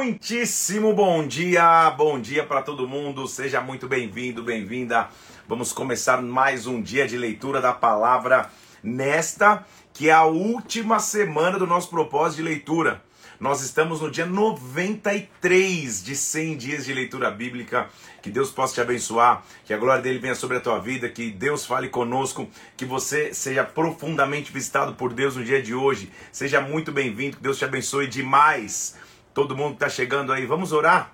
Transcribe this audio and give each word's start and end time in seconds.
Muitíssimo 0.00 0.92
bom 0.92 1.24
dia, 1.24 1.88
bom 1.92 2.20
dia 2.20 2.44
para 2.44 2.62
todo 2.62 2.88
mundo, 2.88 3.28
seja 3.28 3.60
muito 3.60 3.86
bem-vindo, 3.86 4.42
bem-vinda. 4.42 5.08
Vamos 5.46 5.72
começar 5.72 6.20
mais 6.20 6.66
um 6.66 6.82
dia 6.82 7.06
de 7.06 7.16
leitura 7.16 7.60
da 7.60 7.72
palavra 7.72 8.50
nesta, 8.82 9.64
que 9.92 10.08
é 10.08 10.12
a 10.12 10.24
última 10.24 10.98
semana 10.98 11.60
do 11.60 11.66
nosso 11.66 11.90
propósito 11.90 12.38
de 12.38 12.42
leitura. 12.42 13.04
Nós 13.38 13.62
estamos 13.62 14.00
no 14.00 14.10
dia 14.10 14.26
93 14.26 16.02
de 16.02 16.16
100 16.16 16.56
dias 16.56 16.84
de 16.84 16.92
leitura 16.92 17.30
bíblica. 17.30 17.88
Que 18.20 18.30
Deus 18.30 18.50
possa 18.50 18.74
te 18.74 18.80
abençoar, 18.80 19.44
que 19.64 19.72
a 19.72 19.78
glória 19.78 20.02
dele 20.02 20.18
venha 20.18 20.34
sobre 20.34 20.56
a 20.56 20.60
tua 20.60 20.80
vida, 20.80 21.08
que 21.08 21.30
Deus 21.30 21.66
fale 21.66 21.88
conosco, 21.88 22.48
que 22.76 22.84
você 22.84 23.32
seja 23.32 23.62
profundamente 23.62 24.50
visitado 24.50 24.94
por 24.94 25.12
Deus 25.12 25.36
no 25.36 25.44
dia 25.44 25.62
de 25.62 25.72
hoje. 25.72 26.10
Seja 26.32 26.60
muito 26.60 26.90
bem-vindo, 26.90 27.36
que 27.36 27.42
Deus 27.42 27.58
te 27.58 27.64
abençoe 27.64 28.08
demais. 28.08 28.96
Todo 29.34 29.56
mundo 29.56 29.70
que 29.70 29.84
está 29.84 29.88
chegando 29.88 30.32
aí, 30.32 30.46
vamos 30.46 30.72
orar? 30.72 31.12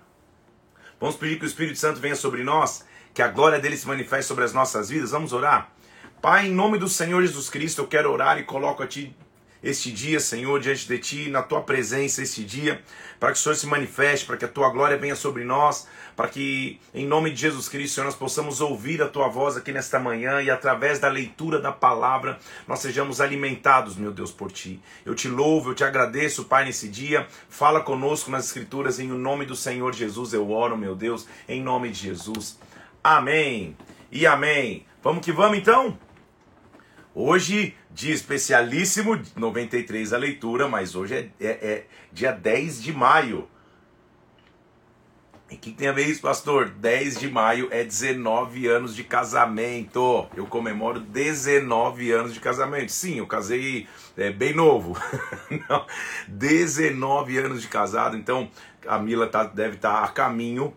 Vamos 1.00 1.16
pedir 1.16 1.38
que 1.38 1.44
o 1.44 1.48
Espírito 1.48 1.78
Santo 1.78 1.98
venha 1.98 2.14
sobre 2.14 2.44
nós, 2.44 2.84
que 3.14 3.22
a 3.22 3.28
glória 3.28 3.58
dele 3.58 3.78
se 3.78 3.88
manifeste 3.88 4.26
sobre 4.26 4.44
as 4.44 4.52
nossas 4.52 4.90
vidas. 4.90 5.12
Vamos 5.12 5.32
orar? 5.32 5.72
Pai, 6.20 6.48
em 6.48 6.52
nome 6.52 6.76
do 6.76 6.86
Senhor 6.86 7.22
Jesus 7.22 7.48
Cristo, 7.48 7.80
eu 7.80 7.88
quero 7.88 8.12
orar 8.12 8.38
e 8.38 8.44
coloco 8.44 8.82
a 8.82 8.86
Ti 8.86 9.16
este 9.62 9.92
dia, 9.92 10.18
Senhor, 10.20 10.58
diante 10.60 10.88
de 10.88 10.98
Ti, 10.98 11.30
na 11.30 11.42
Tua 11.42 11.62
presença 11.62 12.22
este 12.22 12.44
dia, 12.44 12.82
para 13.18 13.32
que 13.32 13.38
o 13.38 13.40
Senhor 13.40 13.54
se 13.54 13.66
manifeste, 13.66 14.24
para 14.24 14.36
que 14.36 14.44
a 14.44 14.48
Tua 14.48 14.70
glória 14.70 14.96
venha 14.96 15.14
sobre 15.14 15.44
nós, 15.44 15.86
para 16.16 16.28
que, 16.28 16.80
em 16.94 17.06
nome 17.06 17.30
de 17.30 17.40
Jesus 17.40 17.68
Cristo, 17.68 17.94
Senhor, 17.94 18.06
nós 18.06 18.14
possamos 18.14 18.60
ouvir 18.60 19.02
a 19.02 19.08
Tua 19.08 19.28
voz 19.28 19.56
aqui 19.56 19.72
nesta 19.72 19.98
manhã 19.98 20.40
e 20.42 20.50
através 20.50 20.98
da 20.98 21.08
leitura 21.08 21.60
da 21.60 21.70
palavra, 21.70 22.38
nós 22.66 22.80
sejamos 22.80 23.20
alimentados, 23.20 23.96
meu 23.96 24.12
Deus, 24.12 24.32
por 24.32 24.50
Ti. 24.50 24.80
Eu 25.04 25.14
te 25.14 25.28
louvo, 25.28 25.70
eu 25.70 25.74
te 25.74 25.84
agradeço, 25.84 26.44
Pai, 26.44 26.64
nesse 26.64 26.88
dia. 26.88 27.26
Fala 27.48 27.80
conosco 27.80 28.30
nas 28.30 28.46
Escrituras, 28.46 28.98
em 28.98 29.08
nome 29.08 29.44
do 29.44 29.54
Senhor 29.54 29.94
Jesus, 29.94 30.32
eu 30.32 30.50
oro, 30.50 30.76
meu 30.76 30.94
Deus, 30.94 31.26
em 31.48 31.62
nome 31.62 31.90
de 31.90 32.00
Jesus. 32.00 32.58
Amém 33.02 33.76
e 34.10 34.26
amém. 34.26 34.86
Vamos 35.02 35.24
que 35.24 35.32
vamos 35.32 35.58
então? 35.58 35.98
Hoje, 37.14 37.74
dia 37.92 38.14
especialíssimo, 38.14 39.20
93 39.36 40.12
a 40.12 40.18
leitura, 40.18 40.68
mas 40.68 40.94
hoje 40.94 41.32
é, 41.40 41.46
é, 41.46 41.50
é 41.50 41.86
dia 42.12 42.32
10 42.32 42.82
de 42.82 42.92
maio. 42.92 43.48
E 45.50 45.56
o 45.56 45.58
que 45.58 45.72
tem 45.72 45.88
a 45.88 45.92
ver 45.92 46.06
isso, 46.06 46.20
pastor? 46.20 46.68
10 46.68 47.18
de 47.18 47.28
maio 47.28 47.66
é 47.72 47.82
19 47.82 48.68
anos 48.68 48.94
de 48.94 49.02
casamento. 49.02 50.28
Eu 50.36 50.46
comemoro 50.46 51.00
19 51.00 52.12
anos 52.12 52.32
de 52.32 52.38
casamento. 52.38 52.92
Sim, 52.92 53.18
eu 53.18 53.26
casei 53.26 53.88
é, 54.16 54.30
bem 54.30 54.54
novo. 54.54 54.96
Não, 55.68 55.84
19 56.28 57.38
anos 57.38 57.62
de 57.62 57.68
casado. 57.68 58.16
Então, 58.16 58.48
a 58.86 58.96
Mila 59.00 59.26
tá, 59.26 59.42
deve 59.42 59.74
estar 59.74 59.94
tá 59.94 60.04
a 60.04 60.08
caminho 60.08 60.72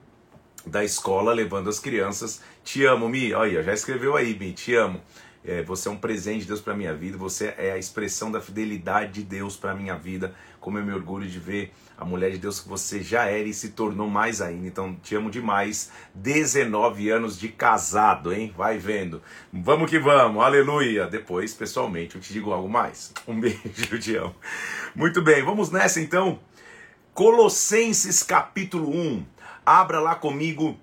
da 0.66 0.84
escola 0.84 1.34
levando 1.34 1.70
as 1.70 1.80
crianças. 1.80 2.42
Te 2.64 2.84
amo, 2.84 3.08
Mi. 3.08 3.32
Olha, 3.32 3.62
já 3.62 3.74
escreveu 3.74 4.18
aí, 4.18 4.36
Mi. 4.38 4.54
Te 4.54 4.74
amo. 4.74 5.00
É, 5.46 5.62
você 5.62 5.90
é 5.90 5.92
um 5.92 5.98
presente 5.98 6.42
de 6.42 6.48
Deus 6.48 6.62
para 6.62 6.74
minha 6.74 6.94
vida, 6.94 7.18
você 7.18 7.54
é 7.58 7.72
a 7.74 7.78
expressão 7.78 8.32
da 8.32 8.40
fidelidade 8.40 9.12
de 9.14 9.24
Deus 9.24 9.58
para 9.58 9.76
minha 9.76 9.96
vida. 9.96 10.34
Como 10.62 10.78
eu 10.78 10.86
me 10.86 10.94
orgulho 10.94 11.28
de 11.28 11.38
ver 11.38 11.74
a 11.98 12.06
mulher 12.06 12.32
de 12.32 12.38
Deus 12.38 12.62
que 12.62 12.70
você 12.70 13.04
já 13.04 13.26
era 13.26 13.48
e 13.48 13.54
se 13.54 13.70
tornou 13.70 14.10
mais 14.10 14.42
ainda. 14.42 14.66
Então, 14.66 14.96
te 15.04 15.16
amo 15.16 15.30
demais. 15.30 15.92
19 16.16 17.10
anos 17.10 17.38
de 17.38 17.50
casado, 17.50 18.34
hein? 18.34 18.54
Vai 18.58 18.78
vendo. 18.78 19.22
Vamos 19.52 19.90
que 19.90 20.00
vamos, 20.00 20.42
aleluia. 20.42 21.08
Depois, 21.08 21.54
pessoalmente, 21.54 22.16
eu 22.16 22.22
te 22.22 22.32
digo 22.32 22.54
algo 22.54 22.70
mais. 22.70 23.12
Um 23.28 23.40
beijo, 23.40 24.00
te 24.00 24.16
amo. 24.16 24.36
Muito 24.96 25.22
bem, 25.22 25.44
vamos 25.44 25.72
nessa 25.72 26.00
então. 26.00 26.40
Colossenses 27.14 28.24
capítulo 28.24 28.90
1. 28.90 29.26
Abra 29.66 30.00
lá 30.00 30.16
comigo 30.16 30.78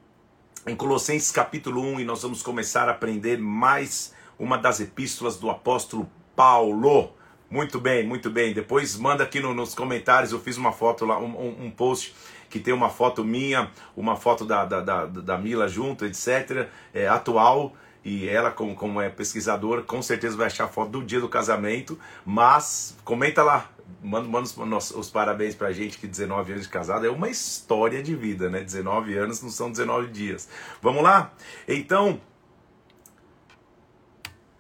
em 0.66 0.76
Colossenses 0.76 1.30
capítulo 1.30 1.82
1 1.82 2.00
e 2.00 2.04
nós 2.04 2.22
vamos 2.22 2.42
começar 2.42 2.88
a 2.88 2.92
aprender 2.92 3.38
mais 3.38 4.14
uma 4.40 4.56
das 4.56 4.80
epístolas 4.80 5.36
do 5.36 5.50
apóstolo 5.50 6.10
Paulo. 6.34 7.12
Muito 7.50 7.78
bem, 7.78 8.06
muito 8.06 8.30
bem. 8.30 8.54
Depois 8.54 8.96
manda 8.96 9.22
aqui 9.22 9.38
no, 9.38 9.52
nos 9.52 9.74
comentários. 9.74 10.32
Eu 10.32 10.40
fiz 10.40 10.56
uma 10.56 10.72
foto 10.72 11.04
lá, 11.04 11.18
um, 11.18 11.66
um, 11.66 11.70
post 11.70 12.14
que 12.48 12.58
tem 12.58 12.72
uma 12.72 12.88
foto 12.88 13.22
minha, 13.22 13.70
uma 13.94 14.16
foto 14.16 14.44
da, 14.46 14.64
da, 14.64 14.80
da, 14.80 15.04
da 15.04 15.38
Mila 15.38 15.68
junto, 15.68 16.06
etc. 16.06 16.68
É, 16.94 17.06
atual. 17.06 17.74
E 18.02 18.26
ela, 18.26 18.50
como, 18.50 18.74
como 18.74 18.98
é 18.98 19.10
pesquisadora, 19.10 19.82
com 19.82 20.00
certeza 20.00 20.34
vai 20.34 20.46
achar 20.46 20.64
a 20.64 20.68
foto 20.68 20.90
do 20.90 21.04
dia 21.04 21.20
do 21.20 21.28
casamento. 21.28 21.98
Mas 22.24 22.96
comenta 23.04 23.42
lá, 23.42 23.68
manda, 24.02 24.26
manda 24.26 24.76
os, 24.76 24.90
os, 24.90 25.10
parabéns 25.10 25.54
pra 25.54 25.70
gente 25.70 25.98
que 25.98 26.06
19 26.06 26.52
anos 26.52 26.64
de 26.64 26.70
casado 26.70 27.04
é 27.04 27.10
uma 27.10 27.28
história 27.28 28.02
de 28.02 28.14
vida, 28.14 28.48
né? 28.48 28.62
19 28.62 29.18
anos 29.18 29.42
não 29.42 29.50
são 29.50 29.70
19 29.70 30.08
dias. 30.08 30.48
Vamos 30.80 31.02
lá? 31.02 31.30
Então, 31.68 32.18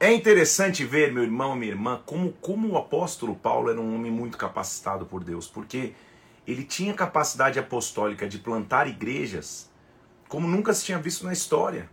é 0.00 0.12
interessante 0.12 0.82
ver, 0.82 1.12
meu 1.12 1.22
irmão, 1.22 1.54
minha 1.54 1.70
irmã, 1.70 2.00
como, 2.06 2.32
como 2.40 2.70
o 2.70 2.78
apóstolo 2.78 3.36
Paulo 3.36 3.70
era 3.70 3.78
um 3.78 3.94
homem 3.94 4.10
muito 4.10 4.38
capacitado 4.38 5.04
por 5.04 5.22
Deus, 5.22 5.46
porque 5.46 5.92
ele 6.46 6.64
tinha 6.64 6.94
capacidade 6.94 7.58
apostólica 7.58 8.26
de 8.26 8.38
plantar 8.38 8.88
igrejas 8.88 9.70
como 10.26 10.46
nunca 10.48 10.72
se 10.72 10.84
tinha 10.84 10.98
visto 10.98 11.26
na 11.26 11.32
história. 11.32 11.90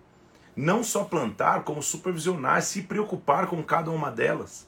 Não 0.55 0.83
só 0.83 1.03
plantar, 1.03 1.63
como 1.63 1.81
supervisionar, 1.81 2.61
se 2.61 2.83
preocupar 2.83 3.47
com 3.47 3.61
cada 3.63 3.91
uma 3.91 4.11
delas. 4.11 4.67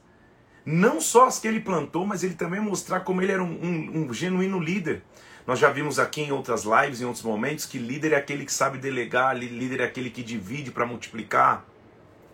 Não 0.66 0.99
só 0.99 1.28
as 1.28 1.39
que 1.39 1.47
ele 1.47 1.59
plantou, 1.59 2.05
mas 2.05 2.23
ele 2.23 2.33
também 2.33 2.59
mostrar 2.59 3.01
como 3.01 3.22
ele 3.22 3.31
era 3.31 3.44
um, 3.44 3.59
um, 3.63 4.01
um 4.01 4.13
genuíno 4.13 4.59
líder. 4.59 5.03
Nós 5.45 5.59
já 5.59 5.69
vimos 5.69 5.97
aqui 5.97 6.22
em 6.22 6.31
outras 6.31 6.63
lives, 6.63 6.99
em 6.99 7.05
outros 7.05 7.23
momentos, 7.23 7.66
que 7.66 7.78
líder 7.78 8.13
é 8.13 8.16
aquele 8.17 8.44
que 8.44 8.51
sabe 8.51 8.79
delegar, 8.79 9.38
líder 9.38 9.81
é 9.81 9.83
aquele 9.85 10.09
que 10.09 10.23
divide 10.23 10.72
para 10.72 10.85
multiplicar. 10.85 11.66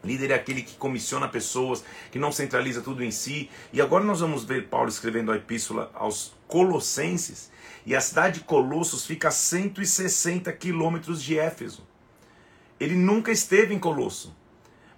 Líder 0.05 0.31
é 0.31 0.35
aquele 0.35 0.61
que 0.61 0.75
comissiona 0.75 1.27
pessoas, 1.27 1.83
que 2.11 2.19
não 2.19 2.31
centraliza 2.31 2.81
tudo 2.81 3.03
em 3.03 3.11
si. 3.11 3.49
E 3.73 3.81
agora 3.81 4.03
nós 4.03 4.19
vamos 4.19 4.43
ver 4.43 4.67
Paulo 4.67 4.87
escrevendo 4.87 5.31
a 5.31 5.35
epístola 5.35 5.91
aos 5.93 6.33
Colossenses. 6.47 7.51
E 7.85 7.95
a 7.95 8.01
cidade 8.01 8.39
de 8.39 8.45
Colossos 8.45 9.05
fica 9.05 9.29
a 9.29 9.31
160 9.31 10.51
quilômetros 10.53 11.21
de 11.21 11.37
Éfeso. 11.37 11.85
Ele 12.79 12.95
nunca 12.95 13.31
esteve 13.31 13.73
em 13.73 13.79
Colosso. 13.79 14.35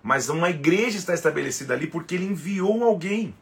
Mas 0.03 0.29
uma 0.29 0.49
igreja 0.49 0.97
está 0.97 1.13
estabelecida 1.13 1.73
ali 1.73 1.87
porque 1.87 2.15
ele 2.15 2.25
enviou 2.25 2.83
alguém. 2.83 3.35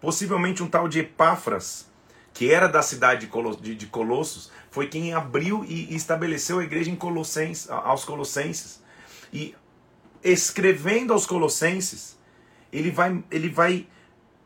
Possivelmente 0.00 0.62
um 0.62 0.68
tal 0.68 0.88
de 0.88 1.00
Epáfras, 1.00 1.90
que 2.32 2.50
era 2.50 2.68
da 2.68 2.80
cidade 2.80 3.26
de 3.26 3.86
Colossos, 3.86 4.50
foi 4.70 4.86
quem 4.86 5.12
abriu 5.12 5.64
e 5.64 5.94
estabeleceu 5.94 6.58
a 6.58 6.64
igreja 6.64 6.90
em 6.90 6.96
Colossenses, 6.96 7.68
aos 7.70 8.04
Colossenses. 8.04 8.82
E 9.32 9.54
escrevendo 10.22 11.12
aos 11.12 11.26
Colossenses, 11.26 12.18
ele 12.72 12.90
vai, 12.90 13.22
ele 13.30 13.48
vai, 13.48 13.86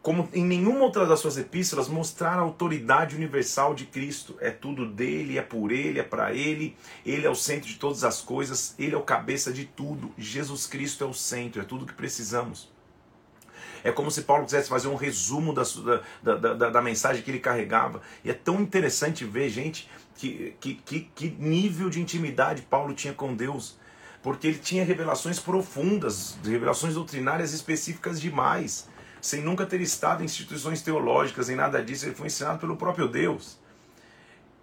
como 0.02 0.28
em 0.32 0.44
nenhuma 0.44 0.80
outra 0.80 1.06
das 1.06 1.20
suas 1.20 1.36
epístolas, 1.36 1.88
mostrar 1.88 2.38
a 2.38 2.40
autoridade 2.40 3.16
universal 3.16 3.74
de 3.74 3.86
Cristo. 3.86 4.36
É 4.40 4.50
tudo 4.50 4.86
dele, 4.86 5.38
é 5.38 5.42
por 5.42 5.72
ele, 5.72 5.98
é 5.98 6.02
para 6.02 6.32
ele, 6.32 6.76
ele 7.04 7.26
é 7.26 7.30
o 7.30 7.34
centro 7.34 7.68
de 7.68 7.76
todas 7.76 8.04
as 8.04 8.20
coisas, 8.20 8.74
ele 8.78 8.94
é 8.94 8.98
o 8.98 9.02
cabeça 9.02 9.52
de 9.52 9.64
tudo. 9.64 10.12
Jesus 10.16 10.66
Cristo 10.66 11.04
é 11.04 11.06
o 11.06 11.14
centro, 11.14 11.60
é 11.60 11.64
tudo 11.64 11.86
que 11.86 11.94
precisamos. 11.94 12.72
É 13.82 13.92
como 13.92 14.10
se 14.10 14.22
Paulo 14.22 14.46
quisesse 14.46 14.70
fazer 14.70 14.88
um 14.88 14.94
resumo 14.94 15.52
da, 15.52 15.62
da, 16.22 16.54
da, 16.54 16.70
da, 16.70 16.82
mensagem 16.82 17.22
que 17.22 17.30
ele 17.30 17.38
carregava. 17.38 18.00
E 18.24 18.30
é 18.30 18.32
tão 18.32 18.62
interessante 18.62 19.26
ver, 19.26 19.50
gente, 19.50 19.90
que, 20.16 20.56
que, 20.58 20.74
que, 20.76 21.00
que 21.14 21.28
nível 21.38 21.90
de 21.90 22.00
intimidade 22.00 22.62
Paulo 22.62 22.94
tinha 22.94 23.12
com 23.12 23.34
Deus 23.34 23.76
porque 24.24 24.46
ele 24.46 24.58
tinha 24.58 24.82
revelações 24.86 25.38
profundas, 25.38 26.38
revelações 26.42 26.94
doutrinárias 26.94 27.52
específicas 27.52 28.18
demais, 28.18 28.88
sem 29.20 29.42
nunca 29.42 29.66
ter 29.66 29.82
estado 29.82 30.22
em 30.22 30.24
instituições 30.24 30.80
teológicas, 30.80 31.50
em 31.50 31.54
nada 31.54 31.84
disso, 31.84 32.06
ele 32.06 32.14
foi 32.14 32.28
ensinado 32.28 32.58
pelo 32.58 32.74
próprio 32.74 33.06
Deus. 33.06 33.58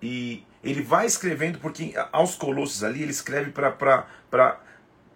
E 0.01 0.43
ele 0.63 0.81
vai 0.81 1.05
escrevendo, 1.05 1.59
porque 1.59 1.93
aos 2.11 2.33
Colossos 2.33 2.83
ali, 2.83 3.03
ele 3.03 3.11
escreve 3.11 3.51
para 3.51 4.59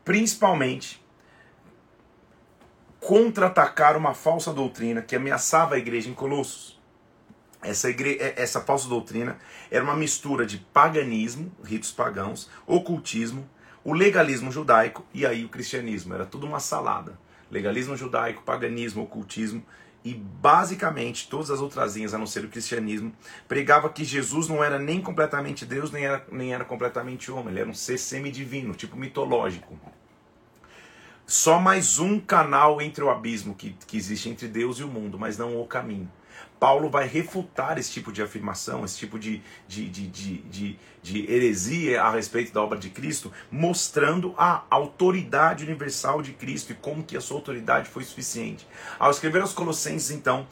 principalmente 0.03 1.03
contra-atacar 2.99 3.97
uma 3.97 4.13
falsa 4.13 4.53
doutrina 4.53 5.01
que 5.01 5.15
ameaçava 5.15 5.73
a 5.73 5.79
igreja 5.79 6.07
em 6.07 6.13
Colossos. 6.13 6.79
Essa, 7.63 7.89
igre... 7.89 8.19
essa 8.19 8.61
falsa 8.61 8.87
doutrina 8.87 9.39
era 9.71 9.83
uma 9.83 9.95
mistura 9.95 10.45
de 10.45 10.59
paganismo, 10.59 11.51
ritos 11.63 11.91
pagãos, 11.91 12.47
ocultismo, 12.67 13.49
o 13.85 13.93
legalismo 13.93 14.51
judaico 14.51 15.05
e 15.13 15.25
aí 15.27 15.45
o 15.45 15.49
cristianismo. 15.49 16.15
Era 16.15 16.25
tudo 16.25 16.47
uma 16.47 16.59
salada. 16.59 17.17
Legalismo 17.51 17.95
judaico, 17.95 18.41
paganismo, 18.41 19.03
ocultismo 19.03 19.63
e 20.03 20.13
basicamente 20.13 21.27
todas 21.29 21.51
as 21.51 21.59
outras 21.59 21.95
linhas, 21.95 22.13
a 22.13 22.17
não 22.17 22.25
ser 22.25 22.43
o 22.43 22.49
cristianismo, 22.49 23.13
pregava 23.47 23.89
que 23.89 24.03
Jesus 24.03 24.47
não 24.47 24.63
era 24.63 24.79
nem 24.79 24.99
completamente 24.99 25.65
Deus, 25.65 25.91
nem 25.91 26.05
era, 26.05 26.25
nem 26.31 26.53
era 26.53 26.65
completamente 26.65 27.31
homem. 27.31 27.49
Ele 27.49 27.59
era 27.61 27.69
um 27.69 27.73
ser 27.73 27.99
semidivino, 27.99 28.73
tipo 28.73 28.97
mitológico. 28.97 29.79
Só 31.27 31.59
mais 31.59 31.97
um 31.99 32.19
canal 32.19 32.81
entre 32.81 33.03
o 33.03 33.09
abismo 33.09 33.55
que, 33.55 33.75
que 33.87 33.97
existe 33.97 34.29
entre 34.29 34.47
Deus 34.47 34.77
e 34.79 34.83
o 34.83 34.87
mundo, 34.87 35.17
mas 35.17 35.37
não 35.37 35.59
o 35.59 35.65
caminho. 35.65 36.11
Paulo 36.59 36.89
vai 36.89 37.07
refutar 37.07 37.77
esse 37.77 37.91
tipo 37.91 38.11
de 38.11 38.21
afirmação, 38.21 38.85
esse 38.85 38.97
tipo 38.97 39.19
de, 39.19 39.41
de, 39.67 39.89
de, 39.89 40.07
de, 40.07 40.37
de, 40.37 40.79
de 41.01 41.31
heresia 41.31 42.01
a 42.01 42.09
respeito 42.09 42.53
da 42.53 42.61
obra 42.61 42.77
de 42.77 42.89
Cristo, 42.89 43.31
mostrando 43.51 44.33
a 44.37 44.63
autoridade 44.69 45.63
universal 45.63 46.21
de 46.21 46.33
Cristo 46.33 46.71
e 46.71 46.75
como 46.75 47.03
que 47.03 47.17
a 47.17 47.21
sua 47.21 47.37
autoridade 47.37 47.89
foi 47.89 48.03
suficiente. 48.03 48.67
Ao 48.97 49.11
escrever 49.11 49.41
aos 49.41 49.53
Colossenses, 49.53 50.11
então, 50.11 50.47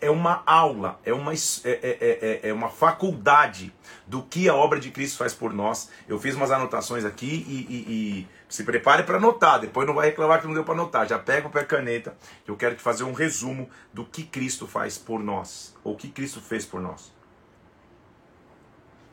é 0.00 0.10
uma 0.10 0.42
aula, 0.46 0.98
é 1.04 1.12
uma, 1.12 1.32
é, 1.32 1.36
é, 1.64 2.40
é, 2.44 2.48
é 2.48 2.52
uma 2.52 2.68
faculdade 2.68 3.72
do 4.06 4.22
que 4.22 4.48
a 4.48 4.54
obra 4.54 4.80
de 4.80 4.90
Cristo 4.90 5.18
faz 5.18 5.34
por 5.34 5.52
nós. 5.52 5.90
Eu 6.08 6.18
fiz 6.18 6.34
umas 6.34 6.50
anotações 6.50 7.04
aqui 7.04 7.44
e, 7.48 7.66
e, 7.68 7.76
e 7.76 8.28
se 8.54 8.62
prepare 8.62 9.02
para 9.02 9.16
anotar, 9.16 9.58
depois 9.58 9.84
não 9.84 9.94
vai 9.94 10.06
reclamar 10.06 10.40
que 10.40 10.46
não 10.46 10.54
deu 10.54 10.62
para 10.62 10.74
anotar. 10.74 11.08
Já 11.08 11.18
pega 11.18 11.48
o 11.48 11.50
pé 11.50 11.64
caneta, 11.64 12.16
que 12.44 12.50
eu 12.52 12.56
quero 12.56 12.76
te 12.76 12.82
fazer 12.82 13.02
um 13.02 13.12
resumo 13.12 13.68
do 13.92 14.04
que 14.04 14.22
Cristo 14.22 14.64
faz 14.68 14.96
por 14.96 15.18
nós, 15.18 15.74
ou 15.82 15.94
o 15.94 15.96
que 15.96 16.08
Cristo 16.08 16.40
fez 16.40 16.64
por 16.64 16.80
nós. 16.80 17.12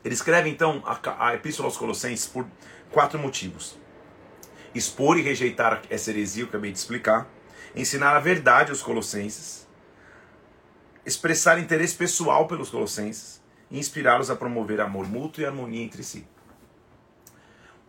Ele 0.04 0.14
escreve 0.14 0.48
então 0.48 0.80
a, 0.86 1.26
a 1.26 1.34
Epístola 1.34 1.66
aos 1.66 1.76
Colossenses 1.76 2.24
por 2.24 2.46
quatro 2.92 3.18
motivos: 3.18 3.76
expor 4.72 5.18
e 5.18 5.22
rejeitar 5.22 5.82
essa 5.90 6.10
heresia 6.10 6.44
que 6.44 6.50
eu 6.50 6.50
acabei 6.50 6.70
de 6.70 6.78
explicar, 6.78 7.28
ensinar 7.74 8.14
a 8.14 8.20
verdade 8.20 8.70
aos 8.70 8.80
Colossenses, 8.80 9.68
expressar 11.04 11.58
interesse 11.58 11.96
pessoal 11.96 12.46
pelos 12.46 12.70
Colossenses 12.70 13.42
e 13.72 13.76
inspirá-los 13.76 14.30
a 14.30 14.36
promover 14.36 14.80
amor 14.80 15.08
mútuo 15.08 15.42
e 15.42 15.46
harmonia 15.46 15.82
entre 15.82 16.04
si. 16.04 16.24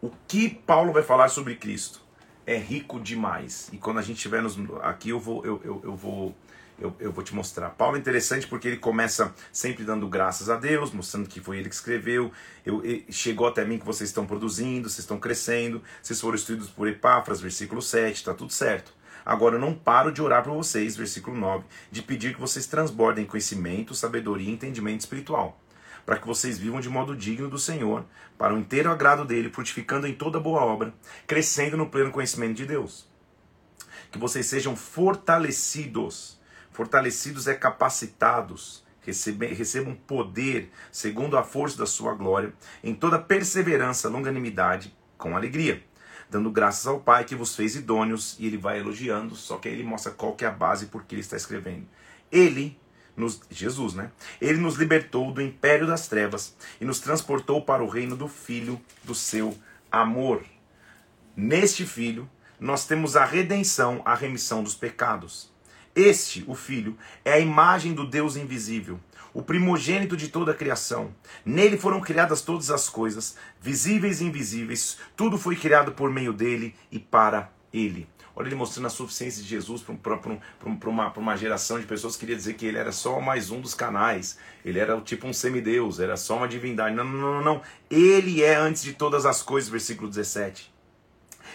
O 0.03 0.11
que 0.27 0.50
Paulo 0.50 0.91
vai 0.91 1.01
falar 1.01 1.29
sobre 1.29 1.55
Cristo 1.55 2.01
é 2.45 2.57
rico 2.57 3.00
demais. 3.00 3.69
E 3.71 3.77
quando 3.77 4.00
a 4.00 4.01
gente 4.01 4.17
estiver 4.17 4.41
nos, 4.41 4.57
aqui, 4.81 5.11
eu 5.11 5.17
vou, 5.17 5.45
eu, 5.45 5.61
eu, 5.63 5.81
eu 5.81 5.95
vou 5.95 6.35
eu, 6.77 6.94
eu, 7.00 7.09
vou 7.09 7.23
te 7.23 7.33
mostrar. 7.33 7.69
Paulo 7.69 7.95
é 7.95 8.00
interessante 8.01 8.45
porque 8.45 8.67
ele 8.67 8.75
começa 8.75 9.33
sempre 9.50 9.85
dando 9.85 10.05
graças 10.09 10.50
a 10.50 10.57
Deus, 10.57 10.91
mostrando 10.91 11.29
que 11.29 11.39
foi 11.39 11.57
ele 11.57 11.69
que 11.69 11.75
escreveu. 11.75 12.33
Eu, 12.65 12.83
chegou 13.09 13.47
até 13.47 13.63
mim 13.63 13.79
que 13.79 13.85
vocês 13.85 14.09
estão 14.09 14.25
produzindo, 14.25 14.89
vocês 14.89 15.00
estão 15.00 15.17
crescendo, 15.17 15.81
vocês 16.01 16.19
foram 16.19 16.35
instruídos 16.35 16.69
por 16.69 16.85
Epáfras, 16.85 17.39
versículo 17.39 17.81
7, 17.81 18.13
está 18.13 18.33
tudo 18.33 18.51
certo. 18.51 18.94
Agora 19.25 19.55
eu 19.55 19.59
não 19.61 19.73
paro 19.73 20.11
de 20.11 20.21
orar 20.21 20.44
por 20.44 20.53
vocês, 20.53 20.97
versículo 20.97 21.38
9, 21.38 21.63
de 21.89 22.01
pedir 22.01 22.33
que 22.33 22.41
vocês 22.41 22.67
transbordem 22.67 23.25
conhecimento, 23.25 23.95
sabedoria 23.95 24.50
e 24.50 24.51
entendimento 24.51 25.00
espiritual, 25.00 25.62
para 26.05 26.17
que 26.17 26.27
vocês 26.27 26.57
vivam 26.57 26.81
de 26.81 26.89
modo 26.89 27.15
digno 27.15 27.50
do 27.50 27.57
Senhor, 27.57 28.05
para 28.38 28.53
o 28.53 28.59
inteiro 28.59 28.91
agrado 28.91 29.25
dele, 29.25 29.50
frutificando 29.50 30.07
em 30.07 30.13
toda 30.13 30.39
boa 30.39 30.61
obra, 30.61 30.94
crescendo 31.25 31.77
no 31.77 31.89
pleno 31.89 32.11
conhecimento 32.11 32.55
de 32.55 32.65
Deus. 32.65 33.07
Que 34.11 34.19
vocês 34.19 34.45
sejam 34.45 34.75
fortalecidos 34.75 36.41
Fortalecidos 36.73 37.47
é 37.47 37.53
capacitados, 37.53 38.83
recebam 39.05 39.95
poder 39.95 40.71
segundo 40.91 41.38
a 41.38 41.44
força 41.44 41.77
da 41.77 41.85
sua 41.85 42.15
glória, 42.15 42.51
em 42.83 42.95
toda 42.95 43.19
perseverança, 43.19 44.09
longanimidade, 44.09 44.94
com 45.15 45.35
alegria, 45.35 45.83
dando 46.31 46.50
graças 46.50 46.88
ao 46.88 47.00
Pai 47.00 47.25
que 47.25 47.35
vos 47.35 47.55
fez 47.55 47.75
idôneos, 47.75 48.35
e 48.39 48.47
ele 48.47 48.57
vai 48.57 48.79
elogiando, 48.79 49.35
só 49.35 49.57
que 49.57 49.67
aí 49.67 49.75
ele 49.75 49.83
mostra 49.83 50.11
qual 50.11 50.35
que 50.35 50.44
é 50.44 50.47
a 50.47 50.51
base 50.51 50.88
por 50.88 51.03
que 51.03 51.13
ele 51.13 51.21
está 51.21 51.38
escrevendo. 51.38 51.85
Ele, 52.31 52.75
nos, 53.15 53.42
Jesus, 53.50 53.94
né? 53.94 54.12
Ele 54.42 54.57
nos 54.57 54.75
libertou 54.75 55.31
do 55.31 55.42
império 55.42 55.86
das 55.86 56.07
trevas 56.07 56.56
e 56.80 56.86
nos 56.86 57.00
transportou 57.00 57.62
para 57.62 57.83
o 57.83 57.88
reino 57.88 58.15
do 58.15 58.27
Filho 58.27 58.81
do 59.04 59.13
seu 59.13 59.57
amor. 59.92 60.44
Neste 61.36 61.86
Filho, 61.86 62.30
nós 62.60 62.86
temos 62.86 63.15
a 63.15 63.25
redenção, 63.25 64.01
a 64.06 64.15
remissão 64.15 64.63
dos 64.63 64.75
pecados. 64.75 65.51
Este, 65.95 66.44
o 66.48 66.56
Filho, 66.56 66.98
é 67.24 67.33
a 67.33 67.39
imagem 67.39 67.94
do 67.94 68.07
Deus 68.07 68.36
invisível, 68.36 69.00
o 69.33 69.44
primogênito 69.44 70.18
de 70.18 70.27
toda 70.27 70.51
a 70.51 70.56
criação. 70.56 71.13
Nele 71.45 71.77
foram 71.77 72.01
criadas 72.01 72.42
todas 72.42 72.71
as 72.71 72.89
coisas, 72.89 73.36
visíveis 73.62 74.21
e 74.21 74.25
invisíveis, 74.25 74.98
tudo 75.15 75.38
foi 75.38 75.56
criado 75.56 75.92
por 75.92 76.10
meio 76.10 76.33
dele 76.33 76.74
e 76.92 76.98
para 76.98 77.51
ele. 77.71 78.07
Olha 78.35 78.47
ele 78.47 78.56
mostrando 78.56 78.88
a 78.88 78.89
suficiência 78.89 79.44
de 79.44 79.50
Jesus 79.50 79.83
para 79.83 80.89
uma, 80.89 81.13
uma 81.15 81.38
geração 81.38 81.80
de 81.80 81.85
pessoas 81.85 82.15
que 82.15 82.21
queria 82.21 82.35
dizer 82.35 82.56
que 82.56 82.65
ele 82.65 82.80
era 82.80 82.91
só 82.91 83.19
mais 83.21 83.51
um 83.51 83.62
dos 83.62 83.75
canais. 83.75 84.39
Ele 84.65 84.80
era 84.80 85.00
tipo 85.01 85.27
um 85.27 85.33
semideus, 85.33 86.00
era 86.00 86.18
só 86.18 86.38
uma 86.38 86.47
divindade. 86.47 86.95
Não, 86.95 87.03
não, 87.03 87.19
não, 87.19 87.44
não. 87.44 87.62
Ele 87.91 88.41
é 88.41 88.56
antes 88.56 88.81
de 88.81 88.94
todas 88.94 89.25
as 89.25 89.44
coisas, 89.44 89.69
versículo 89.69 90.09
17. 90.09 90.74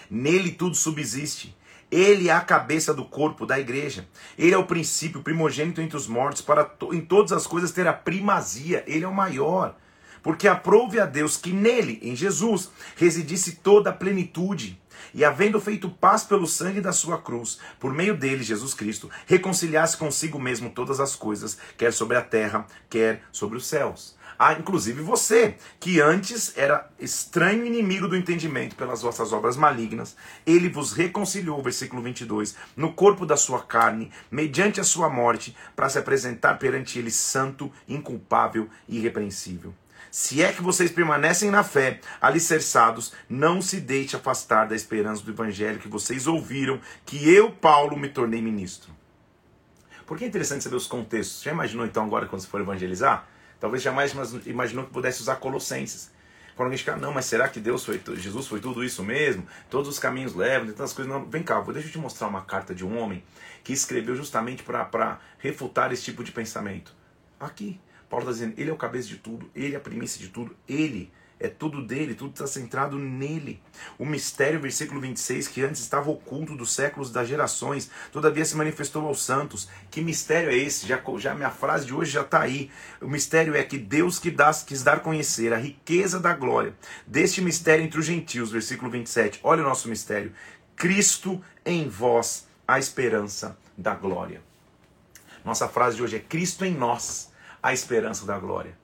Nele 0.08 0.52
tudo 0.52 0.76
subsiste. 0.76 1.56
Ele 1.90 2.28
é 2.28 2.32
a 2.32 2.40
cabeça 2.40 2.94
do 2.94 3.04
corpo 3.04 3.44
da 3.44 3.58
igreja. 3.58 4.06
Ele 4.38 4.54
é 4.54 4.58
o 4.58 4.66
princípio, 4.66 5.22
primogênito 5.22 5.80
entre 5.80 5.96
os 5.96 6.06
mortos, 6.06 6.42
para 6.42 6.64
to 6.64 6.94
em 6.94 7.00
todas 7.00 7.32
as 7.32 7.46
coisas 7.46 7.72
ter 7.72 7.88
a 7.88 7.92
primazia. 7.92 8.84
Ele 8.86 9.04
é 9.04 9.08
o 9.08 9.14
maior. 9.14 9.74
Porque 10.22 10.48
aprove 10.48 11.00
a 11.00 11.06
Deus 11.06 11.36
que 11.36 11.52
nele, 11.52 11.98
em 12.02 12.14
Jesus, 12.14 12.70
residisse 12.96 13.56
toda 13.56 13.90
a 13.90 13.92
plenitude. 13.92 14.80
E 15.14 15.24
havendo 15.24 15.60
feito 15.60 15.88
paz 15.88 16.24
pelo 16.24 16.46
sangue 16.46 16.80
da 16.80 16.92
sua 16.92 17.18
cruz, 17.18 17.58
por 17.80 17.94
meio 17.94 18.16
dele, 18.16 18.42
Jesus 18.42 18.74
Cristo, 18.74 19.10
reconciliasse 19.26 19.96
consigo 19.96 20.38
mesmo 20.38 20.70
todas 20.70 21.00
as 21.00 21.16
coisas, 21.16 21.56
quer 21.76 21.92
sobre 21.92 22.16
a 22.16 22.22
terra, 22.22 22.66
quer 22.90 23.22
sobre 23.32 23.56
os 23.56 23.66
céus 23.66 24.18
ah, 24.38 24.52
inclusive 24.52 25.02
você, 25.02 25.56
que 25.80 26.00
antes 26.00 26.56
era 26.56 26.88
estranho 27.00 27.66
inimigo 27.66 28.06
do 28.06 28.16
entendimento 28.16 28.76
pelas 28.76 29.02
vossas 29.02 29.32
obras 29.32 29.56
malignas, 29.56 30.16
ele 30.46 30.68
vos 30.68 30.92
reconciliou, 30.92 31.60
versículo 31.60 32.00
22, 32.00 32.54
no 32.76 32.92
corpo 32.92 33.26
da 33.26 33.36
sua 33.36 33.60
carne, 33.60 34.12
mediante 34.30 34.80
a 34.80 34.84
sua 34.84 35.10
morte, 35.10 35.56
para 35.74 35.88
se 35.88 35.98
apresentar 35.98 36.56
perante 36.58 37.00
ele 37.00 37.10
santo, 37.10 37.72
inculpável 37.88 38.68
e 38.88 38.98
irrepreensível. 38.98 39.74
Se 40.20 40.42
é 40.42 40.52
que 40.52 40.60
vocês 40.60 40.90
permanecem 40.90 41.48
na 41.48 41.62
fé, 41.62 42.00
alicerçados, 42.20 43.12
não 43.28 43.62
se 43.62 43.80
deixe 43.80 44.16
afastar 44.16 44.66
da 44.66 44.74
esperança 44.74 45.22
do 45.22 45.30
evangelho 45.30 45.78
que 45.78 45.86
vocês 45.86 46.26
ouviram, 46.26 46.80
que 47.06 47.32
eu, 47.32 47.52
Paulo, 47.52 47.96
me 47.96 48.08
tornei 48.08 48.42
ministro. 48.42 48.90
Por 50.04 50.18
que 50.18 50.24
é 50.24 50.26
interessante 50.26 50.64
saber 50.64 50.74
os 50.74 50.88
contextos? 50.88 51.44
Já 51.44 51.52
imaginou 51.52 51.86
então 51.86 52.04
agora 52.04 52.26
quando 52.26 52.42
você 52.42 52.48
for 52.48 52.60
evangelizar? 52.60 53.28
Talvez 53.60 53.80
jamais 53.80 54.12
imaginou 54.44 54.86
que 54.86 54.90
pudesse 54.90 55.22
usar 55.22 55.36
Colossenses. 55.36 56.10
Quando 56.56 56.66
alguém 56.66 56.78
fica, 56.78 56.96
não, 56.96 57.12
mas 57.12 57.26
será 57.26 57.48
que 57.48 57.60
Deus 57.60 57.84
foi, 57.84 58.02
Jesus 58.16 58.48
foi 58.48 58.58
tudo 58.58 58.82
isso 58.82 59.04
mesmo? 59.04 59.46
Todos 59.70 59.88
os 59.88 60.00
caminhos 60.00 60.34
levam, 60.34 60.66
tantas 60.66 60.92
coisas. 60.92 61.12
Não, 61.12 61.26
vem 61.26 61.44
cá, 61.44 61.60
deixa 61.60 61.86
eu 61.86 61.92
te 61.92 61.98
mostrar 61.98 62.26
uma 62.26 62.42
carta 62.42 62.74
de 62.74 62.84
um 62.84 62.98
homem 62.98 63.22
que 63.62 63.72
escreveu 63.72 64.16
justamente 64.16 64.64
para 64.64 65.20
refutar 65.38 65.92
esse 65.92 66.02
tipo 66.02 66.24
de 66.24 66.32
pensamento. 66.32 66.92
Aqui, 67.38 67.80
Paulo 68.08 68.24
está 68.24 68.32
dizendo, 68.32 68.54
ele 68.58 68.70
é 68.70 68.72
o 68.72 68.76
cabeça 68.76 69.08
de 69.08 69.16
tudo, 69.16 69.50
ele 69.54 69.74
é 69.74 69.76
a 69.76 69.80
primícia 69.80 70.20
de 70.20 70.28
tudo, 70.28 70.56
ele 70.68 71.10
é 71.40 71.48
tudo 71.48 71.82
dele, 71.82 72.14
tudo 72.14 72.32
está 72.32 72.46
centrado 72.46 72.98
nele. 72.98 73.62
O 73.98 74.04
mistério, 74.04 74.60
versículo 74.60 75.00
26, 75.00 75.48
que 75.48 75.62
antes 75.62 75.80
estava 75.80 76.10
oculto 76.10 76.56
dos 76.56 76.74
séculos 76.74 77.10
das 77.10 77.28
gerações, 77.28 77.90
todavia 78.10 78.44
se 78.44 78.56
manifestou 78.56 79.06
aos 79.06 79.22
santos. 79.22 79.68
Que 79.90 80.00
mistério 80.00 80.50
é 80.50 80.56
esse? 80.56 80.86
Já, 80.86 81.00
já 81.18 81.34
minha 81.34 81.50
frase 81.50 81.86
de 81.86 81.94
hoje 81.94 82.10
já 82.10 82.22
está 82.22 82.40
aí. 82.40 82.70
O 83.00 83.08
mistério 83.08 83.54
é 83.54 83.62
que 83.62 83.78
Deus 83.78 84.18
que 84.18 84.30
dá, 84.30 84.52
quis 84.52 84.82
dar 84.82 85.00
conhecer 85.00 85.52
a 85.52 85.58
riqueza 85.58 86.18
da 86.18 86.34
glória 86.34 86.74
deste 87.06 87.40
mistério 87.40 87.84
entre 87.84 88.00
os 88.00 88.06
gentios, 88.06 88.50
versículo 88.50 88.90
27. 88.90 89.40
Olha 89.42 89.62
o 89.62 89.66
nosso 89.66 89.88
mistério. 89.88 90.32
Cristo 90.74 91.42
em 91.64 91.88
vós, 91.88 92.46
a 92.66 92.78
esperança 92.78 93.56
da 93.76 93.94
glória. 93.94 94.42
Nossa 95.44 95.68
frase 95.68 95.96
de 95.96 96.02
hoje 96.02 96.16
é 96.16 96.20
Cristo 96.20 96.64
em 96.64 96.74
nós, 96.74 97.27
a 97.68 97.74
esperança 97.74 98.26
da 98.26 98.38
glória 98.38 98.76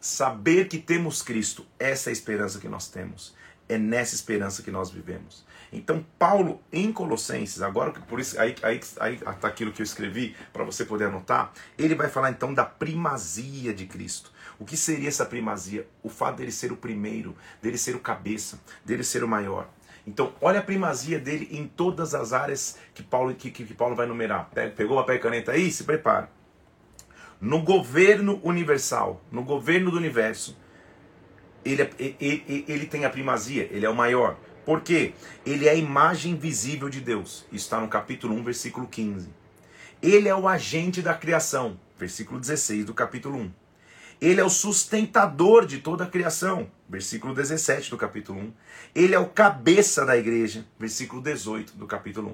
saber 0.00 0.66
que 0.66 0.78
temos 0.78 1.20
Cristo, 1.20 1.66
essa 1.78 2.08
é 2.08 2.10
a 2.10 2.12
esperança 2.12 2.58
que 2.58 2.68
nós 2.68 2.88
temos. 2.88 3.34
É 3.68 3.78
nessa 3.78 4.14
esperança 4.16 4.62
que 4.62 4.70
nós 4.70 4.90
vivemos. 4.90 5.44
Então, 5.72 6.04
Paulo, 6.18 6.60
em 6.72 6.92
Colossenses, 6.92 7.62
agora 7.62 7.92
por 7.92 8.18
isso 8.18 8.40
aí, 8.40 8.56
aí, 8.62 8.80
aí 8.98 9.16
tá 9.16 9.46
aquilo 9.46 9.70
que 9.70 9.80
eu 9.80 9.84
escrevi 9.84 10.34
para 10.52 10.64
você 10.64 10.84
poder 10.84 11.04
anotar, 11.04 11.52
ele 11.78 11.94
vai 11.94 12.08
falar 12.08 12.30
então 12.30 12.52
da 12.52 12.64
primazia 12.64 13.72
de 13.72 13.86
Cristo. 13.86 14.32
O 14.58 14.64
que 14.64 14.76
seria 14.76 15.08
essa 15.08 15.24
primazia? 15.24 15.86
O 16.02 16.08
fato 16.08 16.38
dele 16.38 16.50
ser 16.50 16.72
o 16.72 16.76
primeiro, 16.76 17.36
dele 17.62 17.78
ser 17.78 17.94
o 17.94 18.00
cabeça, 18.00 18.58
dele 18.84 19.04
ser 19.04 19.22
o 19.22 19.28
maior. 19.28 19.68
Então, 20.04 20.32
olha 20.40 20.58
a 20.58 20.62
primazia 20.62 21.20
dele 21.20 21.48
em 21.52 21.68
todas 21.68 22.14
as 22.14 22.32
áreas 22.32 22.76
que 22.92 23.04
Paulo, 23.04 23.32
que, 23.34 23.52
que 23.52 23.74
Paulo 23.74 23.94
vai 23.94 24.06
numerar. 24.06 24.50
Pegou 24.74 24.96
papel 24.96 25.16
e 25.16 25.18
caneta 25.20 25.52
aí? 25.52 25.70
Se 25.70 25.84
prepara 25.84 26.39
no 27.40 27.62
governo 27.62 28.38
universal, 28.42 29.24
no 29.32 29.42
governo 29.42 29.90
do 29.90 29.96
universo, 29.96 30.56
ele, 31.64 31.82
é, 31.82 31.90
ele, 31.98 32.64
ele 32.68 32.86
tem 32.86 33.04
a 33.04 33.10
primazia, 33.10 33.68
ele 33.70 33.86
é 33.86 33.88
o 33.88 33.94
maior. 33.94 34.36
Por 34.64 34.82
quê? 34.82 35.14
Ele 35.44 35.66
é 35.66 35.70
a 35.70 35.74
imagem 35.74 36.36
visível 36.36 36.88
de 36.88 37.00
Deus. 37.00 37.46
Está 37.50 37.80
no 37.80 37.88
capítulo 37.88 38.34
1, 38.34 38.44
versículo 38.44 38.86
15. 38.86 39.28
Ele 40.02 40.28
é 40.28 40.34
o 40.34 40.46
agente 40.46 41.02
da 41.02 41.14
criação, 41.14 41.78
versículo 41.98 42.38
16 42.38 42.84
do 42.84 42.94
capítulo 42.94 43.38
1. 43.38 43.52
Ele 44.20 44.40
é 44.40 44.44
o 44.44 44.50
sustentador 44.50 45.64
de 45.64 45.78
toda 45.78 46.04
a 46.04 46.06
criação, 46.06 46.70
versículo 46.88 47.34
17 47.34 47.88
do 47.88 47.96
capítulo 47.96 48.38
1. 48.38 48.52
Ele 48.94 49.14
é 49.14 49.18
o 49.18 49.26
cabeça 49.26 50.04
da 50.04 50.16
igreja, 50.16 50.66
versículo 50.78 51.22
18 51.22 51.74
do 51.74 51.86
capítulo 51.86 52.32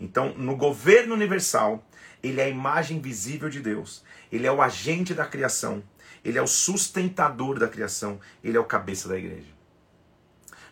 1. 0.00 0.04
Então, 0.04 0.34
no 0.36 0.56
governo 0.56 1.14
universal, 1.14 1.82
Ele 2.22 2.40
é 2.40 2.44
a 2.44 2.48
imagem 2.48 3.00
visível 3.00 3.48
de 3.48 3.60
Deus. 3.60 4.02
Ele 4.30 4.46
é 4.46 4.52
o 4.52 4.62
agente 4.62 5.14
da 5.14 5.26
criação. 5.26 5.82
Ele 6.24 6.38
é 6.38 6.42
o 6.42 6.46
sustentador 6.46 7.58
da 7.58 7.68
criação. 7.68 8.18
Ele 8.42 8.56
é 8.56 8.60
o 8.60 8.64
cabeça 8.64 9.08
da 9.08 9.16
igreja. 9.16 9.54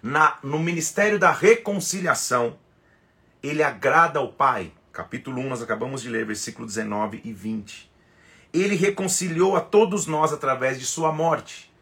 Na, 0.02 0.38
no 0.42 0.58
ministério 0.58 1.18
da 1.18 1.30
reconciliação, 1.30 2.58
ele 3.42 3.62
agrada 3.62 4.18
ao 4.18 4.32
Pai. 4.32 4.72
Capítulo 4.92 5.40
1, 5.40 5.48
nós 5.48 5.62
acabamos 5.62 6.02
de 6.02 6.08
ler, 6.08 6.26
versículo 6.26 6.66
19 6.66 7.20
e 7.24 7.32
20. 7.32 7.90
Ele 8.52 8.76
reconciliou 8.76 9.56
a 9.56 9.60
todos 9.60 10.06
nós 10.06 10.32
através 10.32 10.78
de 10.78 10.86
sua 10.86 11.12
morte. 11.12 11.72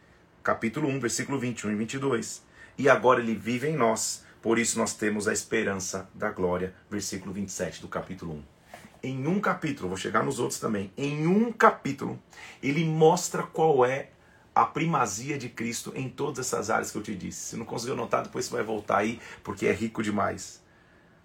Capítulo 0.42 0.88
1, 0.88 1.00
versículo 1.00 1.38
21 1.38 1.72
e 1.72 1.74
22. 1.74 2.42
E 2.78 2.88
agora 2.88 3.20
ele 3.20 3.34
vive 3.34 3.68
em 3.68 3.76
nós, 3.76 4.24
por 4.40 4.58
isso 4.58 4.78
nós 4.78 4.94
temos 4.94 5.28
a 5.28 5.32
esperança 5.32 6.08
da 6.14 6.30
glória. 6.30 6.74
Versículo 6.90 7.32
27 7.32 7.80
do 7.80 7.88
capítulo 7.88 8.34
1 8.34 8.51
em 9.02 9.26
um 9.26 9.40
capítulo, 9.40 9.88
vou 9.88 9.98
chegar 9.98 10.22
nos 10.22 10.38
outros 10.38 10.60
também, 10.60 10.92
em 10.96 11.26
um 11.26 11.50
capítulo, 11.50 12.18
ele 12.62 12.84
mostra 12.84 13.42
qual 13.42 13.84
é 13.84 14.10
a 14.54 14.64
primazia 14.64 15.38
de 15.38 15.48
Cristo 15.48 15.92
em 15.96 16.08
todas 16.08 16.46
essas 16.46 16.70
áreas 16.70 16.90
que 16.90 16.98
eu 16.98 17.02
te 17.02 17.14
disse. 17.14 17.40
Se 17.40 17.56
não 17.56 17.64
conseguiu 17.64 17.96
notar, 17.96 18.22
depois 18.22 18.44
você 18.44 18.52
vai 18.52 18.62
voltar 18.62 18.98
aí, 18.98 19.20
porque 19.42 19.66
é 19.66 19.72
rico 19.72 20.02
demais. 20.02 20.62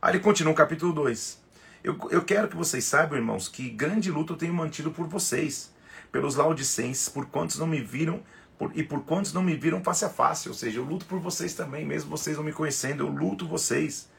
Aí 0.01 0.13
ele 0.13 0.19
continua 0.19 0.51
no 0.51 0.57
capítulo 0.57 0.93
2. 0.93 1.41
Eu, 1.83 1.97
eu 2.09 2.23
quero 2.23 2.47
que 2.47 2.55
vocês 2.55 2.83
saibam, 2.83 3.17
irmãos, 3.17 3.47
que 3.47 3.69
grande 3.69 4.09
luta 4.09 4.33
eu 4.33 4.37
tenho 4.37 4.53
mantido 4.53 4.91
por 4.91 5.07
vocês, 5.07 5.73
pelos 6.11 6.35
laudicenses, 6.35 7.09
por 7.09 7.25
quantos 7.25 7.59
não 7.59 7.67
me 7.67 7.81
viram 7.81 8.23
por, 8.57 8.71
e 8.75 8.83
por 8.83 9.03
quantos 9.03 9.33
não 9.33 9.43
me 9.43 9.55
viram 9.55 9.83
face 9.83 10.05
a 10.05 10.09
face. 10.09 10.49
Ou 10.49 10.55
seja, 10.55 10.79
eu 10.79 10.83
luto 10.83 11.05
por 11.05 11.19
vocês 11.19 11.53
também, 11.53 11.85
mesmo 11.85 12.09
vocês 12.09 12.37
não 12.37 12.43
me 12.43 12.53
conhecendo, 12.53 13.03
eu 13.03 13.09
luto 13.09 13.47
vocês. 13.47 14.09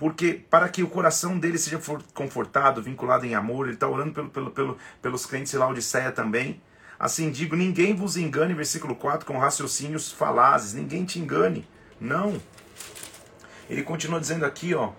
Porque 0.00 0.32
para 0.48 0.66
que 0.70 0.82
o 0.82 0.88
coração 0.88 1.38
dele 1.38 1.58
seja 1.58 1.78
confortado, 2.14 2.82
vinculado 2.82 3.26
em 3.26 3.34
amor, 3.34 3.66
ele 3.66 3.74
está 3.74 3.86
orando 3.86 4.14
pelo, 4.14 4.30
pelo, 4.30 4.50
pelo, 4.50 4.78
pelos 5.02 5.26
crentes 5.26 5.52
de 5.52 5.58
Laodiceia 5.58 6.10
também. 6.10 6.58
Assim 6.98 7.30
digo, 7.30 7.54
ninguém 7.54 7.94
vos 7.94 8.16
engane, 8.16 8.54
versículo 8.54 8.96
4, 8.96 9.26
com 9.26 9.36
raciocínios 9.36 10.10
falazes, 10.10 10.72
ninguém 10.72 11.04
te 11.04 11.18
engane. 11.18 11.68
Não. 12.00 12.40
Ele 13.68 13.82
continua 13.82 14.18
dizendo 14.18 14.46
aqui, 14.46 14.74
ó, 14.74 14.92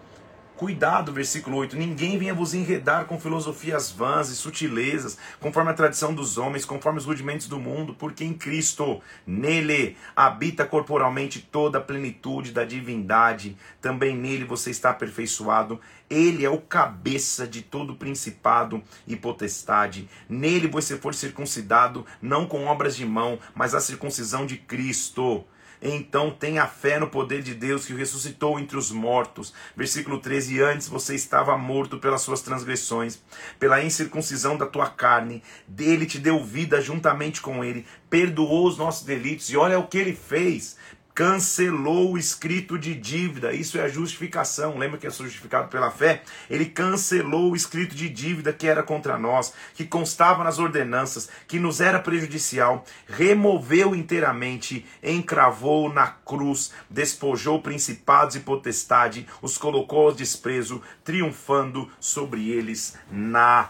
Cuidado, 0.61 1.11
versículo 1.11 1.57
8: 1.57 1.75
ninguém 1.75 2.19
venha 2.19 2.35
vos 2.35 2.53
enredar 2.53 3.05
com 3.05 3.19
filosofias 3.19 3.89
vãs 3.89 4.29
e 4.29 4.35
sutilezas, 4.35 5.17
conforme 5.39 5.71
a 5.71 5.73
tradição 5.73 6.13
dos 6.13 6.37
homens, 6.37 6.65
conforme 6.65 6.99
os 6.99 7.05
rudimentos 7.05 7.47
do 7.47 7.59
mundo, 7.59 7.95
porque 7.95 8.23
em 8.23 8.31
Cristo, 8.31 9.01
nele, 9.25 9.97
habita 10.15 10.63
corporalmente 10.63 11.39
toda 11.39 11.79
a 11.79 11.81
plenitude 11.81 12.51
da 12.51 12.63
divindade, 12.63 13.57
também 13.81 14.15
nele 14.15 14.45
você 14.45 14.69
está 14.69 14.91
aperfeiçoado. 14.91 15.81
Ele 16.07 16.45
é 16.45 16.49
o 16.51 16.59
cabeça 16.59 17.47
de 17.47 17.63
todo 17.63 17.95
principado 17.95 18.83
e 19.07 19.15
potestade. 19.15 20.07
Nele 20.29 20.67
você 20.67 20.95
for 20.95 21.15
circuncidado, 21.15 22.05
não 22.21 22.45
com 22.45 22.65
obras 22.65 22.95
de 22.95 23.03
mão, 23.03 23.39
mas 23.55 23.73
a 23.73 23.79
circuncisão 23.79 24.45
de 24.45 24.57
Cristo 24.57 25.43
então 25.81 26.29
tenha 26.29 26.67
fé 26.67 26.99
no 26.99 27.07
poder 27.07 27.41
de 27.41 27.55
Deus 27.55 27.85
que 27.85 27.93
ressuscitou 27.93 28.59
entre 28.59 28.77
os 28.77 28.91
mortos. 28.91 29.53
Versículo 29.75 30.19
13: 30.19 30.61
Antes 30.61 30.87
você 30.87 31.15
estava 31.15 31.57
morto 31.57 31.97
pelas 31.97 32.21
suas 32.21 32.41
transgressões, 32.41 33.19
pela 33.59 33.83
incircuncisão 33.83 34.57
da 34.57 34.67
tua 34.67 34.89
carne, 34.89 35.41
dele 35.67 36.05
te 36.05 36.19
deu 36.19 36.43
vida 36.43 36.79
juntamente 36.81 37.41
com 37.41 37.63
ele, 37.63 37.85
perdoou 38.09 38.67
os 38.67 38.77
nossos 38.77 39.05
delitos, 39.05 39.49
e 39.49 39.57
olha 39.57 39.79
o 39.79 39.87
que 39.87 39.97
ele 39.97 40.13
fez 40.13 40.77
cancelou 41.13 42.13
o 42.13 42.17
escrito 42.17 42.77
de 42.77 42.95
dívida. 42.95 43.53
Isso 43.53 43.77
é 43.77 43.83
a 43.83 43.89
justificação. 43.89 44.77
Lembra 44.77 44.97
que 44.97 45.07
é 45.07 45.11
justificado 45.11 45.67
pela 45.67 45.91
fé? 45.91 46.23
Ele 46.49 46.65
cancelou 46.65 47.51
o 47.51 47.55
escrito 47.55 47.95
de 47.95 48.09
dívida 48.09 48.53
que 48.53 48.67
era 48.67 48.83
contra 48.83 49.17
nós, 49.17 49.53
que 49.73 49.85
constava 49.85 50.43
nas 50.43 50.59
ordenanças, 50.59 51.29
que 51.47 51.59
nos 51.59 51.81
era 51.81 51.99
prejudicial, 51.99 52.85
removeu 53.07 53.95
inteiramente, 53.95 54.85
encravou 55.03 55.91
na 55.91 56.07
cruz, 56.07 56.71
despojou 56.89 57.61
principados 57.61 58.35
e 58.35 58.39
potestade, 58.39 59.27
os 59.41 59.57
colocou 59.57 60.07
ao 60.07 60.13
desprezo, 60.13 60.81
triunfando 61.03 61.89
sobre 61.99 62.49
eles 62.49 62.97
na 63.11 63.69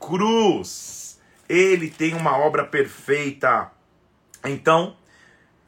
cruz. 0.00 1.18
Ele 1.48 1.90
tem 1.90 2.14
uma 2.14 2.36
obra 2.36 2.64
perfeita. 2.64 3.70
Então, 4.44 4.96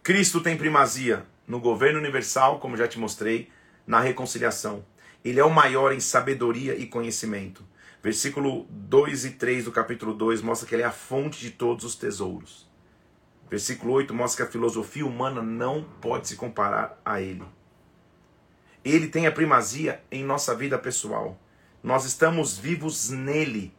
Cristo 0.02 0.40
tem 0.40 0.56
primazia 0.56 1.26
no 1.46 1.60
governo 1.60 1.98
universal, 1.98 2.58
como 2.58 2.76
já 2.76 2.88
te 2.88 2.98
mostrei, 2.98 3.50
na 3.86 4.00
reconciliação. 4.00 4.82
Ele 5.22 5.38
é 5.38 5.44
o 5.44 5.50
maior 5.50 5.92
em 5.92 6.00
sabedoria 6.00 6.74
e 6.74 6.86
conhecimento. 6.86 7.62
Versículo 8.02 8.66
2 8.70 9.26
e 9.26 9.30
3 9.32 9.66
do 9.66 9.72
capítulo 9.72 10.14
2 10.14 10.40
mostra 10.40 10.66
que 10.66 10.74
ele 10.74 10.82
é 10.82 10.86
a 10.86 10.90
fonte 10.90 11.40
de 11.40 11.50
todos 11.50 11.84
os 11.84 11.94
tesouros. 11.96 12.66
Versículo 13.50 13.92
8 13.92 14.14
mostra 14.14 14.44
que 14.44 14.48
a 14.48 14.52
filosofia 14.52 15.04
humana 15.04 15.42
não 15.42 15.84
pode 16.00 16.28
se 16.28 16.36
comparar 16.36 16.98
a 17.04 17.20
ele. 17.20 17.44
Ele 18.82 19.06
tem 19.06 19.26
a 19.26 19.32
primazia 19.32 20.02
em 20.10 20.24
nossa 20.24 20.54
vida 20.54 20.78
pessoal. 20.78 21.38
Nós 21.82 22.06
estamos 22.06 22.56
vivos 22.56 23.10
nele. 23.10 23.74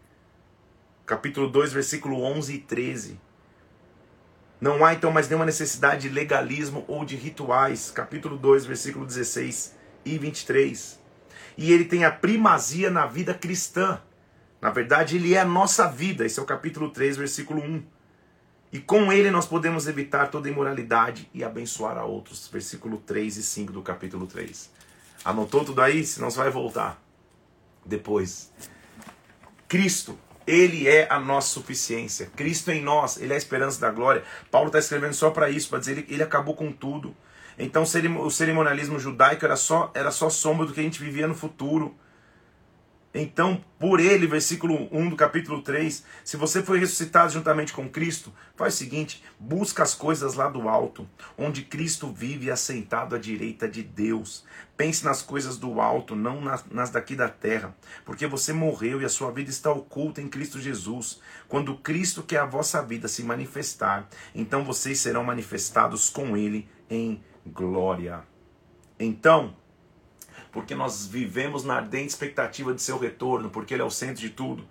Capítulo 1.04 1.50
2, 1.50 1.74
versículo 1.74 2.22
11 2.22 2.54
e 2.54 2.60
13. 2.60 3.20
Não 4.62 4.86
há 4.86 4.94
então 4.94 5.12
mais 5.12 5.28
nenhuma 5.28 5.46
necessidade 5.46 6.08
de 6.08 6.14
legalismo 6.14 6.86
ou 6.88 7.04
de 7.04 7.16
rituais. 7.16 7.90
Capítulo 7.90 8.38
2, 8.38 8.68
versículo 8.68 9.08
16 9.08 9.76
e 10.06 10.20
23. 10.20 11.00
E 11.58 11.74
ele 11.74 11.86
tem 11.86 12.06
a 12.06 12.12
primazia 12.12 12.92
na 12.92 13.08
vida 13.08 13.34
cristã. 13.34 14.00
Na 14.62 14.70
verdade, 14.70 15.16
ele 15.16 15.34
é 15.34 15.40
a 15.40 15.46
nossa 15.46 15.88
vida. 15.88 16.24
Esse 16.24 16.40
é 16.40 16.44
o 16.44 16.46
capítulo 16.46 16.92
3, 16.92 17.18
versículo 17.18 17.60
1. 17.60 17.84
E 18.72 18.80
com 18.80 19.12
ele 19.12 19.32
nós 19.32 19.48
podemos 19.48 19.88
evitar 19.88 20.28
toda 20.28 20.48
imoralidade 20.48 21.28
e 21.34 21.44
abençoar 21.44 21.98
a 21.98 22.06
outros. 22.06 22.48
Versículo 22.48 22.98
3 23.00 23.38
e 23.38 23.44
5 23.44 23.74
do 23.74 23.82
capítulo 23.82 24.28
3. 24.28 24.70
Anotou 25.26 25.66
tudo 25.66 25.82
aí? 25.82 26.06
Senão 26.06 26.30
você 26.30 26.38
vai 26.38 26.52
voltar 26.52 27.02
depois. 27.84 28.54
Cristo 29.68 30.16
ele 30.46 30.88
é 30.88 31.08
a 31.10 31.20
nossa 31.20 31.50
suficiência. 31.50 32.30
Cristo 32.36 32.72
em 32.72 32.82
nós, 32.82 33.18
Ele 33.18 33.32
é 33.32 33.36
a 33.36 33.38
esperança 33.38 33.80
da 33.80 33.92
glória. 33.92 34.24
Paulo 34.50 34.68
está 34.68 34.80
escrevendo 34.80 35.14
só 35.14 35.30
para 35.30 35.50
isso, 35.50 35.70
para 35.70 35.80
dizer 35.80 36.02
que 36.04 36.14
ele 36.14 36.24
acabou 36.24 36.56
com 36.56 36.72
tudo. 36.72 37.16
Então 37.58 37.84
o 37.84 38.32
cerimonialismo 38.32 39.00
judaico 39.00 39.46
era 39.46 39.56
só, 39.56 39.92
era 39.94 40.10
só 40.10 40.30
sombra 40.30 40.66
do 40.66 40.74
que 40.74 40.80
a 40.80 40.84
gente 40.84 41.00
vivia 41.00 41.28
no 41.28 41.36
futuro. 41.36 41.96
Então, 43.14 43.62
por 43.78 44.00
ele, 44.00 44.26
versículo 44.26 44.88
1 44.90 45.10
do 45.10 45.16
capítulo 45.18 45.62
3, 45.62 46.06
se 46.24 46.38
você 46.38 46.64
foi 46.64 46.80
ressuscitado 46.80 47.34
juntamente 47.34 47.74
com 47.74 47.90
Cristo, 47.90 48.34
faz 48.56 48.76
o 48.76 48.78
seguinte: 48.78 49.22
busca 49.38 49.84
as 49.84 49.94
coisas 49.94 50.36
lá 50.36 50.48
do 50.48 50.70
alto, 50.70 51.08
onde 51.38 51.64
Cristo 51.64 52.10
vive 52.10 52.50
assentado 52.50 53.14
à 53.14 53.20
direita 53.20 53.68
de 53.68 53.84
Deus. 53.84 54.46
Pense 54.78 55.04
nas 55.04 55.22
coisas 55.22 55.58
do 55.58 55.82
alto, 55.82 56.16
não 56.16 56.40
nas, 56.40 56.66
nas 56.72 56.90
daqui 56.90 57.14
da 57.14 57.28
terra, 57.28 57.76
porque 58.06 58.26
você 58.26 58.54
morreu 58.54 59.02
e 59.02 59.06
a 59.06 59.10
sua 59.10 59.30
vida 59.30 59.50
está 59.50 59.72
oculta 59.72 60.22
em 60.22 60.30
Cristo 60.30 60.60
Jesus. 60.60 61.20
Quando 61.50 61.78
Cristo, 61.78 62.24
que 62.24 62.38
é 62.38 62.40
a 62.40 62.46
vossa 62.46 62.82
vida, 62.82 63.10
se 63.10 63.24
manifestar, 63.24 64.08
então 64.34 64.64
vocês 64.64 65.00
serão 65.00 65.24
manifestados 65.24 66.10
com 66.10 66.38
ele 66.38 66.70
em 66.90 67.22
glória. 67.46 68.24
Então, 68.98 69.56
porque 70.52 70.76
nós 70.76 71.08
vivemos 71.08 71.64
na 71.64 71.76
ardente 71.76 72.10
expectativa 72.10 72.74
de 72.74 72.82
seu 72.82 72.98
retorno, 72.98 73.50
porque 73.50 73.74
Ele 73.74 73.82
é 73.82 73.86
o 73.86 73.90
centro 73.90 74.22
de 74.22 74.30
tudo. 74.30 74.68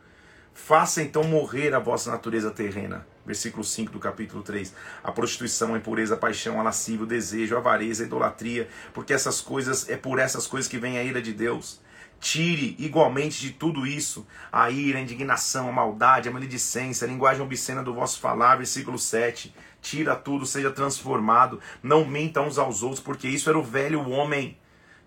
Faça 0.52 1.02
então 1.02 1.24
morrer 1.24 1.74
a 1.74 1.78
vossa 1.78 2.10
natureza 2.10 2.50
terrena. 2.50 3.06
Versículo 3.24 3.62
5 3.62 3.92
do 3.92 3.98
capítulo 3.98 4.42
3. 4.42 4.74
A 5.02 5.12
prostituição, 5.12 5.74
a 5.74 5.78
impureza, 5.78 6.14
a 6.14 6.18
paixão, 6.18 6.60
a 6.60 6.62
lascívia, 6.62 7.04
o 7.04 7.06
desejo, 7.06 7.54
a 7.54 7.58
avareza, 7.58 8.02
a 8.02 8.06
idolatria, 8.06 8.68
porque 8.92 9.12
essas 9.12 9.40
coisas, 9.40 9.88
é 9.88 9.96
por 9.96 10.18
essas 10.18 10.46
coisas 10.46 10.68
que 10.68 10.78
vem 10.78 10.98
a 10.98 11.02
ira 11.02 11.22
de 11.22 11.32
Deus. 11.32 11.80
Tire 12.18 12.76
igualmente 12.78 13.40
de 13.40 13.52
tudo 13.52 13.86
isso 13.86 14.26
a 14.52 14.70
ira, 14.70 14.98
a 14.98 15.02
indignação, 15.02 15.70
a 15.70 15.72
maldade, 15.72 16.28
a 16.28 16.32
maledicência, 16.32 17.06
a 17.06 17.08
linguagem 17.08 17.42
obscena 17.42 17.82
do 17.82 17.94
vosso 17.94 18.20
falar. 18.20 18.56
Versículo 18.56 18.98
7. 18.98 19.54
Tira 19.80 20.14
tudo, 20.14 20.44
seja 20.44 20.70
transformado, 20.70 21.58
não 21.82 22.04
minta 22.04 22.42
uns 22.42 22.58
aos 22.58 22.82
outros, 22.82 23.00
porque 23.00 23.26
isso 23.26 23.48
era 23.48 23.58
o 23.58 23.62
velho 23.62 24.06
homem 24.10 24.58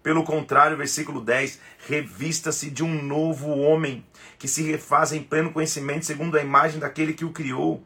pelo 0.04 0.24
contrário, 0.26 0.78
versículo 0.78 1.22
10: 1.22 1.60
revista-se 1.88 2.70
de 2.70 2.84
um 2.84 3.02
novo 3.02 3.50
homem, 3.58 4.06
que 4.38 4.48
se 4.48 4.62
refaz 4.62 5.14
em 5.14 5.24
pleno 5.24 5.54
conhecimento 5.54 6.06
segundo 6.06 6.38
a 6.38 6.42
imagem 6.42 6.80
daquele 6.80 7.14
que 7.14 7.26
o 7.26 7.32
criou. 7.32 7.84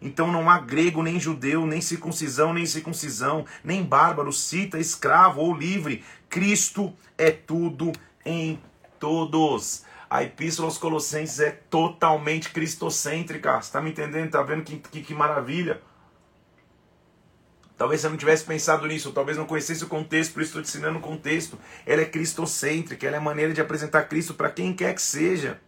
Então 0.00 0.32
não 0.32 0.48
há 0.48 0.58
grego, 0.58 1.02
nem 1.02 1.20
judeu, 1.20 1.66
nem 1.66 1.80
circuncisão, 1.80 2.54
nem 2.54 2.64
circuncisão, 2.64 3.44
nem 3.62 3.82
bárbaro, 3.82 4.32
cita, 4.32 4.78
escravo 4.78 5.40
ou 5.40 5.54
livre. 5.54 6.04
Cristo 6.30 6.94
é 7.18 7.30
tudo 7.30 7.92
em 8.24 8.58
todos. 8.98 9.84
A 10.08 10.22
epístola 10.22 10.68
aos 10.68 10.78
Colossenses 10.78 11.40
é 11.40 11.50
totalmente 11.50 12.50
cristocêntrica. 12.50 13.60
Você 13.60 13.68
está 13.68 13.80
me 13.80 13.90
entendendo? 13.90 14.26
Está 14.26 14.42
vendo 14.42 14.62
que, 14.62 14.78
que, 14.78 15.02
que 15.02 15.14
maravilha? 15.14 15.82
Talvez 17.78 18.00
você 18.00 18.08
não 18.08 18.16
tivesse 18.16 18.44
pensado 18.44 18.84
nisso, 18.88 19.12
talvez 19.12 19.38
não 19.38 19.46
conhecesse 19.46 19.84
o 19.84 19.88
contexto, 19.88 20.32
por 20.32 20.42
isso 20.42 20.48
estou 20.48 20.62
te 20.62 20.68
ensinando 20.68 20.98
o 20.98 21.00
contexto. 21.00 21.56
Ela 21.86 22.02
é 22.02 22.04
cristocêntrica, 22.04 23.06
ela 23.06 23.14
é 23.14 23.18
a 23.20 23.22
maneira 23.22 23.54
de 23.54 23.60
apresentar 23.60 24.02
Cristo 24.08 24.34
para 24.34 24.50
quem 24.50 24.74
quer 24.74 24.92
que 24.94 25.00
seja. 25.00 25.60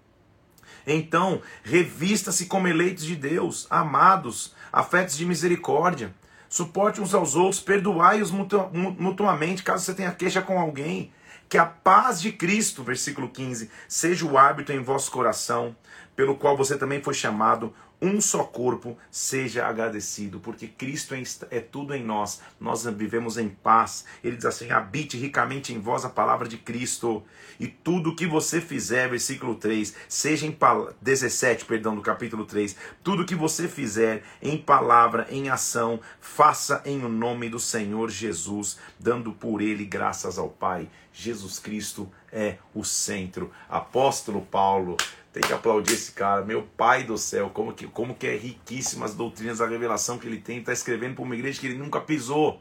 Então, 0.85 1.41
revista-se 1.63 2.47
como 2.47 2.67
eleitos 2.67 3.05
de 3.05 3.15
Deus, 3.15 3.69
amados, 3.71 4.57
afetos 4.73 5.17
de 5.17 5.25
misericórdia. 5.25 6.13
Suporte 6.49 7.01
uns 7.01 7.15
aos 7.15 7.37
outros, 7.37 7.61
perdoai-os 7.61 8.33
mutuamente 8.33 9.63
caso 9.63 9.85
você 9.85 9.95
tenha 9.95 10.11
queixa 10.11 10.43
com 10.43 10.59
alguém. 10.59 11.13
Que 11.49 11.59
a 11.59 11.67
paz 11.67 12.21
de 12.21 12.33
Cristo, 12.33 12.83
versículo 12.83 13.29
15, 13.29 13.71
seja 13.89 14.27
o 14.27 14.37
hábito 14.37 14.73
em 14.73 14.83
vosso 14.83 15.13
coração, 15.13 15.77
pelo 16.17 16.37
qual 16.37 16.57
você 16.57 16.77
também 16.77 17.01
foi 17.03 17.15
chamado, 17.15 17.73
um 18.01 18.21
só 18.21 18.45
corpo, 18.45 18.97
seja 19.11 19.67
agradecido, 19.67 20.41
porque 20.41 20.67
Cristo 20.67 21.15
é, 21.15 21.23
é 21.51 21.61
tudo 21.61 21.95
em 21.95 22.03
nós, 22.03 22.41
nós 22.59 22.85
vivemos 22.85 23.37
em 23.37 23.49
paz. 23.49 24.05
Ele 24.25 24.37
diz 24.37 24.47
assim: 24.47 24.71
habite 24.71 25.17
ricamente 25.17 25.73
em 25.73 25.79
vós 25.79 26.05
a 26.05 26.09
palavra 26.09 26.49
de 26.49 26.57
Cristo, 26.57 27.23
e 27.59 27.67
tudo 27.67 28.17
que 28.17 28.27
você 28.27 28.61
fizer, 28.61 29.09
versículo 29.09 29.55
3, 29.55 29.95
seja 30.09 30.47
em 30.47 30.57
17, 31.01 31.65
perdão, 31.67 31.95
do 31.95 32.03
capítulo 32.03 32.47
3, 32.47 32.75
tudo 33.03 33.27
que 33.27 33.35
você 33.35 33.69
fizer 33.69 34.23
em 34.41 34.57
palavra, 34.57 35.27
em 35.31 35.51
ação, 35.51 36.01
faça 36.21 36.81
em 36.87 37.05
o 37.05 37.09
nome 37.09 37.51
do 37.51 37.59
Senhor 37.59 38.09
Jesus, 38.09 38.79
dando 38.99 39.33
por 39.33 39.61
ele 39.61 39.85
graças 39.85 40.39
ao 40.39 40.49
Pai. 40.49 40.89
Jesus 41.13 41.59
Cristo 41.59 42.11
é 42.33 42.57
o 42.75 42.85
centro. 42.85 43.51
Apóstolo 43.69 44.41
Paulo 44.43 44.97
tem 45.33 45.43
que 45.43 45.53
aplaudir 45.53 45.95
esse 45.95 46.13
cara, 46.13 46.45
meu 46.45 46.63
pai 46.63 47.05
do 47.05 47.17
céu, 47.17 47.51
como 47.51 47.73
que, 47.73 47.87
como 47.87 48.15
que 48.15 48.27
é 48.27 48.37
riquíssimas 48.37 49.15
doutrinas 49.15 49.59
da 49.59 49.67
revelação 49.67 50.19
que 50.19 50.27
ele 50.27 50.39
tem, 50.39 50.59
está 50.59 50.73
escrevendo 50.73 51.15
para 51.15 51.25
uma 51.25 51.35
igreja 51.35 51.61
que 51.61 51.67
ele 51.67 51.79
nunca 51.79 52.01
pisou. 52.01 52.61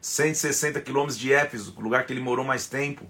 160 0.00 0.80
quilômetros 0.80 1.18
de 1.18 1.32
Éfeso, 1.32 1.74
lugar 1.78 2.04
que 2.06 2.12
ele 2.12 2.20
morou 2.20 2.44
mais 2.44 2.66
tempo, 2.66 3.06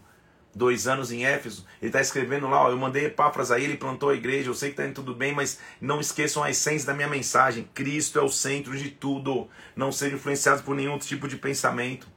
dois 0.55 0.87
anos 0.87 1.11
em 1.11 1.25
Éfeso. 1.25 1.65
Ele 1.81 1.89
está 1.89 2.01
escrevendo 2.01 2.49
lá, 2.49 2.65
ó, 2.65 2.71
eu 2.71 2.77
mandei 2.77 3.07
Epáfras 3.07 3.51
aí, 3.51 3.65
ele 3.65 3.77
plantou 3.77 4.11
a 4.11 4.15
igreja, 4.15 4.51
eu 4.51 4.55
sei 4.55 4.71
que 4.71 4.75
está 4.75 4.87
indo 4.87 4.95
tudo 4.95 5.15
bem, 5.15 5.35
mas 5.35 5.59
não 5.81 6.01
esqueçam 6.01 6.43
a 6.43 6.51
essência 6.51 6.87
da 6.87 6.95
minha 6.95 7.09
mensagem. 7.09 7.69
Cristo 7.75 8.19
é 8.19 8.23
o 8.23 8.29
centro 8.29 8.77
de 8.77 8.91
tudo. 8.91 9.49
Não 9.75 9.93
ser 9.93 10.13
influenciados 10.13 10.63
por 10.63 10.75
nenhum 10.75 10.99
tipo 10.99 11.29
de 11.29 11.37
pensamento. 11.37 12.09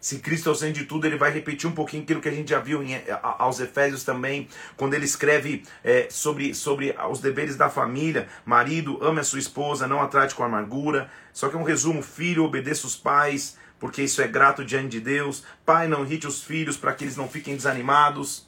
Se 0.00 0.20
Cristo 0.20 0.48
é 0.48 0.52
o 0.52 0.54
centro 0.54 0.80
de 0.80 0.84
tudo, 0.84 1.06
ele 1.06 1.16
vai 1.16 1.30
repetir 1.30 1.68
um 1.68 1.72
pouquinho 1.72 2.04
aquilo 2.04 2.20
que 2.20 2.28
a 2.28 2.32
gente 2.32 2.50
já 2.50 2.60
viu 2.60 2.82
em, 2.82 3.02
aos 3.20 3.58
Efésios 3.58 4.04
também, 4.04 4.48
quando 4.76 4.94
ele 4.94 5.04
escreve 5.04 5.64
é, 5.82 6.06
sobre, 6.08 6.54
sobre 6.54 6.94
os 7.10 7.20
deveres 7.20 7.56
da 7.56 7.68
família. 7.68 8.28
Marido, 8.44 8.98
ame 9.02 9.20
a 9.20 9.24
sua 9.24 9.40
esposa, 9.40 9.88
não 9.88 10.00
a 10.00 10.06
trate 10.06 10.34
com 10.34 10.44
amargura. 10.44 11.10
Só 11.32 11.48
que 11.48 11.56
é 11.56 11.58
um 11.58 11.64
resumo: 11.64 12.00
filho, 12.02 12.44
obedeça 12.44 12.86
os 12.86 12.96
pais, 12.96 13.56
porque 13.80 14.02
isso 14.02 14.22
é 14.22 14.28
grato 14.28 14.64
diante 14.64 14.90
de 14.90 15.00
Deus. 15.00 15.44
Pai, 15.66 15.88
não 15.88 16.04
irrite 16.04 16.26
os 16.26 16.42
filhos 16.42 16.76
para 16.76 16.92
que 16.92 17.02
eles 17.02 17.16
não 17.16 17.28
fiquem 17.28 17.56
desanimados. 17.56 18.46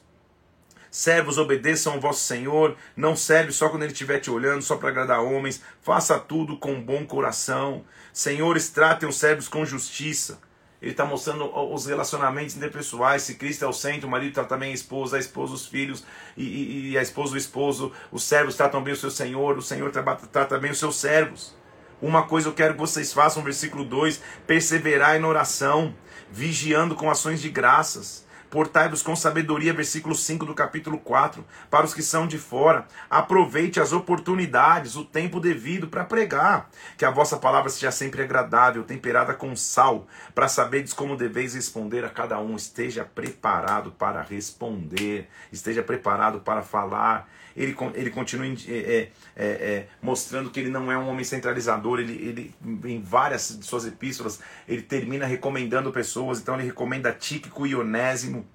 Servos, 0.89 1.37
obedeçam 1.37 1.93
ao 1.93 2.01
vosso 2.01 2.21
Senhor. 2.21 2.77
Não 2.95 3.15
serve 3.15 3.51
só 3.51 3.69
quando 3.69 3.83
ele 3.83 3.93
estiver 3.93 4.19
te 4.19 4.29
olhando, 4.29 4.61
só 4.61 4.77
para 4.77 4.89
agradar 4.89 5.21
homens. 5.21 5.61
Faça 5.81 6.17
tudo 6.17 6.57
com 6.57 6.81
bom 6.81 7.05
coração. 7.05 7.83
Senhores, 8.13 8.69
tratem 8.69 9.07
os 9.07 9.17
servos 9.17 9.47
com 9.47 9.65
justiça 9.65 10.39
ele 10.81 10.91
está 10.91 11.05
mostrando 11.05 11.45
os 11.73 11.85
relacionamentos 11.85 12.55
interpessoais. 12.55 13.21
Se 13.21 13.35
Cristo 13.35 13.63
é 13.63 13.67
o 13.67 13.73
centro, 13.73 14.07
o 14.07 14.11
marido 14.11 14.33
trata 14.33 14.57
bem 14.57 14.71
a 14.71 14.73
esposa, 14.73 15.17
a 15.17 15.19
esposa 15.19 15.53
os 15.53 15.67
filhos, 15.67 16.03
e, 16.35 16.43
e, 16.43 16.89
e 16.91 16.97
a 16.97 17.01
esposa 17.01 17.35
o 17.35 17.37
esposo. 17.37 17.91
Os 18.11 18.23
servos 18.23 18.55
tratam 18.55 18.81
bem 18.81 18.93
o 18.93 18.97
seu 18.97 19.11
senhor, 19.11 19.57
o 19.57 19.61
senhor 19.61 19.91
trata, 19.91 20.27
trata 20.27 20.57
bem 20.57 20.71
os 20.71 20.79
seus 20.79 20.95
servos. 20.95 21.55
Uma 22.01 22.23
coisa 22.23 22.49
eu 22.49 22.53
quero 22.53 22.73
que 22.73 22.79
vocês 22.79 23.13
façam, 23.13 23.43
versículo 23.43 23.85
2: 23.85 24.21
perseverar 24.47 25.15
em 25.15 25.23
oração, 25.23 25.93
vigiando 26.31 26.95
com 26.95 27.11
ações 27.11 27.41
de 27.41 27.49
graças 27.49 28.25
Portai-vos 28.51 29.01
com 29.01 29.15
sabedoria, 29.15 29.73
versículo 29.73 30.13
5 30.13 30.45
do 30.45 30.53
capítulo 30.53 30.97
4. 30.97 31.41
Para 31.69 31.85
os 31.85 31.93
que 31.93 32.03
são 32.03 32.27
de 32.27 32.37
fora, 32.37 32.85
aproveite 33.09 33.79
as 33.79 33.93
oportunidades, 33.93 34.97
o 34.97 35.05
tempo 35.05 35.39
devido 35.39 35.87
para 35.87 36.03
pregar. 36.03 36.69
Que 36.97 37.05
a 37.05 37.09
vossa 37.09 37.37
palavra 37.37 37.69
seja 37.69 37.91
sempre 37.91 38.21
agradável, 38.21 38.83
temperada 38.83 39.33
com 39.33 39.55
sal, 39.55 40.05
para 40.35 40.49
saberdes 40.49 40.91
como 40.91 41.15
deveis 41.15 41.55
responder 41.55 42.03
a 42.03 42.09
cada 42.09 42.39
um. 42.39 42.57
Esteja 42.57 43.05
preparado 43.05 43.89
para 43.89 44.21
responder, 44.21 45.29
esteja 45.49 45.81
preparado 45.81 46.41
para 46.41 46.61
falar 46.61 47.29
ele, 47.55 47.75
ele 47.93 48.09
continua 48.09 48.45
é, 48.45 48.49
é, 48.49 49.11
é, 49.35 49.45
é, 49.45 49.87
mostrando 50.01 50.49
que 50.49 50.59
ele 50.59 50.69
não 50.69 50.91
é 50.91 50.97
um 50.97 51.07
homem 51.09 51.23
centralizador, 51.23 51.99
ele, 51.99 52.13
ele 52.13 52.55
em 52.85 53.01
várias 53.01 53.57
de 53.59 53.65
suas 53.65 53.85
epístolas, 53.85 54.39
ele 54.67 54.81
termina 54.81 55.25
recomendando 55.25 55.91
pessoas, 55.91 56.39
então 56.39 56.55
ele 56.55 56.65
recomenda 56.65 57.11
Tíquico 57.11 57.65
e 57.67 57.75
Onésimo 57.75 58.45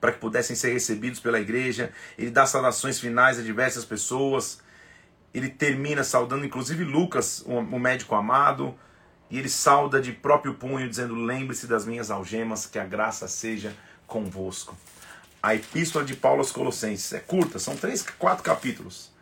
para 0.00 0.12
que 0.12 0.18
pudessem 0.18 0.54
ser 0.54 0.72
recebidos 0.72 1.18
pela 1.18 1.40
igreja, 1.40 1.90
ele 2.18 2.30
dá 2.30 2.44
saudações 2.44 3.00
finais 3.00 3.38
a 3.38 3.42
diversas 3.42 3.86
pessoas, 3.86 4.60
ele 5.32 5.48
termina 5.48 6.04
saudando 6.04 6.44
inclusive 6.44 6.84
Lucas, 6.84 7.42
o 7.46 7.78
médico 7.78 8.14
amado, 8.14 8.74
e 9.30 9.38
ele 9.38 9.48
sauda 9.48 10.00
de 10.00 10.12
próprio 10.12 10.54
punho, 10.54 10.88
dizendo: 10.88 11.14
Lembre-se 11.14 11.66
das 11.66 11.86
minhas 11.86 12.10
algemas, 12.10 12.66
que 12.66 12.78
a 12.78 12.84
graça 12.84 13.26
seja 13.26 13.74
convosco 14.06 14.76
a 15.44 15.54
epístola 15.54 16.02
de 16.02 16.16
Paulo 16.16 16.38
aos 16.38 16.50
Colossenses. 16.50 17.12
É 17.12 17.20
curta, 17.20 17.58
são 17.58 17.76
três, 17.76 18.02
quatro 18.18 18.42
capítulos. 18.42 19.12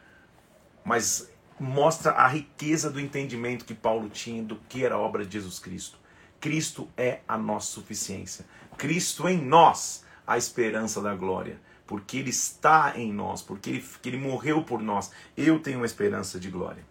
Mas 0.84 1.28
mostra 1.58 2.12
a 2.12 2.28
riqueza 2.28 2.88
do 2.88 3.00
entendimento 3.00 3.64
que 3.64 3.74
Paulo 3.74 4.08
tinha 4.08 4.40
do 4.40 4.54
que 4.68 4.84
era 4.84 4.94
a 4.94 4.98
obra 4.98 5.26
de 5.26 5.32
Jesus 5.32 5.58
Cristo. 5.58 5.98
Cristo 6.40 6.88
é 6.96 7.22
a 7.26 7.36
nossa 7.36 7.72
suficiência. 7.72 8.46
Cristo 8.78 9.28
em 9.28 9.36
nós, 9.36 10.04
a 10.24 10.38
esperança 10.38 11.02
da 11.02 11.12
glória. 11.12 11.60
Porque 11.88 12.18
Ele 12.18 12.30
está 12.30 12.92
em 12.96 13.12
nós, 13.12 13.42
porque 13.42 13.70
Ele, 13.70 13.84
que 14.00 14.08
ele 14.08 14.18
morreu 14.18 14.62
por 14.62 14.80
nós. 14.80 15.10
Eu 15.36 15.58
tenho 15.58 15.78
uma 15.78 15.86
esperança 15.86 16.38
de 16.38 16.48
glória. 16.48 16.86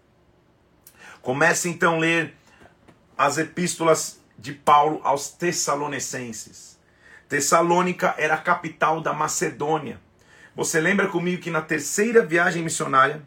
Comece 1.22 1.70
então 1.70 1.94
a 1.94 2.00
ler 2.00 2.34
as 3.16 3.38
epístolas 3.38 4.20
de 4.38 4.52
Paulo 4.52 5.00
aos 5.02 5.30
Tessalonicenses. 5.30 6.72
Tessalônica 7.32 8.14
era 8.18 8.34
a 8.34 8.36
capital 8.36 9.00
da 9.00 9.14
Macedônia. 9.14 9.98
Você 10.54 10.78
lembra 10.78 11.08
comigo 11.08 11.40
que 11.40 11.50
na 11.50 11.62
terceira 11.62 12.22
viagem 12.22 12.62
missionária, 12.62 13.22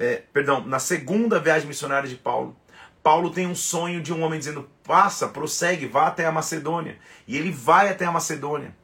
é, 0.00 0.24
perdão, 0.32 0.66
na 0.66 0.80
segunda 0.80 1.38
viagem 1.38 1.68
missionária 1.68 2.08
de 2.08 2.16
Paulo, 2.16 2.56
Paulo 3.04 3.30
tem 3.30 3.46
um 3.46 3.54
sonho 3.54 4.02
de 4.02 4.12
um 4.12 4.20
homem 4.20 4.40
dizendo: 4.40 4.68
passa, 4.82 5.28
prossegue, 5.28 5.86
vá 5.86 6.08
até 6.08 6.26
a 6.26 6.32
Macedônia. 6.32 6.98
E 7.24 7.36
ele 7.36 7.52
vai 7.52 7.88
até 7.88 8.04
a 8.04 8.10
Macedônia. 8.10 8.74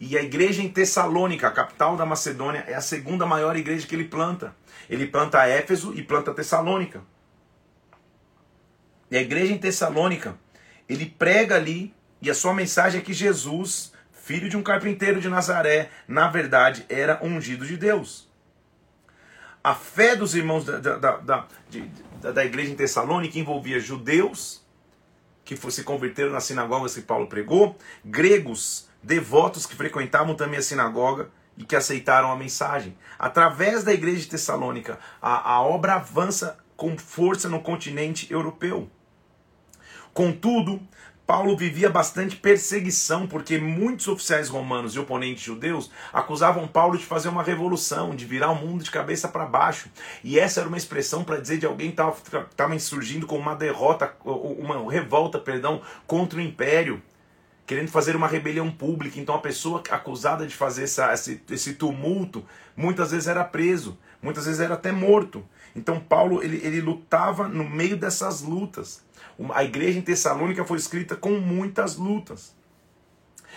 E 0.00 0.18
a 0.18 0.22
igreja 0.24 0.60
em 0.60 0.68
Tessalônica, 0.68 1.46
a 1.46 1.52
capital 1.52 1.96
da 1.96 2.04
Macedônia, 2.04 2.64
é 2.66 2.74
a 2.74 2.80
segunda 2.80 3.26
maior 3.26 3.56
igreja 3.56 3.86
que 3.86 3.94
ele 3.94 4.06
planta. 4.06 4.56
Ele 4.90 5.06
planta 5.06 5.46
Éfeso 5.46 5.94
e 5.94 6.02
planta 6.02 6.34
Tessalônica. 6.34 7.00
E 9.08 9.16
a 9.16 9.20
igreja 9.20 9.52
em 9.52 9.58
Tessalônica, 9.58 10.36
ele 10.88 11.06
prega 11.06 11.54
ali 11.54 11.94
e 12.20 12.30
a 12.30 12.34
sua 12.34 12.52
mensagem 12.52 13.00
é 13.00 13.04
que 13.04 13.12
Jesus, 13.12 13.92
filho 14.12 14.48
de 14.48 14.56
um 14.56 14.62
carpinteiro 14.62 15.20
de 15.20 15.28
Nazaré, 15.28 15.90
na 16.06 16.28
verdade 16.28 16.84
era 16.88 17.24
ungido 17.24 17.64
de 17.64 17.76
Deus. 17.76 18.28
A 19.62 19.74
fé 19.74 20.16
dos 20.16 20.34
irmãos 20.34 20.64
da, 20.64 20.78
da, 20.78 21.16
da, 21.18 21.46
de, 21.68 21.90
da 22.20 22.44
igreja 22.44 22.72
em 22.72 22.76
Tessalônica 22.76 23.38
envolvia 23.38 23.80
judeus, 23.80 24.64
que 25.44 25.56
se 25.70 25.82
converteram 25.82 26.30
nas 26.30 26.44
sinagogas 26.44 26.94
que 26.94 27.00
Paulo 27.00 27.26
pregou, 27.26 27.76
gregos, 28.04 28.88
devotos 29.02 29.66
que 29.66 29.74
frequentavam 29.74 30.34
também 30.34 30.58
a 30.58 30.62
sinagoga 30.62 31.30
e 31.56 31.64
que 31.64 31.74
aceitaram 31.74 32.30
a 32.30 32.36
mensagem. 32.36 32.96
Através 33.18 33.82
da 33.82 33.92
igreja 33.92 34.20
de 34.20 34.28
Tessalônica, 34.28 34.98
a, 35.20 35.54
a 35.54 35.62
obra 35.62 35.94
avança 35.94 36.58
com 36.76 36.96
força 36.96 37.48
no 37.48 37.60
continente 37.60 38.30
europeu. 38.32 38.90
Contudo, 40.12 40.80
Paulo 41.28 41.54
vivia 41.54 41.90
bastante 41.90 42.36
perseguição, 42.36 43.26
porque 43.26 43.58
muitos 43.58 44.08
oficiais 44.08 44.48
romanos 44.48 44.94
e 44.94 44.98
oponentes 44.98 45.44
judeus 45.44 45.90
acusavam 46.10 46.66
Paulo 46.66 46.96
de 46.96 47.04
fazer 47.04 47.28
uma 47.28 47.42
revolução, 47.42 48.16
de 48.16 48.24
virar 48.24 48.50
o 48.50 48.54
mundo 48.54 48.82
de 48.82 48.90
cabeça 48.90 49.28
para 49.28 49.44
baixo. 49.44 49.90
E 50.24 50.38
essa 50.38 50.60
era 50.60 50.68
uma 50.70 50.78
expressão 50.78 51.22
para 51.22 51.38
dizer 51.38 51.58
de 51.58 51.66
alguém 51.66 51.90
que 51.90 52.00
estava 52.00 52.74
insurgindo 52.74 53.26
com 53.26 53.36
uma 53.36 53.54
derrota, 53.54 54.10
uma 54.24 54.90
revolta, 54.90 55.38
perdão, 55.38 55.82
contra 56.06 56.38
o 56.38 56.42
império, 56.42 57.02
querendo 57.66 57.90
fazer 57.90 58.16
uma 58.16 58.26
rebelião 58.26 58.70
pública. 58.70 59.20
Então 59.20 59.34
a 59.34 59.40
pessoa 59.40 59.82
acusada 59.90 60.46
de 60.46 60.56
fazer 60.56 60.84
essa, 60.84 61.12
esse, 61.12 61.42
esse 61.50 61.74
tumulto 61.74 62.42
muitas 62.74 63.10
vezes 63.10 63.28
era 63.28 63.44
preso, 63.44 63.98
muitas 64.22 64.46
vezes 64.46 64.60
era 64.60 64.72
até 64.72 64.92
morto. 64.92 65.44
Então 65.76 66.00
Paulo 66.00 66.42
ele, 66.42 66.56
ele 66.64 66.80
lutava 66.80 67.46
no 67.46 67.68
meio 67.68 67.98
dessas 67.98 68.40
lutas. 68.40 69.06
A 69.52 69.64
igreja 69.64 69.98
em 69.98 70.02
Tessalônica 70.02 70.64
foi 70.64 70.78
escrita 70.78 71.14
com 71.14 71.32
muitas 71.32 71.96
lutas. 71.96 72.56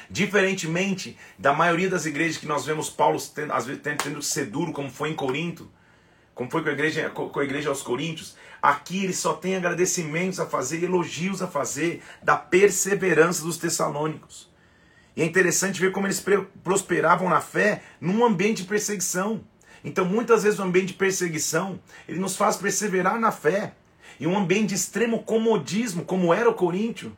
Diferentemente 0.09 1.17
da 1.37 1.53
maioria 1.53 1.89
das 1.89 2.05
igrejas 2.05 2.37
que 2.37 2.45
nós 2.45 2.65
vemos 2.65 2.89
Paulo 2.89 3.19
tendo, 3.33 3.53
às 3.53 3.65
vezes 3.65 3.81
tendo 3.81 4.19
que 4.19 4.25
ser 4.25 4.45
duro, 4.45 4.71
como 4.71 4.89
foi 4.89 5.09
em 5.09 5.15
Corinto, 5.15 5.71
como 6.33 6.49
foi 6.49 6.63
com 6.63 6.69
a 6.69 6.73
igreja, 6.73 7.09
com 7.09 7.39
a 7.39 7.43
igreja 7.43 7.69
aos 7.69 7.81
Coríntios, 7.81 8.35
aqui 8.61 9.03
ele 9.03 9.13
só 9.13 9.33
tem 9.33 9.55
agradecimentos 9.55 10.39
a 10.39 10.45
fazer, 10.45 10.83
elogios 10.83 11.41
a 11.41 11.47
fazer 11.47 12.01
da 12.21 12.35
perseverança 12.35 13.43
dos 13.43 13.57
tessalônicos. 13.57 14.51
E 15.15 15.21
é 15.21 15.25
interessante 15.25 15.79
ver 15.79 15.91
como 15.91 16.07
eles 16.07 16.23
prosperavam 16.63 17.29
na 17.29 17.41
fé 17.41 17.83
num 17.99 18.23
ambiente 18.23 18.63
de 18.63 18.67
perseguição. 18.67 19.43
Então, 19.83 20.05
muitas 20.05 20.43
vezes, 20.43 20.59
o 20.59 20.63
ambiente 20.63 20.89
de 20.89 20.93
perseguição, 20.93 21.79
ele 22.07 22.19
nos 22.19 22.35
faz 22.35 22.55
perseverar 22.55 23.19
na 23.19 23.31
fé. 23.31 23.73
E 24.21 24.27
um 24.27 24.37
ambiente 24.37 24.67
de 24.69 24.75
extremo 24.75 25.23
comodismo, 25.23 26.05
como 26.05 26.31
era 26.31 26.47
o 26.47 26.53
Coríntio, 26.53 27.11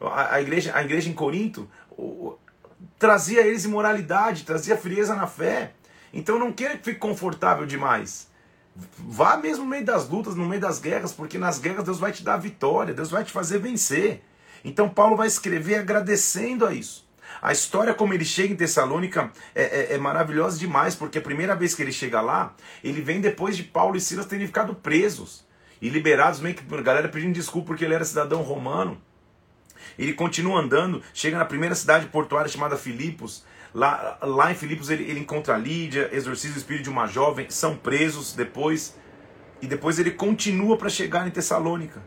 a, 0.00 0.36
a 0.36 0.40
igreja, 0.40 0.72
a 0.74 0.82
igreja 0.82 1.10
em 1.10 1.12
Corinto, 1.12 1.68
o, 1.90 2.34
trazia 2.98 3.42
eles 3.42 3.66
imoralidade, 3.66 4.42
trazia 4.42 4.74
frieza 4.74 5.14
na 5.14 5.26
fé. 5.26 5.72
Então, 6.14 6.38
não 6.38 6.50
queira 6.50 6.78
que 6.78 6.84
fique 6.84 6.98
confortável 6.98 7.66
demais. 7.66 8.30
Vá 8.74 9.36
mesmo 9.36 9.64
no 9.64 9.70
meio 9.70 9.84
das 9.84 10.08
lutas, 10.08 10.34
no 10.34 10.46
meio 10.46 10.62
das 10.62 10.78
guerras, 10.78 11.12
porque 11.12 11.36
nas 11.36 11.58
guerras 11.58 11.84
Deus 11.84 11.98
vai 11.98 12.10
te 12.10 12.24
dar 12.24 12.38
vitória, 12.38 12.94
Deus 12.94 13.10
vai 13.10 13.22
te 13.22 13.32
fazer 13.32 13.58
vencer. 13.58 14.22
Então 14.64 14.88
Paulo 14.88 15.14
vai 15.14 15.26
escrever 15.26 15.74
agradecendo 15.74 16.64
a 16.64 16.72
isso. 16.72 17.06
A 17.42 17.52
história 17.52 17.92
como 17.92 18.14
ele 18.14 18.24
chega 18.24 18.54
em 18.54 18.56
Tessalônica 18.56 19.30
é, 19.54 19.62
é, 19.62 19.94
é, 19.94 19.98
maravilhosa 19.98 20.58
demais, 20.58 20.94
porque 20.94 21.18
a 21.18 21.22
primeira 21.22 21.54
vez 21.54 21.74
que 21.74 21.82
ele 21.82 21.92
chega 21.92 22.22
lá, 22.22 22.54
ele 22.82 23.02
vem 23.02 23.20
depois 23.20 23.58
de 23.58 23.62
Paulo 23.62 23.94
e 23.94 24.00
Silas 24.00 24.24
terem 24.24 24.46
ficado 24.46 24.74
presos 24.74 25.44
e 25.80 25.88
liberados, 25.88 26.40
meio 26.40 26.54
que 26.54 26.74
a 26.74 26.82
galera 26.82 27.08
pedindo 27.08 27.34
desculpa 27.34 27.68
porque 27.68 27.84
ele 27.84 27.94
era 27.94 28.04
cidadão 28.04 28.42
romano. 28.42 29.00
Ele 29.98 30.12
continua 30.12 30.60
andando, 30.60 31.02
chega 31.14 31.38
na 31.38 31.44
primeira 31.44 31.74
cidade 31.74 32.06
portuária 32.06 32.50
chamada 32.50 32.76
Filipos. 32.76 33.44
Lá, 33.74 34.18
lá 34.22 34.50
em 34.50 34.54
Filipos 34.54 34.90
ele, 34.90 35.04
ele 35.04 35.20
encontra 35.20 35.56
Lídia, 35.56 36.08
exorciza 36.12 36.54
o 36.54 36.58
espírito 36.58 36.84
de 36.84 36.90
uma 36.90 37.06
jovem, 37.06 37.48
são 37.50 37.76
presos 37.76 38.32
depois. 38.32 38.96
E 39.60 39.66
depois 39.66 39.98
ele 39.98 40.10
continua 40.10 40.76
para 40.76 40.88
chegar 40.88 41.26
em 41.26 41.30
Tessalônica. 41.30 42.02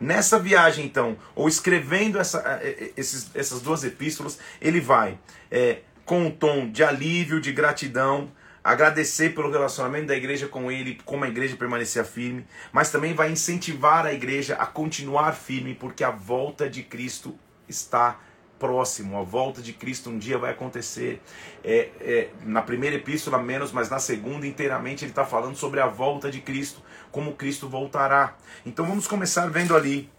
Nessa 0.00 0.38
viagem, 0.38 0.86
então, 0.86 1.16
ou 1.34 1.46
escrevendo 1.46 2.18
essa, 2.18 2.38
é, 2.62 2.68
é, 2.68 2.92
esses, 2.96 3.30
essas 3.34 3.60
duas 3.60 3.84
epístolas, 3.84 4.38
ele 4.60 4.80
vai 4.80 5.18
é, 5.50 5.80
com 6.04 6.24
um 6.24 6.30
tom 6.30 6.70
de 6.70 6.82
alívio, 6.82 7.40
de 7.40 7.52
gratidão, 7.52 8.30
agradecer 8.62 9.34
pelo 9.34 9.50
relacionamento 9.50 10.06
da 10.06 10.16
igreja 10.16 10.46
com 10.46 10.70
ele, 10.70 11.00
como 11.04 11.24
a 11.24 11.28
igreja 11.28 11.56
permanecia 11.56 12.04
firme, 12.04 12.46
mas 12.72 12.90
também 12.90 13.14
vai 13.14 13.30
incentivar 13.30 14.06
a 14.06 14.12
igreja 14.12 14.54
a 14.54 14.66
continuar 14.66 15.32
firme, 15.32 15.74
porque 15.74 16.04
a 16.04 16.10
volta 16.10 16.68
de 16.68 16.82
Cristo 16.82 17.38
está 17.68 18.20
próximo, 18.58 19.18
a 19.18 19.22
volta 19.22 19.62
de 19.62 19.72
Cristo 19.72 20.10
um 20.10 20.18
dia 20.18 20.36
vai 20.36 20.50
acontecer. 20.50 21.22
É, 21.64 21.88
é, 22.00 22.28
na 22.44 22.60
primeira 22.60 22.96
epístola, 22.96 23.38
menos, 23.38 23.72
mas 23.72 23.88
na 23.88 23.98
segunda, 23.98 24.46
inteiramente, 24.46 25.04
ele 25.04 25.12
está 25.12 25.24
falando 25.24 25.56
sobre 25.56 25.80
a 25.80 25.86
volta 25.86 26.30
de 26.30 26.40
Cristo, 26.40 26.82
como 27.10 27.34
Cristo 27.34 27.68
voltará. 27.68 28.36
Então 28.64 28.84
vamos 28.86 29.08
começar 29.08 29.48
vendo 29.48 29.74
ali 29.74 30.10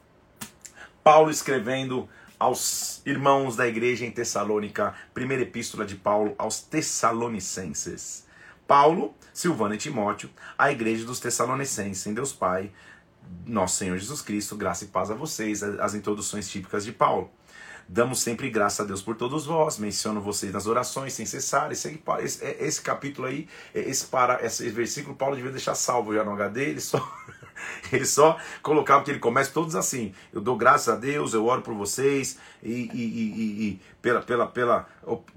Paulo 1.04 1.30
escrevendo 1.30 2.10
aos 2.40 3.02
irmãos 3.06 3.56
da 3.56 3.68
igreja 3.68 4.06
em 4.06 4.12
Tessalônica, 4.12 4.96
primeira 5.14 5.44
epístola 5.44 5.86
de 5.86 5.96
Paulo 5.96 6.34
aos 6.40 6.60
Tessalonicenses. 6.60 8.26
Paulo, 8.72 9.14
Silvano 9.34 9.76
e 9.76 9.78
Timóteo, 9.78 10.30
a 10.58 10.72
igreja 10.72 11.06
dos 11.06 11.20
Tessalonicenses, 11.20 12.08
em 12.08 12.14
Deus 12.14 12.32
Pai, 12.32 12.72
nosso 13.46 13.76
Senhor 13.76 13.98
Jesus 13.98 14.22
Cristo, 14.22 14.56
graça 14.56 14.86
e 14.86 14.88
paz 14.88 15.12
a 15.12 15.14
vocês, 15.14 15.62
as 15.62 15.94
introduções 15.94 16.50
típicas 16.50 16.86
de 16.86 16.94
Paulo. 16.94 17.30
Damos 17.86 18.22
sempre 18.22 18.50
graças 18.50 18.80
a 18.80 18.84
Deus 18.86 19.02
por 19.02 19.18
todos 19.18 19.46
vós, 19.46 19.78
menciono 19.78 20.22
vocês 20.22 20.54
nas 20.54 20.68
orações 20.68 21.12
sem 21.12 21.26
cessar. 21.26 21.70
Esse, 21.70 22.02
esse, 22.22 22.46
é, 22.46 22.64
esse 22.66 22.82
capítulo 22.82 23.28
aí, 23.28 23.46
é, 23.76 23.82
esse, 23.82 24.06
para, 24.06 24.42
esse 24.42 24.70
versículo, 24.70 25.18
Paulo 25.18 25.36
devia 25.36 25.52
deixar 25.52 25.76
salvo 25.76 26.14
já 26.14 26.24
no 26.24 26.32
HD, 26.32 26.70
ele 26.72 26.80
só, 26.80 27.14
ele 27.92 28.06
só 28.06 28.38
colocava 28.64 29.04
que 29.04 29.12
ele 29.12 29.20
começa 29.20 29.52
todos 29.52 29.76
assim. 29.76 30.14
Eu 30.32 30.40
dou 30.40 30.56
graças 30.56 30.88
a 30.88 30.96
Deus, 30.96 31.34
eu 31.34 31.46
oro 31.46 31.62
por 31.62 31.74
vocês 31.74 32.38
e, 32.64 32.72
e, 32.72 33.02
e, 33.04 33.68
e 33.68 33.82
pela, 34.02 34.22
pela, 34.22 34.48
pela, 34.48 34.88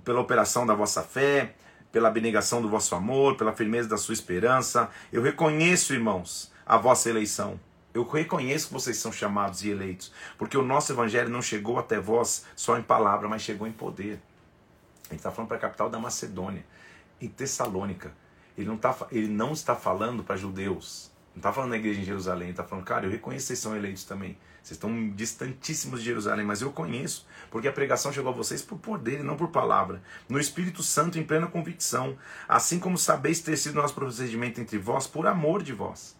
pela 0.04 0.20
operação 0.20 0.64
da 0.64 0.74
vossa 0.74 1.02
fé 1.02 1.56
pela 1.94 2.08
abnegação 2.08 2.60
do 2.60 2.68
vosso 2.68 2.92
amor, 2.96 3.36
pela 3.36 3.52
firmeza 3.52 3.88
da 3.88 3.96
sua 3.96 4.14
esperança. 4.14 4.90
Eu 5.12 5.22
reconheço, 5.22 5.94
irmãos, 5.94 6.52
a 6.66 6.76
vossa 6.76 7.08
eleição. 7.08 7.58
Eu 7.94 8.02
reconheço 8.02 8.66
que 8.66 8.72
vocês 8.72 8.96
são 8.96 9.12
chamados 9.12 9.62
e 9.62 9.70
eleitos, 9.70 10.12
porque 10.36 10.58
o 10.58 10.62
nosso 10.64 10.92
evangelho 10.92 11.30
não 11.30 11.40
chegou 11.40 11.78
até 11.78 12.00
vós 12.00 12.46
só 12.56 12.76
em 12.76 12.82
palavra, 12.82 13.28
mas 13.28 13.42
chegou 13.42 13.64
em 13.68 13.72
poder. 13.72 14.20
Ele 15.08 15.18
está 15.20 15.30
falando 15.30 15.46
para 15.46 15.56
a 15.56 15.60
capital 15.60 15.88
da 15.88 16.00
Macedônia, 16.00 16.66
em 17.20 17.28
Tessalônica. 17.28 18.12
Ele 18.58 18.66
não, 18.66 18.76
tá, 18.76 18.96
ele 19.12 19.28
não 19.28 19.52
está 19.52 19.76
falando 19.76 20.24
para 20.24 20.36
judeus, 20.36 21.12
não 21.32 21.38
está 21.38 21.52
falando 21.52 21.70
na 21.70 21.76
igreja 21.76 22.00
em 22.00 22.04
Jerusalém, 22.04 22.48
ele 22.48 22.50
está 22.50 22.64
falando, 22.64 22.84
cara, 22.84 23.06
eu 23.06 23.10
reconheço 23.10 23.44
que 23.44 23.46
vocês 23.46 23.60
são 23.60 23.76
eleitos 23.76 24.02
também. 24.02 24.36
Vocês 24.64 24.78
estão 24.78 25.10
distantíssimos 25.10 26.00
de 26.00 26.06
Jerusalém, 26.06 26.46
mas 26.46 26.62
eu 26.62 26.72
conheço, 26.72 27.26
porque 27.50 27.68
a 27.68 27.72
pregação 27.72 28.10
chegou 28.10 28.32
a 28.32 28.34
vocês 28.34 28.62
por 28.62 28.78
poder 28.78 29.20
e 29.20 29.22
não 29.22 29.36
por 29.36 29.48
palavra. 29.48 30.02
No 30.26 30.40
Espírito 30.40 30.82
Santo, 30.82 31.18
em 31.18 31.22
plena 31.22 31.46
convicção, 31.46 32.16
assim 32.48 32.78
como 32.78 32.96
sabeis 32.96 33.40
ter 33.40 33.58
sido 33.58 33.74
nosso 33.74 33.94
procedimento 33.94 34.62
entre 34.62 34.78
vós, 34.78 35.06
por 35.06 35.26
amor 35.26 35.62
de 35.62 35.74
vós. 35.74 36.16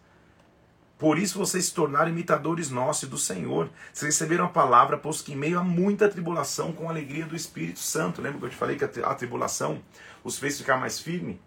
Por 0.95 1.17
isso 1.17 1.39
vocês 1.39 1.65
se 1.65 1.73
tornaram 1.73 2.11
imitadores 2.11 2.69
nossos 2.69 3.03
e 3.03 3.07
do 3.07 3.17
Senhor. 3.17 3.67
Vocês 3.91 4.13
receberam 4.13 4.45
a 4.45 4.49
palavra, 4.49 4.95
posto 4.95 5.25
que 5.25 5.33
em 5.33 5.35
meio 5.35 5.57
a 5.57 5.63
muita 5.63 6.07
tribulação, 6.07 6.71
com 6.71 6.87
a 6.87 6.91
alegria 6.91 7.25
do 7.25 7.35
Espírito 7.35 7.79
Santo. 7.79 8.21
Lembra 8.21 8.37
que 8.37 8.45
eu 8.45 8.49
te 8.51 8.55
falei 8.55 8.77
que 8.77 8.85
a 8.85 9.15
tribulação 9.15 9.81
os 10.23 10.37
fez 10.37 10.55
ficar 10.55 10.77
mais 10.77 10.99
firme? 10.99 11.41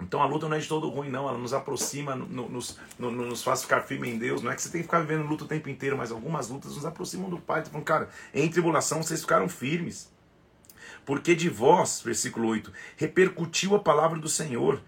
Então 0.00 0.22
a 0.22 0.26
luta 0.26 0.48
não 0.48 0.56
é 0.56 0.60
de 0.60 0.68
todo 0.68 0.88
ruim, 0.88 1.08
não. 1.08 1.28
Ela 1.28 1.38
nos 1.38 1.54
aproxima, 1.54 2.14
no, 2.14 2.48
nos, 2.48 2.78
no, 2.98 3.10
nos 3.10 3.42
faz 3.42 3.62
ficar 3.62 3.82
firme 3.82 4.10
em 4.10 4.18
Deus. 4.18 4.42
Não 4.42 4.50
é 4.50 4.54
que 4.54 4.62
você 4.62 4.68
tem 4.68 4.80
que 4.80 4.86
ficar 4.86 5.00
vivendo 5.00 5.26
luta 5.26 5.44
o 5.44 5.48
tempo 5.48 5.68
inteiro, 5.68 5.96
mas 5.96 6.10
algumas 6.10 6.48
lutas 6.48 6.74
nos 6.74 6.84
aproximam 6.84 7.30
do 7.30 7.38
Pai. 7.38 7.62
Então, 7.66 7.80
cara, 7.80 8.08
em 8.34 8.48
tribulação 8.48 9.02
vocês 9.02 9.20
ficaram 9.20 9.48
firmes. 9.48 10.10
Porque 11.04 11.34
de 11.34 11.48
vós, 11.48 12.02
versículo 12.04 12.48
8, 12.48 12.72
repercutiu 12.96 13.74
a 13.74 13.78
palavra 13.78 14.18
do 14.18 14.28
Senhor. 14.28 14.82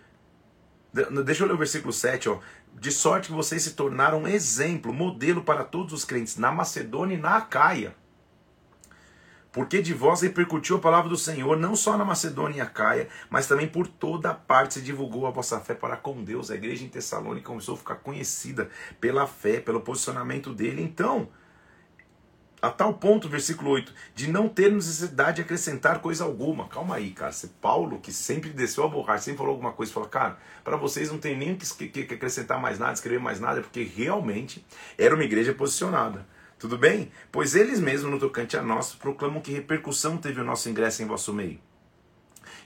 Deixa 1.25 1.45
eu 1.45 1.47
ler 1.47 1.55
o 1.55 1.59
versículo 1.59 1.93
7, 1.93 2.29
ó. 2.29 2.41
De 2.75 2.93
sorte 2.93 3.29
que 3.29 3.35
vocês 3.35 3.63
se 3.63 3.73
tornaram 3.73 4.27
exemplo, 4.29 4.93
modelo 4.93 5.43
para 5.43 5.65
todos 5.65 5.93
os 5.93 6.05
crentes 6.05 6.37
na 6.37 6.53
Macedônia 6.53 7.15
e 7.15 7.21
na 7.21 7.37
Acaia. 7.37 7.95
Porque 9.59 9.83
de 9.83 9.93
vós 9.93 10.21
repercutiu 10.21 10.77
a 10.77 10.79
palavra 10.79 11.11
do 11.11 11.17
Senhor, 11.17 11.57
não 11.57 11.75
só 11.75 11.99
na 11.99 12.05
Macedônia 12.05 12.59
e 12.59 12.61
Acaia, 12.61 13.09
mas 13.29 13.49
também 13.49 13.67
por 13.67 13.89
toda 13.89 14.33
parte 14.33 14.75
se 14.75 14.81
divulgou 14.81 15.27
a 15.27 15.33
vossa 15.33 15.59
fé 15.59 15.75
para 15.75 15.97
com 15.97 16.23
Deus. 16.23 16.49
A 16.49 16.55
igreja 16.55 16.85
em 16.85 16.89
Tessalônica 16.89 17.49
começou 17.49 17.75
a 17.75 17.79
ficar 17.79 17.97
conhecida 17.97 18.71
pela 19.01 19.27
fé, 19.27 19.59
pelo 19.59 19.81
posicionamento 19.81 20.55
dele. 20.55 20.81
Então, 20.81 21.29
a 22.63 22.71
tal 22.71 22.95
ponto, 22.95 23.29
versículo 23.29 23.71
8, 23.71 23.93
de 24.15 24.31
não 24.31 24.49
ter 24.49 24.71
necessidade 24.71 25.39
de 25.39 25.43
acrescentar 25.43 25.99
coisa 25.99 26.23
alguma. 26.23 26.69
Calma 26.69 26.95
aí, 26.95 27.11
cara. 27.11 27.33
Se 27.33 27.49
Paulo, 27.49 27.99
que 27.99 28.13
sempre 28.13 28.51
desceu 28.51 28.85
a 28.85 28.89
borracha, 28.89 29.25
sempre 29.25 29.39
falou 29.39 29.55
alguma 29.55 29.73
coisa, 29.73 29.93
falou, 29.93 30.09
cara, 30.09 30.39
para 30.63 30.77
vocês 30.77 31.11
não 31.11 31.19
tem 31.19 31.37
nem 31.37 31.57
que, 31.57 31.89
que, 31.89 32.05
que 32.05 32.15
acrescentar 32.15 32.61
mais 32.61 32.79
nada, 32.79 32.93
escrever 32.93 33.19
mais 33.19 33.41
nada, 33.41 33.61
porque 33.61 33.83
realmente 33.83 34.65
era 34.97 35.17
uma 35.17 35.25
igreja 35.25 35.53
posicionada. 35.53 36.25
Tudo 36.59 36.77
bem? 36.77 37.13
Pois 37.31 37.55
eles 37.55 37.79
mesmos, 37.79 38.11
no 38.11 38.19
tocante 38.19 38.57
a 38.57 38.63
nós, 38.63 38.93
proclamam 38.95 39.41
que 39.41 39.53
repercussão 39.53 40.17
teve 40.17 40.41
o 40.41 40.45
nosso 40.45 40.69
ingresso 40.69 41.03
em 41.03 41.07
vosso 41.07 41.33
meio. 41.33 41.61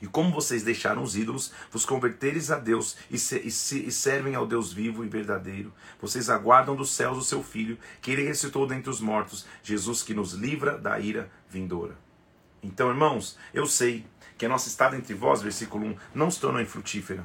E 0.00 0.06
como 0.06 0.32
vocês 0.32 0.64
deixaram 0.64 1.02
os 1.02 1.16
ídolos, 1.16 1.52
vos 1.70 1.84
converteres 1.84 2.50
a 2.50 2.58
Deus 2.58 2.96
e, 3.10 3.18
se, 3.18 3.38
e, 3.38 3.50
se, 3.50 3.86
e, 3.86 3.92
servem 3.92 4.34
ao 4.34 4.46
Deus 4.46 4.72
vivo 4.72 5.04
e 5.04 5.08
verdadeiro, 5.08 5.72
vocês 6.00 6.28
aguardam 6.28 6.74
dos 6.74 6.90
céus 6.90 7.18
o 7.18 7.22
seu 7.22 7.42
Filho, 7.42 7.78
que 8.00 8.10
ele 8.10 8.24
ressuscitou 8.24 8.66
dentre 8.66 8.90
os 8.90 9.00
mortos, 9.00 9.46
Jesus 9.62 10.02
que 10.02 10.14
nos 10.14 10.32
livra 10.32 10.76
da 10.76 10.98
ira 10.98 11.30
vindoura. 11.48 11.96
Então, 12.62 12.88
irmãos, 12.88 13.38
eu 13.52 13.66
sei 13.66 14.04
que 14.36 14.46
a 14.46 14.48
nossa 14.48 14.68
estada 14.68 14.96
entre 14.96 15.14
vós, 15.14 15.42
versículo 15.42 15.86
1, 15.86 15.96
não 16.14 16.30
se 16.30 16.40
tornou 16.40 16.60
infrutífera. 16.60 17.24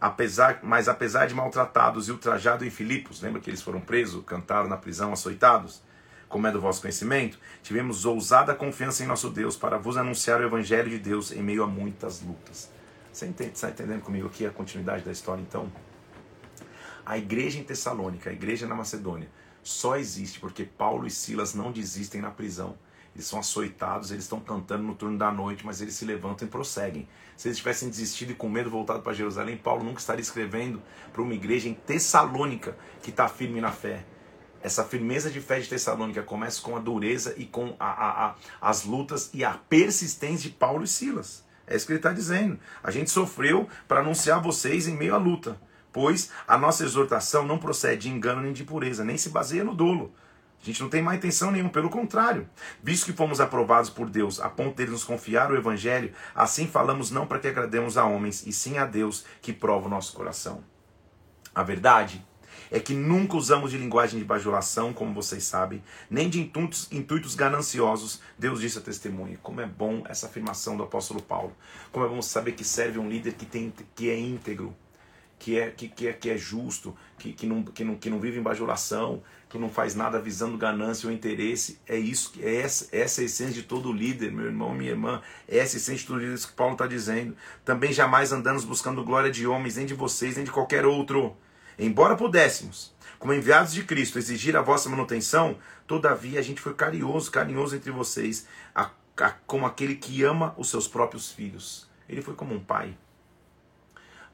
Apesar, 0.00 0.60
mas 0.62 0.88
apesar 0.88 1.26
de 1.26 1.34
maltratados 1.34 2.08
e 2.08 2.12
ultrajados 2.12 2.66
em 2.66 2.70
Filipos, 2.70 3.20
lembra 3.20 3.40
que 3.40 3.50
eles 3.50 3.60
foram 3.60 3.80
presos, 3.80 4.24
cantaram 4.24 4.68
na 4.68 4.76
prisão, 4.76 5.12
açoitados? 5.12 5.82
Como 6.28 6.46
é 6.46 6.52
do 6.52 6.60
vosso 6.60 6.82
conhecimento, 6.82 7.38
tivemos 7.62 8.04
ousada 8.04 8.54
confiança 8.54 9.02
em 9.02 9.06
nosso 9.06 9.30
Deus 9.30 9.56
para 9.56 9.78
vos 9.78 9.96
anunciar 9.96 10.40
o 10.40 10.44
Evangelho 10.44 10.90
de 10.90 10.98
Deus 10.98 11.32
em 11.32 11.42
meio 11.42 11.62
a 11.62 11.66
muitas 11.66 12.20
lutas. 12.20 12.70
Você 13.10 13.26
está 13.26 13.70
entendendo 13.70 14.02
comigo 14.02 14.26
aqui 14.26 14.44
a 14.44 14.50
continuidade 14.50 15.04
da 15.04 15.10
história? 15.10 15.40
Então, 15.40 15.72
a 17.04 17.16
igreja 17.16 17.58
em 17.58 17.64
Tessalônica, 17.64 18.28
a 18.28 18.32
igreja 18.32 18.66
na 18.66 18.74
Macedônia, 18.74 19.28
só 19.62 19.96
existe 19.96 20.38
porque 20.38 20.64
Paulo 20.64 21.06
e 21.06 21.10
Silas 21.10 21.54
não 21.54 21.72
desistem 21.72 22.20
na 22.20 22.30
prisão. 22.30 22.76
Eles 23.14 23.26
são 23.26 23.38
açoitados, 23.38 24.10
eles 24.10 24.24
estão 24.24 24.38
cantando 24.38 24.84
no 24.84 24.94
turno 24.94 25.18
da 25.18 25.32
noite, 25.32 25.64
mas 25.64 25.80
eles 25.80 25.94
se 25.94 26.04
levantam 26.04 26.46
e 26.46 26.50
prosseguem. 26.50 27.08
Se 27.36 27.48
eles 27.48 27.58
tivessem 27.58 27.88
desistido 27.88 28.32
e 28.32 28.34
com 28.34 28.48
medo 28.48 28.70
voltado 28.70 29.02
para 29.02 29.14
Jerusalém, 29.14 29.56
Paulo 29.56 29.82
nunca 29.82 29.98
estaria 29.98 30.20
escrevendo 30.22 30.80
para 31.12 31.22
uma 31.22 31.34
igreja 31.34 31.68
em 31.68 31.74
Tessalônica 31.74 32.76
que 33.02 33.10
está 33.10 33.26
firme 33.28 33.60
na 33.60 33.72
fé 33.72 34.04
essa 34.62 34.84
firmeza 34.84 35.30
de 35.30 35.40
fé 35.40 35.60
de 35.60 35.68
Tessalônica 35.68 36.22
começa 36.22 36.60
com 36.60 36.76
a 36.76 36.80
dureza 36.80 37.34
e 37.36 37.46
com 37.46 37.76
a, 37.78 37.86
a, 37.86 38.26
a, 38.26 38.34
as 38.60 38.84
lutas 38.84 39.30
e 39.32 39.44
a 39.44 39.52
persistência 39.52 40.50
de 40.50 40.56
Paulo 40.56 40.84
e 40.84 40.88
Silas. 40.88 41.44
É 41.66 41.76
isso 41.76 41.86
que 41.86 41.92
ele 41.92 41.98
está 41.98 42.12
dizendo. 42.12 42.58
A 42.82 42.90
gente 42.90 43.10
sofreu 43.10 43.68
para 43.86 44.00
anunciar 44.00 44.42
vocês 44.42 44.88
em 44.88 44.96
meio 44.96 45.14
à 45.14 45.18
luta, 45.18 45.60
pois 45.92 46.30
a 46.46 46.56
nossa 46.56 46.84
exortação 46.84 47.46
não 47.46 47.58
procede 47.58 48.02
de 48.02 48.08
engano 48.08 48.40
nem 48.40 48.52
de 48.52 48.64
pureza, 48.64 49.04
nem 49.04 49.18
se 49.18 49.28
baseia 49.28 49.64
no 49.64 49.74
dolo. 49.74 50.12
A 50.60 50.64
gente 50.64 50.82
não 50.82 50.88
tem 50.88 51.00
má 51.00 51.14
intenção 51.14 51.52
nenhuma, 51.52 51.70
pelo 51.70 51.88
contrário. 51.88 52.48
Visto 52.82 53.06
que 53.06 53.12
fomos 53.12 53.40
aprovados 53.40 53.90
por 53.90 54.10
Deus, 54.10 54.40
a 54.40 54.48
ponto 54.48 54.76
de 54.76 54.82
ele 54.82 54.90
nos 54.90 55.04
confiar 55.04 55.52
o 55.52 55.56
Evangelho, 55.56 56.12
assim 56.34 56.66
falamos 56.66 57.10
não 57.10 57.26
para 57.26 57.38
que 57.38 57.46
agrademos 57.46 57.96
a 57.96 58.04
homens, 58.04 58.44
e 58.44 58.52
sim 58.52 58.76
a 58.76 58.84
Deus 58.84 59.24
que 59.40 59.52
prova 59.52 59.86
o 59.86 59.90
nosso 59.90 60.12
coração. 60.14 60.64
A 61.54 61.62
verdade 61.62 62.24
é 62.70 62.78
que 62.80 62.94
nunca 62.94 63.36
usamos 63.36 63.70
de 63.70 63.78
linguagem 63.78 64.18
de 64.18 64.24
bajulação, 64.24 64.92
como 64.92 65.14
vocês 65.14 65.44
sabem, 65.44 65.82
nem 66.10 66.28
de 66.28 66.40
intuitos, 66.40 66.88
intuitos 66.90 67.34
gananciosos. 67.34 68.20
Deus 68.38 68.60
disse 68.60 68.78
a 68.78 68.82
testemunha. 68.82 69.38
Como 69.42 69.60
é 69.60 69.66
bom 69.66 70.02
essa 70.08 70.26
afirmação 70.26 70.76
do 70.76 70.82
apóstolo 70.82 71.22
Paulo. 71.22 71.54
Como 71.92 72.04
é 72.04 72.08
bom 72.08 72.20
saber 72.22 72.52
que 72.52 72.64
serve 72.64 72.98
um 72.98 73.08
líder 73.08 73.34
que, 73.34 73.46
tem, 73.46 73.72
que 73.94 74.10
é 74.10 74.18
íntegro, 74.18 74.74
que 75.38 75.58
é, 75.58 75.70
que, 75.70 75.88
que 75.88 76.08
é, 76.08 76.12
que 76.12 76.30
é 76.30 76.36
justo, 76.36 76.96
que, 77.18 77.32
que, 77.32 77.46
não, 77.46 77.62
que, 77.62 77.84
não, 77.84 77.94
que 77.94 78.10
não 78.10 78.18
vive 78.18 78.38
em 78.38 78.42
bajulação, 78.42 79.22
que 79.48 79.56
não 79.56 79.68
faz 79.68 79.94
nada 79.94 80.20
visando 80.20 80.58
ganância 80.58 81.08
ou 81.08 81.14
interesse. 81.14 81.80
É 81.86 81.96
isso, 81.96 82.32
é 82.40 82.56
essa, 82.56 82.88
essa 82.92 83.20
é 83.20 83.22
a 83.22 83.26
essência 83.26 83.54
de 83.54 83.62
todo 83.62 83.92
líder, 83.92 84.32
meu 84.32 84.46
irmão, 84.46 84.74
minha 84.74 84.90
irmã. 84.90 85.22
É 85.48 85.58
essa 85.58 85.76
a 85.76 85.78
essência 85.78 86.02
de 86.02 86.06
todo 86.06 86.18
líder 86.18 86.38
que 86.38 86.52
Paulo 86.52 86.72
está 86.72 86.86
dizendo. 86.86 87.36
Também 87.64 87.92
jamais 87.92 88.32
andamos 88.32 88.64
buscando 88.64 89.04
glória 89.04 89.30
de 89.30 89.46
homens, 89.46 89.76
nem 89.76 89.86
de 89.86 89.94
vocês, 89.94 90.36
nem 90.36 90.44
de 90.44 90.50
qualquer 90.50 90.84
outro. 90.84 91.36
Embora 91.78 92.16
pudéssemos, 92.16 92.92
como 93.18 93.32
enviados 93.32 93.72
de 93.72 93.84
Cristo, 93.84 94.18
exigir 94.18 94.56
a 94.56 94.62
vossa 94.62 94.88
manutenção, 94.88 95.58
todavia 95.86 96.40
a 96.40 96.42
gente 96.42 96.60
foi 96.60 96.74
carinhoso, 96.74 97.30
carinhoso 97.30 97.76
entre 97.76 97.90
vocês, 97.90 98.46
a, 98.74 98.90
a, 99.16 99.30
como 99.46 99.64
aquele 99.64 99.94
que 99.94 100.22
ama 100.24 100.54
os 100.56 100.68
seus 100.68 100.88
próprios 100.88 101.30
filhos. 101.30 101.88
Ele 102.08 102.22
foi 102.22 102.34
como 102.34 102.54
um 102.54 102.60
pai. 102.60 102.96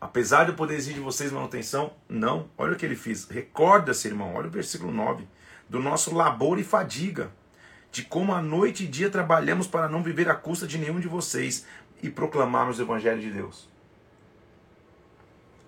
Apesar 0.01 0.45
de 0.45 0.51
eu 0.51 0.55
poder 0.55 0.75
exigir 0.75 0.95
de 0.95 1.01
vocês 1.01 1.33
manutenção, 1.33 1.95
não. 2.09 2.49
Olha 2.59 2.75
o 2.75 2.77
que 2.77 2.85
ele 2.85 2.97
fez. 2.97 3.27
Recorda-se, 3.27 4.07
irmão, 4.07 4.35
olha 4.35 4.49
o 4.49 4.51
versículo 4.51 4.93
9. 4.93 5.27
Do 5.69 5.81
nosso 5.81 6.15
labor 6.15 6.59
e 6.59 6.65
fadiga. 6.65 7.31
De 7.91 8.03
como 8.03 8.35
a 8.35 8.43
noite 8.43 8.85
e 8.85 8.87
dia 8.87 9.09
trabalhamos 9.09 9.67
para 9.67 9.89
não 9.89 10.03
viver 10.03 10.29
à 10.29 10.35
custa 10.35 10.67
de 10.67 10.77
nenhum 10.77 11.01
de 11.01 11.09
vocês 11.09 11.65
e 12.03 12.11
proclamarmos 12.11 12.79
o 12.79 12.83
Evangelho 12.83 13.21
de 13.21 13.31
Deus. 13.31 13.69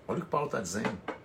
Olha 0.07 0.19
o 0.19 0.21
que 0.21 0.29
Paulo 0.29 0.45
está 0.45 0.59
dizendo. 0.59 1.16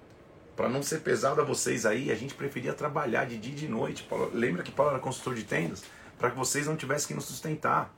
Para 0.56 0.68
não 0.68 0.82
ser 0.82 1.00
pesado 1.00 1.40
a 1.40 1.44
vocês 1.44 1.86
aí, 1.86 2.10
a 2.10 2.14
gente 2.14 2.34
preferia 2.34 2.74
trabalhar 2.74 3.24
de 3.24 3.38
dia 3.38 3.52
e 3.52 3.56
de 3.56 3.68
noite. 3.68 4.02
Paulo, 4.02 4.30
lembra 4.34 4.62
que 4.62 4.70
Paulo 4.70 4.92
era 4.92 5.00
construtor 5.00 5.34
de 5.34 5.44
tendas? 5.44 5.82
Para 6.18 6.30
que 6.30 6.36
vocês 6.36 6.66
não 6.66 6.76
tivessem 6.76 7.08
que 7.08 7.14
nos 7.14 7.24
sustentar. 7.24 7.94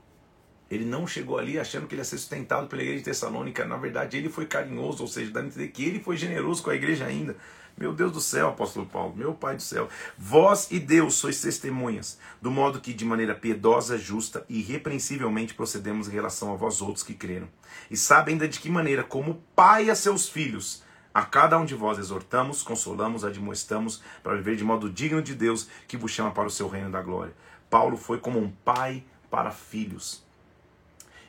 Ele 0.71 0.85
não 0.85 1.07
chegou 1.07 1.39
ali 1.39 1.59
achando 1.59 1.87
que 1.87 1.95
ele 1.95 2.01
ia 2.01 2.05
ser 2.05 2.17
sustentado 2.17 2.69
pela 2.69 2.81
igreja 2.81 2.99
de 2.99 3.05
Tessalônica. 3.05 3.65
Na 3.65 3.77
verdade, 3.77 4.17
ele 4.17 4.29
foi 4.29 4.47
carinhoso, 4.47 5.03
ou 5.03 5.09
seja, 5.09 5.31
dando 5.31 5.47
a 5.47 5.49
entender 5.49 5.69
que 5.69 5.85
ele 5.85 6.01
foi 6.01 6.17
generoso 6.17 6.63
com 6.63 6.71
a 6.71 6.75
igreja 6.75 7.05
ainda. 7.05 7.37
Meu 7.77 7.93
Deus 7.93 8.13
do 8.13 8.21
céu, 8.21 8.49
apóstolo 8.49 8.87
Paulo, 8.87 9.17
meu 9.17 9.35
Pai 9.35 9.57
do 9.57 9.63
céu. 9.63 9.89
Vós 10.17 10.69
e 10.71 10.79
Deus 10.79 11.15
sois 11.15 11.41
testemunhas, 11.41 12.19
do 12.41 12.51
modo 12.51 12.81
que 12.81 12.95
de 12.95 13.05
maneira 13.05 13.35
piedosa, 13.35 13.99
justa 13.99 14.47
e 14.49 14.61
irrepreensivelmente 14.61 15.55
procedemos 15.55 16.09
em 16.09 16.13
relação 16.13 16.53
a 16.53 16.57
vós 16.57 16.81
outros 16.81 17.03
que 17.03 17.15
creram. 17.15 17.49
E 17.91 17.97
sabe 17.97 18.31
ainda 18.31 18.47
de 18.47 18.61
que 18.61 18.71
maneira, 18.71 19.03
como 19.03 19.43
pai 19.57 19.91
a 19.91 19.95
seus 19.97 20.29
filhos, 20.29 20.84
a 21.15 21.23
cada 21.23 21.57
um 21.57 21.65
de 21.65 21.77
vós 21.77 21.97
exortamos, 21.97 22.65
consolamos, 22.65 23.25
admoestamos 23.25 24.03
para 24.21 24.35
viver 24.35 24.57
de 24.57 24.65
modo 24.65 24.91
digno 24.91 25.23
de 25.23 25.33
Deus 25.33 25.69
que 25.87 25.97
vos 25.97 26.11
chama 26.11 26.33
para 26.33 26.49
o 26.49 26.51
seu 26.51 26.69
reino 26.69 26.91
da 26.91 27.01
glória. 27.01 27.33
Paulo 27.71 27.97
foi 27.97 28.19
como 28.19 28.41
um 28.41 28.51
pai 28.51 29.05
para 29.31 29.53
filhos. 29.53 30.25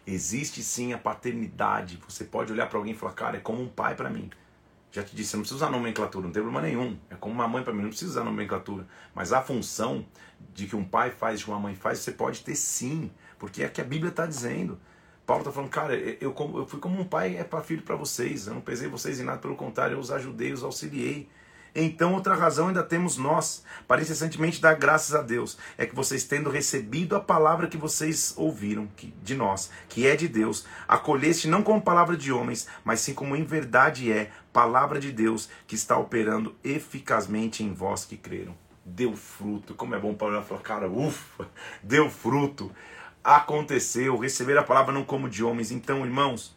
Existe 0.07 0.63
sim 0.63 0.91
a 0.91 0.97
paternidade. 0.97 2.01
Você 2.07 2.23
pode 2.23 2.51
olhar 2.51 2.67
para 2.67 2.79
alguém 2.79 2.93
e 2.93 2.97
falar, 2.97 3.13
cara, 3.13 3.37
é 3.37 3.39
como 3.39 3.61
um 3.61 3.67
pai 3.67 3.93
para 3.93 4.09
mim. 4.09 4.31
Já 4.91 5.03
te 5.03 5.15
disse, 5.15 5.31
você 5.31 5.37
não 5.37 5.41
precisa 5.43 5.65
usar 5.65 5.71
nomenclatura, 5.71 6.25
não 6.25 6.33
tem 6.33 6.41
problema 6.41 6.65
nenhum. 6.65 6.97
É 7.09 7.15
como 7.15 7.35
uma 7.35 7.47
mãe 7.47 7.63
para 7.63 7.73
mim, 7.73 7.83
não 7.83 7.89
precisa 7.89 8.11
usar 8.11 8.23
nomenclatura. 8.23 8.87
Mas 9.13 9.33
a 9.33 9.41
função 9.41 10.05
de 10.53 10.65
que 10.65 10.75
um 10.75 10.83
pai 10.83 11.11
faz, 11.11 11.39
de 11.39 11.45
que 11.45 11.51
uma 11.51 11.59
mãe 11.59 11.75
faz, 11.75 11.99
você 11.99 12.11
pode 12.11 12.41
ter 12.41 12.55
sim. 12.55 13.11
Porque 13.37 13.61
é 13.61 13.69
que 13.69 13.81
a 13.81 13.83
Bíblia 13.83 14.09
está 14.09 14.25
dizendo. 14.25 14.79
Paulo 15.25 15.41
está 15.41 15.51
falando, 15.51 15.69
cara, 15.69 15.95
eu, 15.95 16.35
eu 16.37 16.65
fui 16.67 16.79
como 16.79 16.99
um 16.99 17.05
pai 17.05 17.37
é 17.37 17.43
para 17.43 17.61
filho 17.61 17.81
para 17.81 17.95
vocês. 17.95 18.47
Eu 18.47 18.53
não 18.53 18.61
pesei 18.61 18.87
vocês 18.87 19.19
em 19.19 19.23
nada, 19.23 19.39
pelo 19.39 19.55
contrário, 19.55 19.95
eu 19.95 19.99
os 19.99 20.11
ajudei, 20.11 20.53
os 20.53 20.63
auxiliei. 20.63 21.27
Então, 21.77 22.13
outra 22.13 22.35
razão 22.35 22.69
ainda 22.69 22.81
temos 22.81 23.17
nós, 23.17 23.61
para 23.85 24.01
incessantemente 24.01 24.61
dar 24.61 24.75
graças 24.75 25.13
a 25.13 25.21
Deus, 25.21 25.57
é 25.77 25.85
que 25.85 25.93
vocês, 25.93 26.23
tendo 26.23 26.49
recebido 26.49 27.17
a 27.17 27.19
palavra 27.19 27.67
que 27.67 27.75
vocês 27.75 28.33
ouviram 28.37 28.87
que, 28.95 29.13
de 29.21 29.35
nós, 29.35 29.69
que 29.89 30.07
é 30.07 30.15
de 30.15 30.29
Deus, 30.29 30.65
acolheste 30.87 31.49
não 31.49 31.61
como 31.61 31.81
palavra 31.81 32.15
de 32.15 32.31
homens, 32.31 32.65
mas 32.85 33.01
sim 33.01 33.13
como 33.13 33.35
em 33.35 33.43
verdade 33.43 34.09
é 34.09 34.31
palavra 34.53 35.01
de 35.01 35.11
Deus 35.11 35.49
que 35.67 35.75
está 35.75 35.97
operando 35.97 36.55
eficazmente 36.63 37.61
em 37.61 37.73
vós 37.73 38.05
que 38.05 38.15
creram. 38.15 38.55
Deu 38.85 39.13
fruto. 39.13 39.73
Como 39.73 39.95
é 39.95 39.99
bom 39.99 40.13
para 40.13 40.41
falar, 40.43 40.61
cara, 40.61 40.89
ufa, 40.89 41.49
deu 41.83 42.09
fruto. 42.09 42.71
Aconteceu, 43.25 44.19
receber 44.19 44.55
a 44.55 44.61
palavra 44.61 44.93
não 44.93 45.03
como 45.03 45.27
de 45.27 45.43
homens. 45.43 45.71
Então, 45.71 46.05
irmãos, 46.05 46.55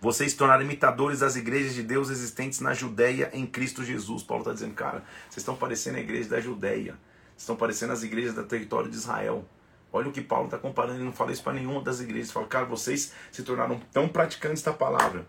vocês 0.00 0.34
tornaram 0.34 0.64
imitadores 0.64 1.20
das 1.20 1.36
igrejas 1.36 1.74
de 1.74 1.84
Deus 1.84 2.10
existentes 2.10 2.58
na 2.58 2.74
Judéia 2.74 3.30
em 3.32 3.46
Cristo 3.46 3.84
Jesus. 3.84 4.24
Paulo 4.24 4.42
está 4.42 4.52
dizendo, 4.52 4.74
cara, 4.74 5.04
vocês 5.28 5.36
estão 5.36 5.54
parecendo 5.54 5.98
a 5.98 6.00
igreja 6.00 6.28
da 6.28 6.40
Judéia. 6.40 6.94
Vocês 7.28 7.42
estão 7.42 7.54
parecendo 7.54 7.92
as 7.92 8.02
igrejas 8.02 8.34
do 8.34 8.42
território 8.42 8.90
de 8.90 8.96
Israel. 8.96 9.44
Olha 9.92 10.08
o 10.08 10.12
que 10.12 10.20
Paulo 10.20 10.46
está 10.46 10.58
comparando, 10.58 10.96
ele 10.96 11.04
não 11.04 11.12
fala 11.12 11.30
isso 11.30 11.44
para 11.44 11.52
nenhuma 11.52 11.80
das 11.80 12.00
igrejas. 12.00 12.30
Ele 12.30 12.34
fala, 12.34 12.48
cara, 12.48 12.64
vocês 12.64 13.12
se 13.30 13.44
tornaram 13.44 13.80
tão 13.92 14.08
praticantes 14.08 14.64
da 14.64 14.72
palavra. 14.72 15.24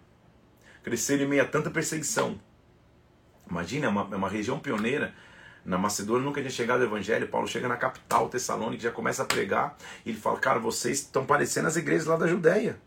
Cresceram 0.81 1.25
em 1.25 1.27
meio 1.27 1.43
a 1.43 1.45
tanta 1.45 1.69
perseguição. 1.69 2.41
Imagina, 3.47 3.85
é 3.85 3.89
uma, 3.89 4.09
é 4.11 4.15
uma 4.15 4.29
região 4.29 4.57
pioneira. 4.57 5.13
Na 5.63 5.77
Macedônia 5.77 6.25
nunca 6.25 6.41
tinha 6.41 6.51
chegado 6.51 6.81
o 6.81 6.83
evangelho. 6.83 7.27
Paulo 7.27 7.47
chega 7.47 7.67
na 7.67 7.77
capital, 7.77 8.29
Tessalônica, 8.29 8.81
já 8.81 8.91
começa 8.91 9.23
a 9.23 9.25
pregar. 9.25 9.77
E 10.05 10.09
ele 10.09 10.19
fala, 10.19 10.39
cara, 10.39 10.59
vocês 10.59 10.99
estão 10.99 11.25
parecendo 11.25 11.67
as 11.67 11.75
igrejas 11.75 12.07
lá 12.07 12.15
da 12.15 12.27
Judéia. 12.27 12.79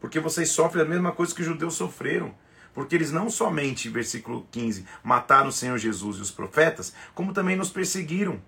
Porque 0.00 0.20
vocês 0.20 0.50
sofrem 0.50 0.84
a 0.84 0.88
mesma 0.88 1.12
coisa 1.12 1.34
que 1.34 1.40
os 1.40 1.46
judeus 1.46 1.74
sofreram. 1.74 2.34
Porque 2.74 2.94
eles 2.94 3.12
não 3.12 3.30
somente, 3.30 3.88
versículo 3.88 4.46
15, 4.50 4.84
mataram 5.02 5.48
o 5.48 5.52
Senhor 5.52 5.78
Jesus 5.78 6.18
e 6.18 6.20
os 6.20 6.30
profetas, 6.30 6.92
como 7.14 7.32
também 7.32 7.56
nos 7.56 7.70
perseguiram. 7.70 8.42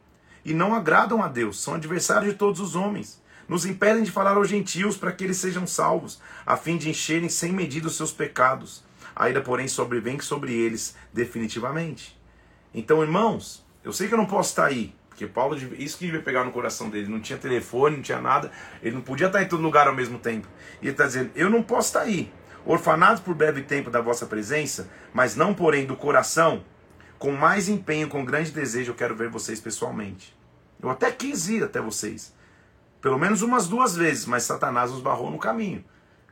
E 0.44 0.52
não 0.52 0.74
agradam 0.74 1.22
a 1.22 1.28
Deus, 1.28 1.60
são 1.60 1.74
adversários 1.74 2.32
de 2.32 2.38
todos 2.38 2.60
os 2.60 2.74
homens. 2.74 3.22
Nos 3.48 3.64
impedem 3.64 4.02
de 4.02 4.10
falar 4.10 4.36
aos 4.36 4.48
gentios 4.48 4.96
para 4.96 5.12
que 5.12 5.22
eles 5.22 5.36
sejam 5.36 5.66
salvos, 5.66 6.20
a 6.44 6.56
fim 6.56 6.76
de 6.76 6.90
encherem 6.90 7.28
sem 7.28 7.52
medida 7.52 7.86
os 7.86 7.96
seus 7.96 8.12
pecados. 8.12 8.84
A 9.14 9.30
ira, 9.30 9.40
porém, 9.40 9.68
sobrevém 9.68 10.20
sobre 10.20 10.52
eles 10.52 10.96
definitivamente. 11.12 12.15
Então, 12.74 13.02
irmãos, 13.02 13.64
eu 13.82 13.92
sei 13.92 14.08
que 14.08 14.14
eu 14.14 14.18
não 14.18 14.26
posso 14.26 14.50
estar 14.50 14.66
aí, 14.66 14.94
porque 15.08 15.26
Paulo, 15.26 15.56
isso 15.78 15.96
que 15.96 16.04
devia 16.04 16.20
pegar 16.20 16.44
no 16.44 16.52
coração 16.52 16.90
dele, 16.90 17.08
não 17.08 17.20
tinha 17.20 17.38
telefone, 17.38 17.96
não 17.96 18.02
tinha 18.02 18.20
nada, 18.20 18.52
ele 18.82 18.94
não 18.94 19.00
podia 19.00 19.28
estar 19.28 19.42
em 19.42 19.48
todo 19.48 19.62
lugar 19.62 19.88
ao 19.88 19.94
mesmo 19.94 20.18
tempo. 20.18 20.46
E 20.82 20.86
ele 20.86 20.90
está 20.90 21.06
dizendo: 21.06 21.30
Eu 21.34 21.48
não 21.48 21.62
posso 21.62 21.88
estar 21.88 22.00
aí, 22.02 22.30
orfanados 22.66 23.22
por 23.22 23.34
breve 23.34 23.62
tempo 23.62 23.90
da 23.90 24.00
vossa 24.00 24.26
presença, 24.26 24.90
mas 25.14 25.34
não, 25.34 25.54
porém, 25.54 25.86
do 25.86 25.96
coração, 25.96 26.62
com 27.18 27.32
mais 27.32 27.68
empenho, 27.68 28.08
com 28.08 28.24
grande 28.26 28.50
desejo, 28.50 28.90
eu 28.90 28.94
quero 28.94 29.16
ver 29.16 29.30
vocês 29.30 29.58
pessoalmente. 29.58 30.36
Eu 30.82 30.90
até 30.90 31.10
quis 31.10 31.48
ir 31.48 31.64
até 31.64 31.80
vocês, 31.80 32.34
pelo 33.00 33.18
menos 33.18 33.40
umas 33.40 33.66
duas 33.66 33.96
vezes, 33.96 34.26
mas 34.26 34.42
Satanás 34.42 34.90
nos 34.90 35.00
barrou 35.00 35.30
no 35.30 35.38
caminho. 35.38 35.82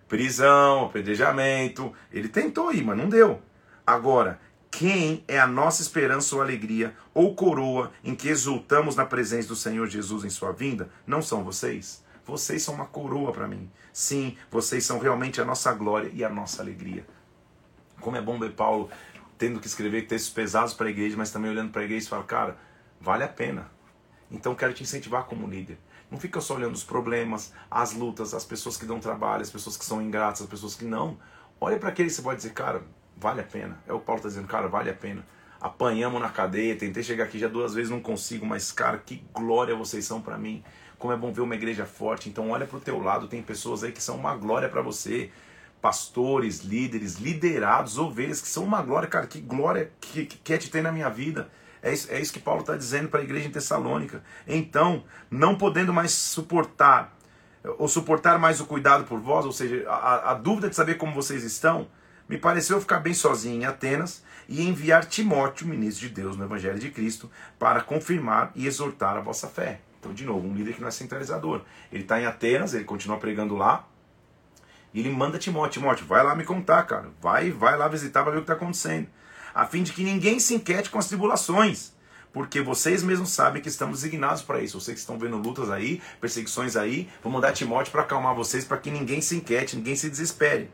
Prisão, 0.09 0.85
apedrejamento, 0.85 1.92
ele 2.12 2.29
tentou 2.29 2.70
ir, 2.73 2.85
mas 2.85 2.99
não 2.99 3.09
deu. 3.09 3.40
Agora, 3.87 4.38
quem 4.77 5.23
é 5.29 5.39
a 5.39 5.47
nossa 5.47 5.83
esperança 5.83 6.35
ou 6.35 6.43
alegria 6.43 6.97
ou 7.15 7.33
coroa 7.37 7.93
em 8.03 8.13
que 8.13 8.29
exultamos 8.29 8.97
na 8.97 9.07
presença 9.07 9.47
do 9.47 9.55
Senhor 9.55 9.87
Jesus 9.87 10.25
em 10.25 10.31
sua 10.31 10.51
vinda? 10.51 10.91
Não 11.07 11.23
são 11.23 11.45
vocês? 11.45 12.03
Vocês 12.27 12.61
são 12.61 12.75
uma 12.75 12.87
coroa 12.87 13.33
para 13.33 13.47
mim. 13.47 13.71
Sim, 13.93 14.37
vocês 14.51 14.85
são 14.85 14.99
realmente 14.99 15.41
a 15.41 15.45
nossa 15.45 15.73
glória 15.73 16.11
e 16.13 16.25
a 16.25 16.29
nossa 16.29 16.61
alegria. 16.61 17.07
Como 18.01 18.17
é 18.17 18.21
bom 18.21 18.37
ver 18.37 18.51
Paulo 18.55 18.91
tendo 19.39 19.61
que 19.61 19.69
escrever 19.69 20.09
textos 20.09 20.33
pesados 20.33 20.75
para 20.75 20.89
a 20.89 20.91
igreja, 20.91 21.17
mas 21.17 21.31
também 21.31 21.53
olhando 21.53 21.71
para 21.71 21.83
a 21.83 21.85
igreja 21.85 22.07
e 22.07 22.09
falar, 22.09 22.25
cara, 22.25 22.57
vale 23.01 23.23
a 23.23 23.29
pena. 23.29 23.71
Então 24.29 24.57
quero 24.57 24.75
te 24.75 24.83
incentivar 24.83 25.27
como 25.27 25.47
líder. 25.47 25.79
Não 26.11 26.19
fica 26.19 26.41
só 26.41 26.57
olhando 26.57 26.75
os 26.75 26.83
problemas, 26.83 27.53
as 27.71 27.93
lutas, 27.93 28.35
as 28.35 28.45
pessoas 28.45 28.77
que 28.77 28.87
dão 28.87 28.99
trabalho, 28.99 29.43
as 29.43 29.51
pessoas 29.51 29.77
que 29.77 29.85
são 29.85 30.03
ingratas, 30.03 30.43
as 30.43 30.49
pessoas 30.49 30.75
que 30.75 30.85
não. 30.85 31.17
Olha 31.61 31.79
para 31.79 31.91
aquele 31.91 32.09
que 32.09 32.15
você 32.17 32.23
pode 32.23 32.39
dizer, 32.39 32.53
cara, 32.53 32.83
Vale 33.16 33.40
a 33.40 33.44
pena. 33.44 33.79
É 33.87 33.92
o 33.92 34.00
Paulo 34.00 34.18
está 34.18 34.29
dizendo, 34.29 34.48
cara, 34.48 34.68
vale 34.68 34.90
a 34.90 34.94
pena. 34.94 35.24
Apanhamos 35.61 36.20
na 36.20 36.29
cadeia, 36.29 36.77
tentei 36.77 37.03
chegar 37.03 37.24
aqui 37.24 37.38
já 37.38 37.48
duas 37.48 37.74
vezes, 37.74 37.90
não 37.90 38.00
consigo, 38.00 38.44
mas, 38.44 38.70
cara, 38.70 38.98
que 38.98 39.24
glória 39.33 39.74
vocês 39.74 40.05
são 40.05 40.20
para 40.20 40.37
mim. 40.37 40.62
Como 40.98 41.12
é 41.12 41.16
bom 41.16 41.33
ver 41.33 41.40
uma 41.40 41.55
igreja 41.55 41.87
forte. 41.87 42.29
Então, 42.29 42.50
olha 42.50 42.66
para 42.66 42.77
o 42.77 42.81
teu 42.81 43.00
lado, 43.00 43.29
tem 43.29 43.42
pessoas 43.42 43.83
aí 43.83 43.92
que 43.92 44.03
são 44.03 44.16
uma 44.16 44.37
glória 44.37 44.68
para 44.68 44.83
você. 44.83 45.31
Pastores, 45.81 46.61
líderes, 46.61 47.16
liderados, 47.16 47.98
ovelhas, 47.98 48.40
que 48.40 48.48
são 48.48 48.64
uma 48.64 48.83
glória, 48.83 49.09
cara, 49.09 49.27
que 49.27 49.40
glória 49.40 49.90
que, 50.00 50.27
que 50.27 50.38
quer 50.38 50.59
te 50.59 50.70
ter 50.70 50.83
na 50.83 50.92
minha 50.92 51.09
vida. 51.09 51.50
É 51.83 51.92
isso, 51.92 52.11
é 52.11 52.18
isso 52.18 52.33
que 52.33 52.40
Paulo 52.40 52.62
está 52.62 52.74
dizendo 52.77 53.09
para 53.09 53.20
a 53.20 53.22
igreja 53.22 53.46
em 53.46 53.50
Tessalônica. 53.50 54.22
Então, 54.46 55.05
não 55.31 55.57
podendo 55.57 55.92
mais 55.92 56.12
suportar, 56.12 57.14
ou 57.79 57.87
suportar 57.87 58.38
mais 58.38 58.61
o 58.61 58.64
cuidado 58.64 59.05
por 59.05 59.20
vós, 59.20 59.44
ou 59.44 59.53
seja, 59.53 59.87
a, 59.87 60.31
a 60.31 60.35
dúvida 60.35 60.70
de 60.70 60.77
saber 60.77 60.94
como 60.94 61.12
vocês 61.12 61.44
estão, 61.44 61.87
me 62.29 62.39
pareceu 62.39 62.81
ficar 62.81 63.01
bem 63.01 63.15
sozinho 63.15 63.63
em 63.63 63.65
Atenas 63.65 64.23
e 64.49 64.63
enviar 64.63 65.05
Timóteo, 65.05 65.67
ministro 65.67 66.09
de 66.09 66.15
Deus 66.15 66.37
no 66.37 66.45
Evangelho 66.45 66.79
de 66.79 66.91
Cristo, 66.91 67.31
para 67.59 67.81
confirmar 67.81 68.53
e 68.55 68.67
exortar 68.67 69.17
a 69.17 69.21
vossa 69.21 69.49
fé. 69.49 69.81
Então, 69.99 70.13
de 70.13 70.25
novo, 70.25 70.47
um 70.47 70.55
líder 70.55 70.75
que 70.75 70.81
não 70.81 70.89
é 70.89 70.91
centralizador. 70.91 71.63
Ele 71.91 72.03
está 72.03 72.21
em 72.21 72.27
Atenas, 72.27 72.75
ele 72.75 72.85
continua 72.85 73.17
pregando 73.17 73.57
lá, 73.57 73.89
e 74.93 75.01
ele 75.01 75.11
manda 75.11 75.39
Timóteo, 75.39 75.81
Timóteo, 75.81 76.07
vai 76.07 76.23
lá 76.23 76.35
me 76.35 76.45
contar, 76.45 76.83
cara. 76.85 77.11
Vai, 77.21 77.51
vai 77.51 77.77
lá 77.77 77.89
visitar 77.89 78.23
para 78.23 78.33
ver 78.33 78.39
o 78.39 78.41
que 78.41 78.45
está 78.45 78.55
acontecendo. 78.55 79.09
A 79.55 79.67
fim 79.67 79.83
de 79.83 79.93
que 79.93 80.05
ninguém 80.05 80.39
se 80.39 80.55
inquiete 80.55 80.91
com 80.91 80.99
as 80.99 81.09
tribulações 81.09 81.95
porque 82.35 82.61
vocês 82.61 83.05
mesmos 83.05 83.31
sabem 83.31 83.63
que 83.63 83.69
estamos 83.69 84.03
designados 84.03 84.43
para 84.43 84.61
isso. 84.61 84.81
Vocês 84.81 84.97
que 84.97 85.01
estão 85.01 85.17
vendo 85.17 85.37
lutas 85.37 85.71
aí, 85.71 86.03
perseguições 86.21 86.75
aí, 86.75 87.09
vou 87.23 87.33
mandar 87.33 87.53
Timóteo 87.53 87.93
para 87.93 88.03
acalmar 88.03 88.35
vocês, 88.35 88.65
para 88.65 88.77
que 88.77 88.91
ninguém 88.91 89.21
se 89.21 89.37
inquiete, 89.37 89.77
ninguém 89.77 89.95
se 89.95 90.11
desespere. 90.11 90.69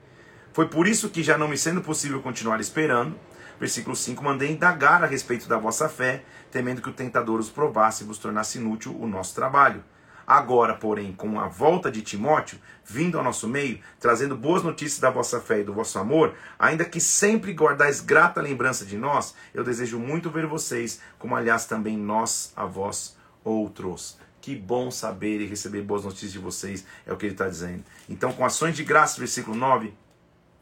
Foi 0.52 0.66
por 0.66 0.86
isso 0.86 1.10
que, 1.10 1.22
já 1.22 1.38
não 1.38 1.48
me 1.48 1.56
sendo 1.56 1.80
possível 1.80 2.20
continuar 2.20 2.60
esperando, 2.60 3.16
versículo 3.58 3.94
5, 3.94 4.22
mandei 4.24 4.50
indagar 4.50 5.04
a 5.04 5.06
respeito 5.06 5.48
da 5.48 5.56
vossa 5.56 5.88
fé, 5.88 6.24
temendo 6.50 6.82
que 6.82 6.88
o 6.88 6.92
tentador 6.92 7.38
os 7.38 7.50
provasse 7.50 8.02
e 8.02 8.06
vos 8.06 8.18
tornasse 8.18 8.58
inútil 8.58 8.96
o 9.00 9.06
nosso 9.06 9.34
trabalho. 9.34 9.84
Agora, 10.26 10.74
porém, 10.74 11.12
com 11.12 11.40
a 11.40 11.48
volta 11.48 11.90
de 11.90 12.02
Timóteo, 12.02 12.58
vindo 12.84 13.18
ao 13.18 13.24
nosso 13.24 13.48
meio, 13.48 13.80
trazendo 13.98 14.36
boas 14.36 14.62
notícias 14.62 15.00
da 15.00 15.10
vossa 15.10 15.40
fé 15.40 15.60
e 15.60 15.64
do 15.64 15.74
vosso 15.74 15.98
amor, 15.98 16.34
ainda 16.58 16.84
que 16.84 17.00
sempre 17.00 17.52
guardais 17.52 18.00
grata 18.00 18.40
lembrança 18.40 18.84
de 18.84 18.96
nós, 18.96 19.34
eu 19.52 19.64
desejo 19.64 19.98
muito 19.98 20.30
ver 20.30 20.46
vocês, 20.46 21.00
como 21.18 21.34
aliás 21.34 21.64
também 21.64 21.96
nós 21.96 22.52
a 22.54 22.64
vós 22.64 23.16
outros. 23.42 24.18
Que 24.40 24.54
bom 24.54 24.90
saber 24.90 25.40
e 25.40 25.46
receber 25.46 25.82
boas 25.82 26.04
notícias 26.04 26.32
de 26.32 26.38
vocês, 26.38 26.84
é 27.04 27.12
o 27.12 27.16
que 27.16 27.26
ele 27.26 27.34
está 27.34 27.48
dizendo. 27.48 27.84
Então, 28.08 28.32
com 28.32 28.44
ações 28.44 28.76
de 28.76 28.84
graça, 28.84 29.18
versículo 29.18 29.56
9, 29.56 29.92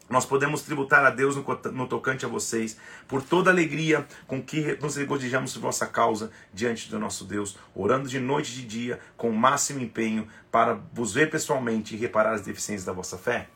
nós 0.08 0.24
podemos 0.24 0.62
tributar 0.62 1.04
a 1.04 1.10
Deus 1.10 1.36
no, 1.36 1.86
tocante 1.86 2.24
a 2.24 2.28
vocês, 2.28 2.78
por 3.06 3.22
toda 3.22 3.50
a 3.50 3.52
alegria 3.52 4.06
com 4.26 4.42
que 4.42 4.76
nos 4.80 4.96
regozijamos 4.96 5.52
por 5.52 5.60
vossa 5.60 5.86
causa 5.86 6.30
diante 6.52 6.90
do 6.90 6.98
nosso 6.98 7.24
Deus, 7.24 7.58
orando 7.74 8.08
de 8.08 8.18
noite 8.18 8.52
e 8.52 8.54
de 8.56 8.66
dia, 8.66 9.00
com 9.16 9.30
o 9.30 9.36
máximo 9.36 9.80
empenho, 9.80 10.26
para 10.50 10.74
vos 10.92 11.12
ver 11.12 11.30
pessoalmente 11.30 11.94
e 11.94 11.98
reparar 11.98 12.32
as 12.32 12.40
deficiências 12.40 12.84
da 12.84 12.92
vossa 12.92 13.18
fé. 13.18 13.48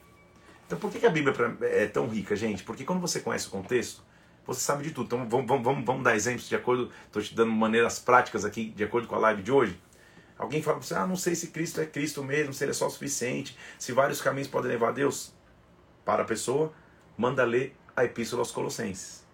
Então, 0.66 0.78
por 0.78 0.90
que 0.90 1.04
a 1.04 1.10
Bíblia 1.10 1.34
é 1.62 1.86
tão 1.86 2.06
rica, 2.06 2.36
gente? 2.36 2.62
Porque 2.62 2.84
quando 2.84 3.00
você 3.00 3.20
conhece 3.20 3.46
o 3.46 3.50
contexto, 3.50 4.02
você 4.46 4.60
sabe 4.60 4.84
de 4.84 4.90
tudo. 4.90 5.06
Então, 5.06 5.28
vamos, 5.28 5.46
vamos, 5.46 5.64
vamos, 5.64 5.84
vamos 5.84 6.02
dar 6.02 6.16
exemplos 6.16 6.48
de 6.48 6.56
acordo. 6.56 6.90
Estou 7.06 7.22
te 7.22 7.34
dando 7.34 7.52
maneiras 7.52 7.98
práticas 7.98 8.44
aqui, 8.44 8.70
de 8.70 8.84
acordo 8.84 9.06
com 9.06 9.14
a 9.14 9.18
live 9.18 9.42
de 9.42 9.52
hoje. 9.52 9.78
Alguém 10.38 10.62
fala 10.62 10.78
para 10.78 10.86
você: 10.86 10.94
ah, 10.94 11.06
não 11.06 11.16
sei 11.16 11.34
se 11.34 11.48
Cristo 11.48 11.80
é 11.80 11.86
Cristo 11.86 12.24
mesmo, 12.24 12.52
se 12.52 12.64
ele 12.64 12.70
é 12.70 12.74
só 12.74 12.86
o 12.86 12.90
suficiente, 12.90 13.56
se 13.78 13.92
vários 13.92 14.20
caminhos 14.20 14.48
podem 14.48 14.70
levar 14.70 14.88
a 14.88 14.92
Deus 14.92 15.32
para 16.04 16.22
a 16.22 16.26
pessoa, 16.26 16.72
manda 17.16 17.44
ler 17.44 17.76
a 17.96 18.04
Epístola 18.04 18.42
aos 18.42 18.50
Colossenses. 18.50 19.24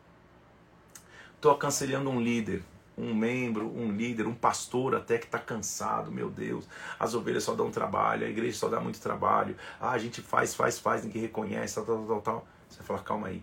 Estou 1.35 1.53
aconselhando 1.53 2.11
um 2.11 2.21
líder, 2.21 2.63
um 2.97 3.15
membro, 3.15 3.67
um 3.69 3.93
líder, 3.93 4.27
um 4.27 4.35
pastor 4.35 4.97
até 4.97 5.19
que 5.19 5.27
está 5.27 5.39
cansado, 5.39 6.11
meu 6.11 6.29
Deus. 6.29 6.69
As 6.99 7.15
ovelhas 7.15 7.45
só 7.45 7.55
dão 7.55 7.71
trabalho, 7.71 8.27
a 8.27 8.29
igreja 8.29 8.59
só 8.59 8.69
dá 8.69 8.81
muito 8.81 9.01
trabalho. 9.01 9.57
Ah, 9.81 9.91
a 9.91 9.99
gente 9.99 10.21
faz, 10.21 10.55
faz, 10.55 10.79
faz, 10.79 11.05
ninguém 11.05 11.23
reconhece, 11.23 11.77
tal, 11.77 11.85
tal, 11.85 12.07
tal, 12.07 12.21
tal. 12.21 12.49
Você 12.69 12.83
fala, 12.83 12.99
calma 13.01 13.29
aí. 13.29 13.43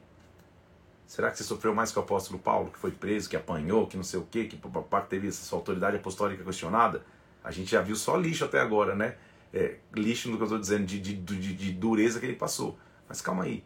Será 1.07 1.31
que 1.31 1.37
você 1.37 1.43
sofreu 1.43 1.73
mais 1.73 1.91
que 1.91 1.99
o 1.99 2.01
apóstolo 2.01 2.39
Paulo, 2.39 2.71
que 2.71 2.79
foi 2.79 2.91
preso, 2.91 3.29
que 3.29 3.37
apanhou, 3.37 3.87
que 3.87 3.95
não 3.95 4.03
sei 4.03 4.19
o 4.19 4.27
quê, 4.29 4.45
que 4.45 4.57
parte 4.57 5.07
teve 5.07 5.27
essa 5.27 5.55
autoridade 5.55 5.95
apostólica 5.95 6.43
questionada? 6.43 7.05
A 7.43 7.51
gente 7.51 7.71
já 7.71 7.81
viu 7.81 7.95
só 7.95 8.17
lixo 8.17 8.43
até 8.43 8.59
agora, 8.59 8.95
né? 8.95 9.15
É, 9.53 9.77
lixo 9.93 10.29
no 10.29 10.35
que 10.35 10.43
eu 10.43 10.47
estou 10.47 10.59
dizendo, 10.59 10.85
de, 10.85 10.99
de, 10.99 11.13
de, 11.13 11.53
de 11.53 11.71
dureza 11.71 12.19
que 12.19 12.25
ele 12.25 12.35
passou. 12.35 12.77
Mas 13.07 13.21
calma 13.21 13.43
aí. 13.43 13.63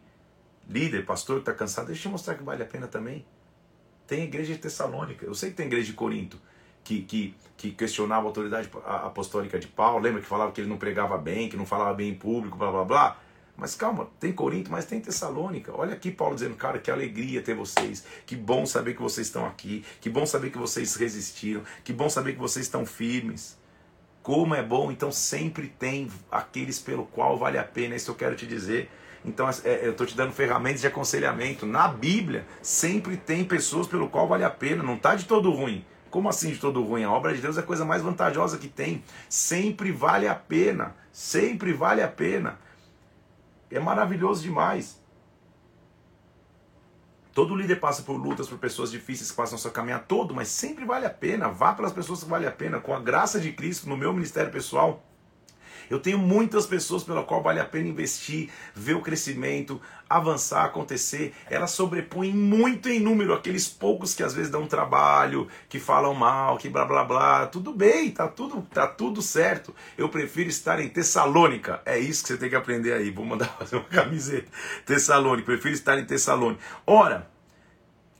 Líder, 0.68 1.04
pastor 1.04 1.36
que 1.36 1.42
está 1.42 1.54
cansado, 1.54 1.86
deixa 1.86 2.06
eu 2.08 2.12
mostrar 2.12 2.34
que 2.34 2.42
vale 2.42 2.62
a 2.62 2.66
pena 2.66 2.86
também. 2.86 3.24
Tem 4.06 4.24
igreja 4.24 4.52
de 4.54 4.58
Tessalônica. 4.58 5.24
Eu 5.24 5.34
sei 5.34 5.50
que 5.50 5.56
tem 5.56 5.66
igreja 5.66 5.86
de 5.86 5.94
Corinto 5.94 6.40
que, 6.84 7.02
que, 7.02 7.34
que 7.56 7.70
questionava 7.70 8.22
a 8.22 8.26
autoridade 8.26 8.70
apostólica 8.84 9.58
de 9.58 9.66
Paulo. 9.66 10.00
Lembra 10.00 10.20
que 10.20 10.26
falava 10.26 10.52
que 10.52 10.60
ele 10.60 10.68
não 10.68 10.78
pregava 10.78 11.16
bem, 11.18 11.48
que 11.48 11.56
não 11.56 11.66
falava 11.66 11.94
bem 11.94 12.10
em 12.10 12.14
público, 12.14 12.56
blá 12.56 12.70
blá 12.70 12.84
blá. 12.84 13.16
Mas 13.56 13.74
calma, 13.74 14.08
tem 14.18 14.32
Corinto, 14.32 14.70
mas 14.70 14.86
tem 14.86 15.00
Tessalônica. 15.00 15.70
Olha 15.76 15.92
aqui 15.92 16.10
Paulo 16.10 16.34
dizendo, 16.34 16.56
cara, 16.56 16.78
que 16.78 16.90
alegria 16.90 17.42
ter 17.42 17.54
vocês. 17.54 18.04
Que 18.24 18.34
bom 18.34 18.64
saber 18.64 18.94
que 18.94 19.02
vocês 19.02 19.26
estão 19.26 19.44
aqui. 19.44 19.84
Que 20.00 20.08
bom 20.08 20.24
saber 20.24 20.50
que 20.50 20.56
vocês 20.56 20.94
resistiram. 20.96 21.62
Que 21.84 21.92
bom 21.92 22.08
saber 22.08 22.32
que 22.32 22.38
vocês 22.38 22.64
estão 22.64 22.86
firmes. 22.86 23.58
Como 24.22 24.54
é 24.54 24.62
bom, 24.62 24.90
então 24.90 25.12
sempre 25.12 25.68
tem 25.68 26.10
aqueles 26.30 26.78
pelo 26.78 27.04
qual 27.06 27.36
vale 27.36 27.58
a 27.58 27.64
pena. 27.64 27.94
Isso 27.94 28.10
eu 28.10 28.14
quero 28.14 28.34
te 28.34 28.46
dizer. 28.46 28.90
Então 29.24 29.48
é, 29.64 29.86
eu 29.86 29.92
estou 29.92 30.06
te 30.06 30.16
dando 30.16 30.32
ferramentas 30.32 30.80
de 30.80 30.86
aconselhamento. 30.86 31.66
Na 31.66 31.88
Bíblia 31.88 32.46
sempre 32.62 33.16
tem 33.16 33.44
pessoas 33.44 33.86
pelo 33.86 34.08
qual 34.08 34.26
vale 34.26 34.44
a 34.44 34.50
pena, 34.50 34.82
não 34.82 34.94
está 34.94 35.14
de 35.14 35.24
todo 35.24 35.50
ruim. 35.50 35.84
Como 36.10 36.28
assim 36.28 36.50
de 36.50 36.58
todo 36.58 36.82
ruim? 36.82 37.04
A 37.04 37.12
obra 37.12 37.32
de 37.32 37.40
Deus 37.40 37.56
é 37.56 37.60
a 37.60 37.64
coisa 37.64 37.84
mais 37.84 38.02
vantajosa 38.02 38.58
que 38.58 38.66
tem. 38.66 39.04
Sempre 39.28 39.92
vale 39.92 40.26
a 40.26 40.34
pena. 40.34 40.96
Sempre 41.12 41.72
vale 41.72 42.02
a 42.02 42.08
pena. 42.08 42.58
É 43.70 43.78
maravilhoso 43.78 44.42
demais. 44.42 45.00
Todo 47.32 47.54
líder 47.54 47.76
passa 47.76 48.02
por 48.02 48.16
lutas, 48.16 48.48
por 48.48 48.58
pessoas 48.58 48.90
difíceis 48.90 49.30
que 49.30 49.36
passam 49.36 49.56
sua 49.56 49.70
caminhada 49.70 50.02
todo, 50.02 50.34
mas 50.34 50.48
sempre 50.48 50.84
vale 50.84 51.06
a 51.06 51.10
pena. 51.10 51.48
Vá 51.48 51.72
pelas 51.72 51.92
pessoas 51.92 52.24
que 52.24 52.28
vale 52.28 52.46
a 52.46 52.50
pena. 52.50 52.80
Com 52.80 52.92
a 52.92 52.98
graça 52.98 53.38
de 53.38 53.52
Cristo 53.52 53.88
no 53.88 53.96
meu 53.96 54.12
ministério 54.12 54.50
pessoal, 54.50 55.04
eu 55.90 55.98
tenho 55.98 56.18
muitas 56.18 56.66
pessoas 56.66 57.02
pela 57.02 57.24
qual 57.24 57.42
vale 57.42 57.58
a 57.58 57.64
pena 57.64 57.88
investir, 57.88 58.48
ver 58.72 58.94
o 58.94 59.02
crescimento, 59.02 59.80
avançar, 60.08 60.64
acontecer. 60.64 61.34
Elas 61.50 61.72
sobrepõem 61.72 62.32
muito 62.32 62.88
em 62.88 63.00
número 63.00 63.34
aqueles 63.34 63.66
poucos 63.66 64.14
que 64.14 64.22
às 64.22 64.32
vezes 64.32 64.52
dão 64.52 64.68
trabalho, 64.68 65.48
que 65.68 65.80
falam 65.80 66.14
mal, 66.14 66.56
que 66.58 66.68
blá 66.68 66.84
blá 66.84 67.04
blá. 67.04 67.46
Tudo 67.48 67.72
bem, 67.72 68.12
tá 68.12 68.28
tudo, 68.28 68.62
tá 68.72 68.86
tudo 68.86 69.20
certo. 69.20 69.74
Eu 69.98 70.08
prefiro 70.08 70.48
estar 70.48 70.78
em 70.78 70.88
Tessalônica. 70.88 71.82
É 71.84 71.98
isso 71.98 72.22
que 72.22 72.28
você 72.28 72.36
tem 72.36 72.48
que 72.48 72.56
aprender 72.56 72.92
aí. 72.92 73.10
Vou 73.10 73.24
mandar 73.24 73.46
fazer 73.58 73.74
uma 73.74 73.84
camiseta. 73.84 74.48
Tessalônica, 74.86 75.44
prefiro 75.44 75.74
estar 75.74 75.98
em 75.98 76.04
Tessalônica. 76.04 76.62
Ora, 76.86 77.28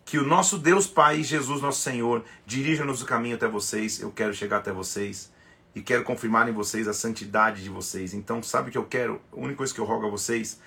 que 0.05 0.19
o 0.19 0.27
nosso 0.27 0.59
Deus 0.59 0.89
Pai, 0.89 1.23
Jesus 1.23 1.63
nosso 1.63 1.83
Senhor, 1.83 2.25
dirija-nos 2.45 3.01
o 3.01 3.07
caminho 3.07 3.37
até 3.37 3.47
vocês. 3.47 4.01
Eu 4.01 4.11
quero 4.11 4.35
chegar 4.35 4.57
até 4.57 4.73
vocês 4.73 5.31
e 5.75 5.81
quero 5.81 6.05
confirmar 6.05 6.49
em 6.49 6.53
vocês 6.53 6.89
a 6.89 6.93
santidade 6.93 7.63
de 7.63 7.71
vocês. 7.71 8.13
Então, 8.13 8.43
sabe 8.43 8.69
o 8.69 8.73
que 8.73 8.79
eu 8.79 8.87
quero? 8.87 9.21
A 9.33 9.37
única 9.37 9.57
coisa 9.57 9.73
que 9.73 9.81
eu 9.81 9.85
rogo 9.85 10.07
a 10.07 10.11
vocês, 10.11 10.61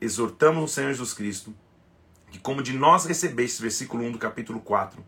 exortamos 0.00 0.64
o 0.64 0.72
Senhor 0.72 0.90
Jesus 0.90 1.12
Cristo, 1.12 1.54
que 2.30 2.38
como 2.38 2.62
de 2.62 2.72
nós 2.72 3.04
recebestes, 3.04 3.60
versículo 3.60 4.04
1 4.04 4.12
do 4.12 4.18
capítulo 4.18 4.60
4, 4.60 5.04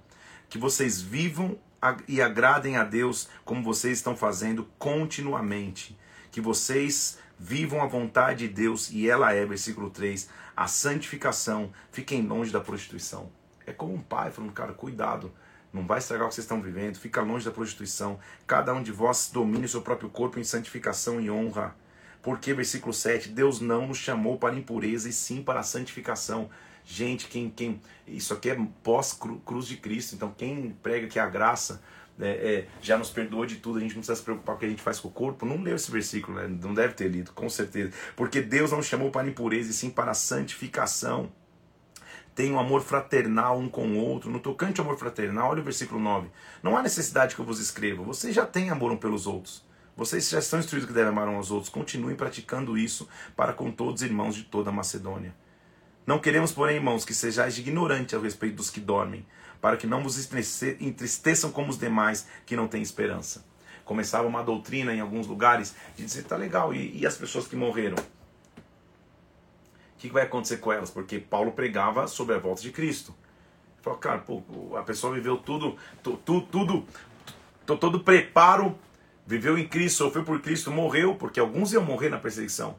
que 0.49 0.59
vocês 0.59 1.01
vivam 1.01 1.59
e 2.07 2.21
agradem 2.21 2.77
a 2.77 2.85
Deus 2.85 3.29
como 3.45 3.63
vocês 3.63 3.99
estão 3.99 4.17
fazendo 4.17 4.69
continuamente. 4.79 5.99
Que 6.31 6.41
vocês 6.41 7.19
vivam 7.39 7.83
a 7.83 7.87
vontade 7.87 8.47
de 8.47 8.53
Deus 8.53 8.91
e 8.91 9.09
ela 9.09 9.33
é, 9.33 9.47
versículo 9.47 9.89
3, 9.91 10.29
a 10.57 10.67
santificação. 10.67 11.73
Fiquem 11.91 12.27
longe 12.27 12.53
da 12.53 12.61
prostituição. 12.61 13.31
É 13.67 13.73
como 13.73 13.95
um 13.95 14.03
pai 14.03 14.31
falando, 14.31 14.53
cara, 14.53 14.73
cuidado 14.73 15.33
não 15.73 15.87
vai 15.87 15.99
estragar 15.99 16.27
o 16.27 16.29
que 16.29 16.35
vocês 16.35 16.45
estão 16.45 16.63
vivendo, 16.63 16.99
fica 16.99 17.21
longe 17.21 17.45
da 17.45 17.51
prostituição. 17.51 18.19
Cada 18.47 18.73
um 18.73 18.83
de 18.83 18.93
vós 18.93 19.31
domine 19.33 19.67
o 19.67 19.69
seu 19.69 19.83
próprio 19.83 20.09
corpo 20.09 20.39
em 20.39 20.45
santificação 20.45 21.21
e 21.21 21.31
honra. 21.31 21.75
Porque, 22.23 22.53
versículo 22.53 22.93
7, 22.93 23.29
Deus 23.29 23.61
não 23.61 23.87
nos 23.87 23.99
chamou 23.99 24.39
para 24.39 24.55
impureza 24.55 25.09
e 25.09 25.13
sim 25.13 25.43
para 25.43 25.61
a 25.61 25.63
santificação. 25.63 26.51
Gente, 26.85 27.29
quem, 27.29 27.51
quem 27.51 27.81
isso 28.07 28.33
aqui 28.33 28.51
é 28.51 28.59
pós-cruz 28.83 29.67
de 29.67 29.77
Cristo, 29.77 30.15
então 30.15 30.35
quem 30.37 30.77
prega 30.83 31.07
que 31.07 31.19
a 31.19 31.27
graça 31.27 31.83
é, 32.19 32.29
é, 32.29 32.67
já 32.81 32.97
nos 32.97 33.11
perdoou 33.11 33.47
de 33.47 33.57
tudo, 33.57 33.79
a 33.79 33.81
gente 33.81 33.91
não 33.91 34.01
precisa 34.01 34.17
se 34.17 34.23
preocupar 34.23 34.55
com 34.55 34.57
o 34.57 34.61
que 34.61 34.67
a 34.67 34.69
gente 34.71 34.83
faz 34.83 34.99
com 34.99 35.09
o 35.09 35.11
corpo, 35.11 35.47
não 35.47 35.63
leu 35.63 35.77
esse 35.77 35.91
versículo, 35.91 36.39
né? 36.39 36.49
não 36.49 36.75
deve 36.75 36.95
ter 36.95 37.09
lido, 37.09 37.33
com 37.33 37.49
certeza. 37.49 37.93
Porque 38.17 38.41
Deus 38.41 38.71
não 38.71 38.79
nos 38.79 38.87
chamou 38.87 39.11
para 39.11 39.29
impureza 39.29 39.71
e 39.71 39.75
sim 39.75 39.91
para 39.91 40.11
a 40.11 40.15
santificação 40.15 41.31
tenham 42.39 42.61
amor 42.61 42.83
fraternal 42.83 43.59
um 43.59 43.69
com 43.69 43.89
o 43.89 43.97
outro. 43.99 44.31
No 44.31 44.39
tocante 44.39 44.81
ao 44.81 44.87
amor 44.87 44.97
fraternal, 44.97 45.51
olha 45.51 45.61
o 45.61 45.65
versículo 45.65 45.99
9. 45.99 46.29
Não 46.63 46.77
há 46.77 46.83
necessidade 46.85 47.35
que 47.35 47.41
eu 47.41 47.45
vos 47.45 47.59
escreva, 47.59 48.05
vocês 48.05 48.33
já 48.33 48.47
têm 48.47 48.71
amor 48.71 48.93
um 48.93 48.97
pelos 48.97 49.27
outros. 49.27 49.67
Vocês 49.97 50.29
já 50.29 50.39
estão 50.39 50.61
instruídos 50.61 50.87
que 50.87 50.95
devem 50.95 51.11
amar 51.11 51.29
uns 51.29 51.35
aos 51.35 51.51
outros. 51.51 51.69
Continuem 51.69 52.15
praticando 52.15 52.79
isso 52.79 53.09
para 53.35 53.53
com 53.53 53.73
todos 53.73 54.03
os 54.03 54.09
irmãos 54.09 54.37
de 54.37 54.45
toda 54.45 54.71
a 54.71 54.73
Macedônia. 54.73 55.35
Não 56.07 56.21
queremos, 56.21 56.53
porém, 56.53 56.77
irmãos, 56.77 57.05
que 57.05 57.13
sejais 57.13 57.59
ignorantes 57.59 58.15
a 58.15 58.21
respeito 58.21 58.55
dos 58.55 58.71
que 58.71 58.79
dormem, 58.79 59.27
para 59.61 59.77
que 59.77 59.89
não 59.89 60.01
vos 60.01 60.17
entristeçam 60.79 61.51
como 61.51 61.71
os 61.71 61.77
demais 61.77 62.29
que 62.47 62.55
não 62.55 62.69
têm 62.69 62.81
esperança. 62.81 63.45
Começava 63.85 64.29
uma 64.29 64.45
doutrina 64.45 64.95
em 64.95 65.01
alguns 65.01 65.27
lugares 65.27 65.75
de 65.97 66.05
dizer, 66.05 66.23
tá 66.23 66.37
legal, 66.37 66.73
e, 66.73 67.01
e 67.01 67.05
as 67.05 67.17
pessoas 67.17 67.49
que 67.49 67.57
morreram? 67.57 67.97
O 69.99 70.01
que 70.01 70.09
vai 70.09 70.23
acontecer 70.23 70.59
com 70.59 70.73
elas? 70.73 70.91
Porque 70.91 71.19
Paulo 71.19 71.51
pregava 71.51 72.07
sobre 72.07 72.37
a 72.37 72.39
volta 72.39 72.63
de 72.63 72.71
Cristo. 72.71 73.13
Ele 73.75 73.83
falou, 73.83 73.99
cara, 73.99 74.19
pô, 74.19 74.43
a 74.77 74.83
pessoa 74.83 75.13
viveu 75.13 75.37
tudo, 75.37 75.77
tudo, 76.25 76.41
tudo, 76.43 76.87
todo 77.67 78.01
preparo, 78.01 78.79
viveu 79.27 79.59
em 79.59 79.67
Cristo, 79.67 79.99
sofreu 79.99 80.23
por 80.23 80.41
Cristo, 80.41 80.71
morreu, 80.71 81.17
porque 81.17 81.41
alguns 81.41 81.73
iam 81.73 81.85
morrer 81.85 82.11
na 82.11 82.19
perseguição. 82.19 82.79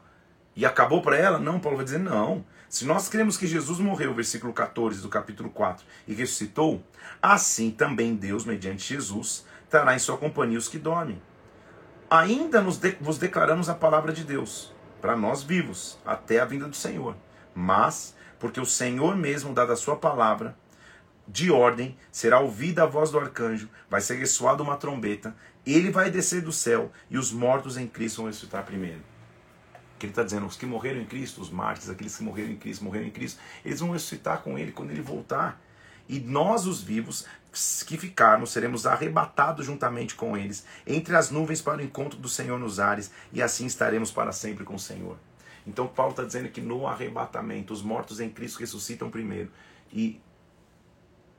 E 0.56 0.64
acabou 0.64 1.02
para 1.02 1.18
ela? 1.18 1.38
Não, 1.38 1.60
Paulo 1.60 1.76
vai 1.76 1.84
dizer 1.84 2.00
não. 2.00 2.42
Se 2.70 2.86
nós 2.86 3.06
cremos 3.06 3.36
que 3.36 3.46
Jesus 3.46 3.78
morreu, 3.78 4.14
versículo 4.14 4.54
14 4.54 5.02
do 5.02 5.10
capítulo 5.10 5.50
4, 5.50 5.84
e 6.08 6.14
ressuscitou, 6.14 6.82
assim 7.20 7.70
também 7.70 8.14
Deus, 8.16 8.46
mediante 8.46 8.94
Jesus, 8.94 9.44
trará 9.68 9.94
em 9.94 9.98
sua 9.98 10.16
companhia 10.16 10.56
os 10.56 10.68
que 10.68 10.78
dormem. 10.78 11.20
Ainda 12.08 12.62
nos 12.62 12.78
de 12.78 12.96
vos 12.98 13.18
declaramos 13.18 13.68
a 13.68 13.74
palavra 13.74 14.10
de 14.10 14.24
Deus, 14.24 14.72
para 15.00 15.16
nós 15.16 15.42
vivos, 15.42 15.98
até 16.04 16.40
a 16.40 16.44
vinda 16.44 16.68
do 16.68 16.76
Senhor. 16.76 17.16
Mas, 17.54 18.14
porque 18.38 18.60
o 18.60 18.66
Senhor 18.66 19.16
mesmo, 19.16 19.54
dada 19.54 19.72
a 19.72 19.76
sua 19.76 19.96
palavra, 19.96 20.56
de 21.26 21.50
ordem, 21.50 21.96
será 22.10 22.40
ouvida 22.40 22.82
a 22.82 22.86
voz 22.86 23.10
do 23.10 23.18
arcanjo, 23.18 23.68
vai 23.88 24.00
ser 24.00 24.16
ressoada 24.16 24.62
uma 24.62 24.76
trombeta, 24.76 25.34
ele 25.64 25.90
vai 25.90 26.10
descer 26.10 26.42
do 26.42 26.52
céu, 26.52 26.90
e 27.08 27.18
os 27.18 27.32
mortos 27.32 27.76
em 27.76 27.86
Cristo 27.86 28.18
vão 28.18 28.26
ressuscitar 28.26 28.64
primeiro 28.64 29.10
que 30.00 30.06
ele 30.06 30.12
está 30.12 30.22
dizendo, 30.22 30.46
os 30.46 30.56
que 30.56 30.64
morreram 30.64 31.00
em 31.00 31.04
Cristo, 31.04 31.40
os 31.40 31.50
mártires, 31.50 31.90
aqueles 31.90 32.16
que 32.16 32.24
morreram 32.24 32.50
em 32.50 32.56
Cristo, 32.56 32.82
morreram 32.82 33.06
em 33.06 33.10
Cristo, 33.10 33.38
eles 33.64 33.80
vão 33.80 33.90
ressuscitar 33.90 34.42
com 34.42 34.58
ele 34.58 34.72
quando 34.72 34.90
ele 34.90 35.02
voltar. 35.02 35.60
E 36.10 36.18
nós, 36.18 36.66
os 36.66 36.82
vivos, 36.82 37.24
que 37.86 37.96
ficarmos, 37.96 38.50
seremos 38.50 38.84
arrebatados 38.84 39.64
juntamente 39.64 40.16
com 40.16 40.36
eles, 40.36 40.66
entre 40.84 41.14
as 41.14 41.30
nuvens 41.30 41.62
para 41.62 41.78
o 41.78 41.80
encontro 41.80 42.18
do 42.18 42.28
Senhor 42.28 42.58
nos 42.58 42.80
ares, 42.80 43.12
e 43.32 43.40
assim 43.40 43.64
estaremos 43.66 44.10
para 44.10 44.32
sempre 44.32 44.64
com 44.64 44.74
o 44.74 44.78
Senhor. 44.78 45.16
Então 45.64 45.86
Paulo 45.86 46.10
está 46.10 46.24
dizendo 46.24 46.48
que 46.48 46.60
no 46.60 46.88
arrebatamento, 46.88 47.72
os 47.72 47.80
mortos 47.80 48.18
em 48.18 48.28
Cristo 48.28 48.58
ressuscitam 48.58 49.08
primeiro. 49.08 49.52
E 49.92 50.20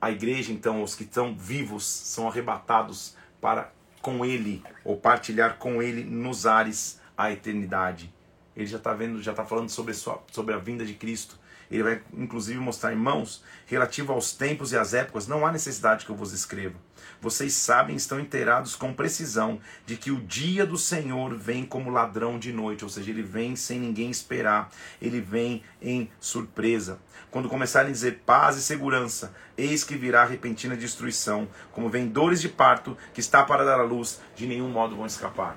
a 0.00 0.10
igreja, 0.10 0.54
então, 0.54 0.82
os 0.82 0.94
que 0.94 1.04
estão 1.04 1.36
vivos, 1.36 1.84
são 1.84 2.26
arrebatados 2.26 3.14
para 3.42 3.70
com 4.00 4.24
ele, 4.24 4.64
ou 4.84 4.96
partilhar 4.96 5.58
com 5.58 5.82
ele 5.82 6.02
nos 6.02 6.46
ares 6.46 6.98
a 7.14 7.30
eternidade. 7.30 8.12
Ele 8.56 8.66
já 8.66 8.78
está 8.78 8.94
vendo, 8.94 9.22
já 9.22 9.32
está 9.32 9.44
falando 9.44 9.68
sobre, 9.68 9.92
sua, 9.92 10.22
sobre 10.32 10.54
a 10.54 10.58
vinda 10.58 10.86
de 10.86 10.94
Cristo. 10.94 11.38
Ele 11.72 11.82
vai 11.82 12.02
inclusive 12.12 12.60
mostrar, 12.60 12.92
irmãos, 12.92 13.42
relativo 13.66 14.12
aos 14.12 14.32
tempos 14.32 14.72
e 14.72 14.76
às 14.76 14.92
épocas, 14.92 15.26
não 15.26 15.46
há 15.46 15.50
necessidade 15.50 16.04
que 16.04 16.12
eu 16.12 16.16
vos 16.16 16.34
escreva. 16.34 16.74
Vocês 17.18 17.54
sabem, 17.54 17.96
estão 17.96 18.20
inteirados 18.20 18.76
com 18.76 18.92
precisão 18.92 19.58
de 19.86 19.96
que 19.96 20.10
o 20.10 20.20
dia 20.20 20.66
do 20.66 20.76
Senhor 20.76 21.34
vem 21.34 21.64
como 21.64 21.88
ladrão 21.88 22.38
de 22.38 22.52
noite, 22.52 22.84
ou 22.84 22.90
seja, 22.90 23.10
ele 23.10 23.22
vem 23.22 23.56
sem 23.56 23.80
ninguém 23.80 24.10
esperar, 24.10 24.70
ele 25.00 25.20
vem 25.20 25.62
em 25.80 26.10
surpresa. 26.20 27.00
Quando 27.30 27.48
começarem 27.48 27.88
a 27.88 27.94
dizer 27.94 28.20
paz 28.26 28.58
e 28.58 28.62
segurança, 28.62 29.34
eis 29.56 29.82
que 29.82 29.96
virá 29.96 30.26
repentina 30.26 30.76
destruição, 30.76 31.48
como 31.72 31.88
vem 31.88 32.06
dores 32.06 32.42
de 32.42 32.50
parto 32.50 32.98
que 33.14 33.20
está 33.20 33.42
para 33.42 33.64
dar 33.64 33.80
à 33.80 33.82
luz, 33.82 34.20
de 34.36 34.46
nenhum 34.46 34.68
modo 34.68 34.94
vão 34.94 35.06
escapar. 35.06 35.56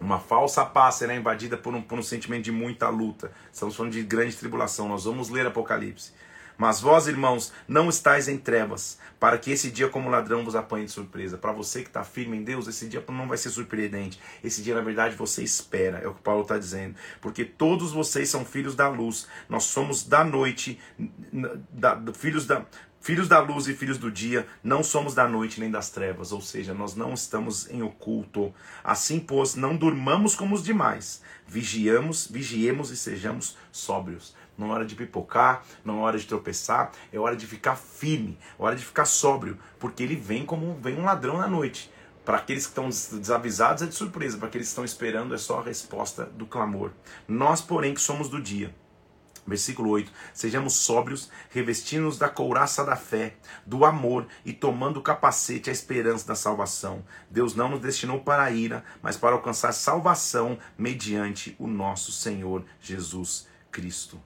Uma 0.00 0.18
falsa 0.18 0.64
paz 0.64 0.96
será 0.96 1.14
invadida 1.14 1.56
por 1.56 1.74
um, 1.74 1.82
por 1.82 1.98
um 1.98 2.02
sentimento 2.02 2.44
de 2.44 2.52
muita 2.52 2.88
luta. 2.88 3.32
Estamos 3.52 3.74
falando 3.74 3.92
de 3.92 4.02
grande 4.02 4.36
tribulação. 4.36 4.88
Nós 4.88 5.04
vamos 5.04 5.28
ler 5.28 5.46
Apocalipse. 5.46 6.12
Mas 6.58 6.80
vós, 6.80 7.06
irmãos, 7.06 7.52
não 7.68 7.88
estáis 7.88 8.26
em 8.26 8.36
trevas, 8.36 8.98
para 9.20 9.38
que 9.38 9.52
esse 9.52 9.70
dia 9.70 9.88
como 9.88 10.10
ladrão 10.10 10.44
vos 10.44 10.56
apanhe 10.56 10.86
de 10.86 10.90
surpresa. 10.90 11.38
Para 11.38 11.52
você 11.52 11.82
que 11.82 11.88
está 11.88 12.02
firme 12.02 12.36
em 12.36 12.42
Deus, 12.42 12.66
esse 12.66 12.88
dia 12.88 13.02
não 13.08 13.28
vai 13.28 13.38
ser 13.38 13.50
surpreendente. 13.50 14.18
Esse 14.42 14.60
dia, 14.60 14.74
na 14.74 14.80
verdade, 14.80 15.14
você 15.14 15.44
espera, 15.44 15.98
é 15.98 16.08
o 16.08 16.14
que 16.14 16.20
Paulo 16.20 16.42
está 16.42 16.58
dizendo. 16.58 16.96
Porque 17.20 17.44
todos 17.44 17.92
vocês 17.92 18.28
são 18.28 18.44
filhos 18.44 18.74
da 18.74 18.88
luz. 18.88 19.28
Nós 19.48 19.64
somos 19.64 20.02
da 20.02 20.24
noite, 20.24 20.80
da, 21.72 21.96
filhos 22.12 22.44
da, 22.44 22.66
Filhos 23.08 23.26
da 23.26 23.40
luz 23.40 23.66
e 23.66 23.72
filhos 23.72 23.96
do 23.96 24.12
dia, 24.12 24.46
não 24.62 24.84
somos 24.84 25.14
da 25.14 25.26
noite 25.26 25.60
nem 25.60 25.70
das 25.70 25.88
trevas, 25.88 26.30
ou 26.30 26.42
seja, 26.42 26.74
nós 26.74 26.94
não 26.94 27.14
estamos 27.14 27.66
em 27.70 27.80
oculto. 27.80 28.52
Assim, 28.84 29.18
pois, 29.18 29.54
não 29.54 29.74
durmamos 29.74 30.34
como 30.34 30.54
os 30.54 30.62
demais. 30.62 31.22
Vigiamos, 31.46 32.28
vigiemos 32.30 32.90
e 32.90 32.98
sejamos 32.98 33.56
sóbrios. 33.72 34.36
Não 34.58 34.68
é 34.68 34.72
hora 34.72 34.84
de 34.84 34.94
pipocar, 34.94 35.64
não 35.82 36.00
é 36.00 36.02
hora 36.02 36.18
de 36.18 36.26
tropeçar, 36.26 36.92
é 37.10 37.18
hora 37.18 37.34
de 37.34 37.46
ficar 37.46 37.76
firme, 37.76 38.38
é 38.58 38.62
hora 38.62 38.76
de 38.76 38.84
ficar 38.84 39.06
sóbrio, 39.06 39.56
porque 39.78 40.02
ele 40.02 40.14
vem 40.14 40.44
como 40.44 40.74
vem 40.74 40.98
um 40.98 41.04
ladrão 41.06 41.38
na 41.38 41.48
noite. 41.48 41.90
Para 42.26 42.36
aqueles 42.36 42.66
que 42.66 42.72
estão 42.72 42.90
desavisados 42.90 43.84
é 43.84 43.86
de 43.86 43.94
surpresa, 43.94 44.36
para 44.36 44.48
aqueles 44.48 44.66
que 44.66 44.72
estão 44.72 44.84
esperando 44.84 45.34
é 45.34 45.38
só 45.38 45.60
a 45.60 45.64
resposta 45.64 46.26
do 46.26 46.44
clamor. 46.44 46.90
Nós, 47.26 47.62
porém, 47.62 47.94
que 47.94 48.02
somos 48.02 48.28
do 48.28 48.38
dia, 48.38 48.70
Versículo 49.48 49.90
8: 49.90 50.12
Sejamos 50.34 50.74
sóbrios, 50.74 51.30
revestindo-nos 51.50 52.18
da 52.18 52.28
couraça 52.28 52.84
da 52.84 52.96
fé, 52.96 53.36
do 53.64 53.84
amor 53.84 54.26
e 54.44 54.52
tomando 54.52 54.98
o 54.98 55.02
capacete 55.02 55.70
a 55.70 55.72
esperança 55.72 56.26
da 56.26 56.34
salvação. 56.34 57.02
Deus 57.30 57.54
não 57.54 57.70
nos 57.70 57.80
destinou 57.80 58.20
para 58.20 58.42
a 58.42 58.50
ira, 58.50 58.84
mas 59.02 59.16
para 59.16 59.34
alcançar 59.34 59.72
salvação 59.72 60.58
mediante 60.76 61.56
o 61.58 61.66
nosso 61.66 62.12
Senhor 62.12 62.64
Jesus 62.80 63.48
Cristo. 63.72 64.20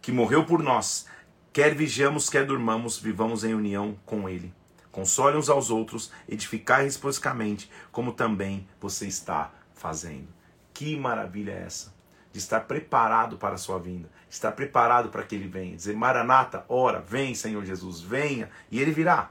Que 0.00 0.10
morreu 0.10 0.44
por 0.44 0.62
nós, 0.62 1.06
quer 1.52 1.74
vigiamos, 1.74 2.30
quer 2.30 2.46
durmamos, 2.46 2.98
vivamos 2.98 3.44
em 3.44 3.54
união 3.54 3.98
com 4.06 4.28
Ele. 4.28 4.54
Console 4.90 5.36
uns 5.36 5.48
aos 5.48 5.70
outros, 5.70 6.12
edificai 6.28 6.84
reciprocamente, 6.84 7.70
como 7.90 8.12
também 8.12 8.68
você 8.80 9.06
está 9.06 9.52
fazendo. 9.74 10.28
Que 10.72 10.96
maravilha 10.96 11.52
é 11.52 11.62
essa! 11.62 11.93
De 12.34 12.40
estar 12.40 12.62
preparado 12.62 13.38
para 13.38 13.54
a 13.54 13.56
sua 13.56 13.78
vinda, 13.78 14.10
estar 14.28 14.50
preparado 14.50 15.08
para 15.08 15.22
que 15.22 15.36
ele 15.36 15.46
venha. 15.46 15.76
Dizer, 15.76 15.94
Maranata, 15.94 16.64
ora, 16.68 16.98
vem 17.00 17.32
Senhor 17.32 17.64
Jesus, 17.64 18.00
venha, 18.00 18.50
e 18.72 18.80
ele 18.80 18.90
virá. 18.90 19.30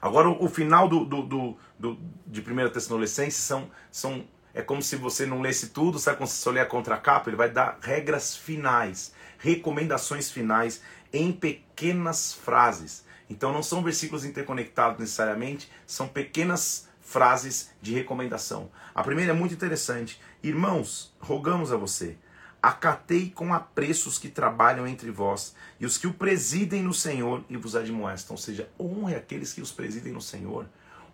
Agora, 0.00 0.30
o, 0.30 0.48
final 0.48 0.88
do, 0.88 1.04
do, 1.04 1.22
do, 1.22 1.56
do 1.78 1.98
de 2.26 2.40
1 2.40 2.70
Tessalonicenses 2.70 3.36
são, 3.36 3.70
são, 3.90 4.26
é 4.54 4.62
como 4.62 4.80
se 4.80 4.96
você 4.96 5.26
não 5.26 5.42
lesse 5.42 5.68
tudo, 5.68 5.98
sabe 5.98 6.16
quando 6.16 6.30
você 6.30 6.50
lê 6.50 6.60
a 6.60 6.64
contracapa? 6.64 7.28
Ele 7.28 7.36
vai 7.36 7.50
dar 7.50 7.76
regras 7.82 8.34
finais, 8.34 9.12
recomendações 9.36 10.30
finais 10.30 10.80
em 11.12 11.30
pequenas 11.30 12.32
frases. 12.32 13.04
Então, 13.28 13.52
não 13.52 13.62
são 13.62 13.82
versículos 13.82 14.24
interconectados 14.24 14.98
necessariamente, 14.98 15.70
são 15.86 16.08
pequenas 16.08 16.87
frases 17.08 17.70
de 17.80 17.94
recomendação. 17.94 18.70
A 18.94 19.02
primeira 19.02 19.32
é 19.32 19.34
muito 19.34 19.54
interessante. 19.54 20.20
Irmãos, 20.42 21.14
rogamos 21.18 21.72
a 21.72 21.76
você, 21.76 22.18
acatei 22.62 23.30
com 23.30 23.54
apreço 23.54 24.10
os 24.10 24.18
que 24.18 24.28
trabalham 24.28 24.86
entre 24.86 25.10
vós 25.10 25.54
e 25.80 25.86
os 25.86 25.96
que 25.96 26.06
o 26.06 26.12
presidem 26.12 26.82
no 26.82 26.92
Senhor 26.92 27.42
e 27.48 27.56
vos 27.56 27.74
admoestam. 27.74 28.36
Ou 28.36 28.38
seja, 28.38 28.68
honre 28.78 29.14
aqueles 29.14 29.54
que 29.54 29.62
os 29.62 29.70
presidem 29.70 30.12
no 30.12 30.20
Senhor, 30.20 30.66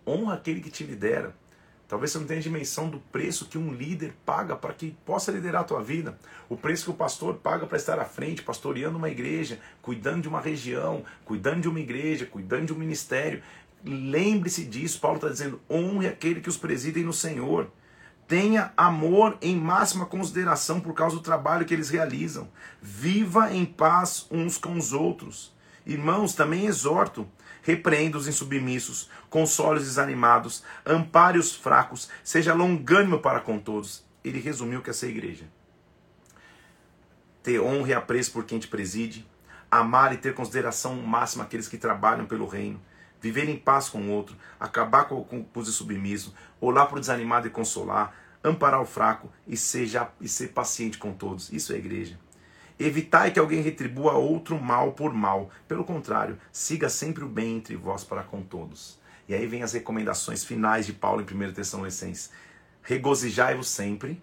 honra 0.05 0.33
aquele 0.33 0.59
que 0.59 0.69
te 0.69 0.83
lidera. 0.83 1.33
Talvez 1.87 2.11
você 2.11 2.17
não 2.17 2.25
tenha 2.25 2.41
dimensão 2.41 2.89
do 2.89 2.99
preço 2.99 3.45
que 3.45 3.59
um 3.59 3.71
líder 3.71 4.15
paga 4.25 4.55
para 4.55 4.73
que 4.73 4.97
possa 5.05 5.31
liderar 5.31 5.61
a 5.61 5.65
tua 5.65 5.83
vida. 5.83 6.17
O 6.49 6.57
preço 6.57 6.85
que 6.85 6.89
o 6.89 6.95
pastor 6.95 7.35
paga 7.35 7.67
para 7.67 7.77
estar 7.77 7.99
à 7.99 8.05
frente, 8.05 8.41
pastoreando 8.41 8.97
uma 8.97 9.09
igreja, 9.09 9.59
cuidando 9.83 10.23
de 10.23 10.27
uma 10.27 10.41
região, 10.41 11.05
cuidando 11.23 11.61
de 11.61 11.69
uma 11.69 11.79
igreja, 11.79 12.25
cuidando 12.25 12.65
de 12.65 12.73
um 12.73 12.77
ministério. 12.77 13.43
Lembre-se 13.85 14.65
disso. 14.65 14.99
Paulo 14.99 15.17
está 15.17 15.29
dizendo: 15.29 15.61
honre 15.69 16.07
aquele 16.07 16.41
que 16.41 16.49
os 16.49 16.57
presidem 16.57 17.03
no 17.03 17.13
Senhor. 17.13 17.71
Tenha 18.27 18.73
amor 18.75 19.37
em 19.39 19.55
máxima 19.55 20.07
consideração 20.07 20.81
por 20.81 20.93
causa 20.95 21.15
do 21.15 21.21
trabalho 21.21 21.63
que 21.63 21.73
eles 21.73 21.89
realizam. 21.89 22.49
Viva 22.81 23.53
em 23.53 23.63
paz 23.63 24.25
uns 24.31 24.57
com 24.57 24.75
os 24.75 24.93
outros. 24.93 25.53
Irmãos, 25.85 26.33
também 26.33 26.65
exorto. 26.65 27.27
Repreenda 27.61 28.17
os 28.17 28.27
insubmissos, 28.27 29.09
console 29.27 29.79
os 29.79 29.85
desanimados, 29.85 30.63
ampare 30.85 31.39
os 31.39 31.55
fracos, 31.55 32.09
seja 32.23 32.53
longânimo 32.53 33.19
para 33.19 33.39
com 33.39 33.57
todos. 33.57 34.03
Ele 34.23 34.39
resumiu 34.39 34.83
que 34.83 34.91
essa 34.91 35.05
é 35.05 35.09
a 35.09 35.11
igreja. 35.11 35.45
Ter 37.41 37.59
honra 37.59 37.89
e 37.89 37.93
apreço 37.93 38.31
por 38.31 38.43
quem 38.43 38.59
te 38.59 38.67
preside, 38.67 39.27
amar 39.69 40.13
e 40.13 40.17
ter 40.17 40.35
consideração 40.35 40.95
máxima 40.95 41.43
aqueles 41.43 41.67
que 41.67 41.77
trabalham 41.77 42.27
pelo 42.27 42.47
reino, 42.47 42.79
viver 43.25 43.49
em 43.49 43.57
paz 43.57 43.89
com 43.89 43.99
o 44.03 44.11
outro, 44.11 44.37
acabar 44.59 45.05
com, 45.05 45.23
com, 45.23 45.43
com 45.43 45.59
os 45.59 45.73
submissos, 45.73 46.31
olhar 46.61 46.85
para 46.85 46.97
o 46.97 46.99
desanimado 46.99 47.47
e 47.47 47.49
consolar, 47.49 48.13
amparar 48.43 48.79
o 48.79 48.85
fraco 48.85 49.31
e, 49.47 49.57
seja, 49.57 50.09
e 50.21 50.27
ser 50.27 50.49
paciente 50.49 50.99
com 50.99 51.11
todos. 51.11 51.51
Isso 51.51 51.73
é 51.73 51.77
igreja. 51.77 52.19
Evitai 52.77 53.31
que 53.31 53.39
alguém 53.39 53.61
retribua 53.61 54.13
outro 54.13 54.61
mal 54.61 54.91
por 54.91 55.11
mal. 55.11 55.49
Pelo 55.67 55.83
contrário, 55.83 56.37
siga 56.51 56.87
sempre 56.87 57.23
o 57.23 57.27
bem 57.27 57.57
entre 57.57 57.75
vós 57.75 58.03
para 58.03 58.21
com 58.21 58.43
todos. 58.43 58.99
E 59.27 59.33
aí 59.33 59.47
vem 59.47 59.63
as 59.63 59.73
recomendações 59.73 60.43
finais 60.43 60.85
de 60.85 60.93
Paulo 60.93 61.21
em 61.21 61.49
1 61.49 61.53
Tessalonicenses. 61.53 62.29
Regozijai-vos 62.83 63.67
sempre, 63.67 64.21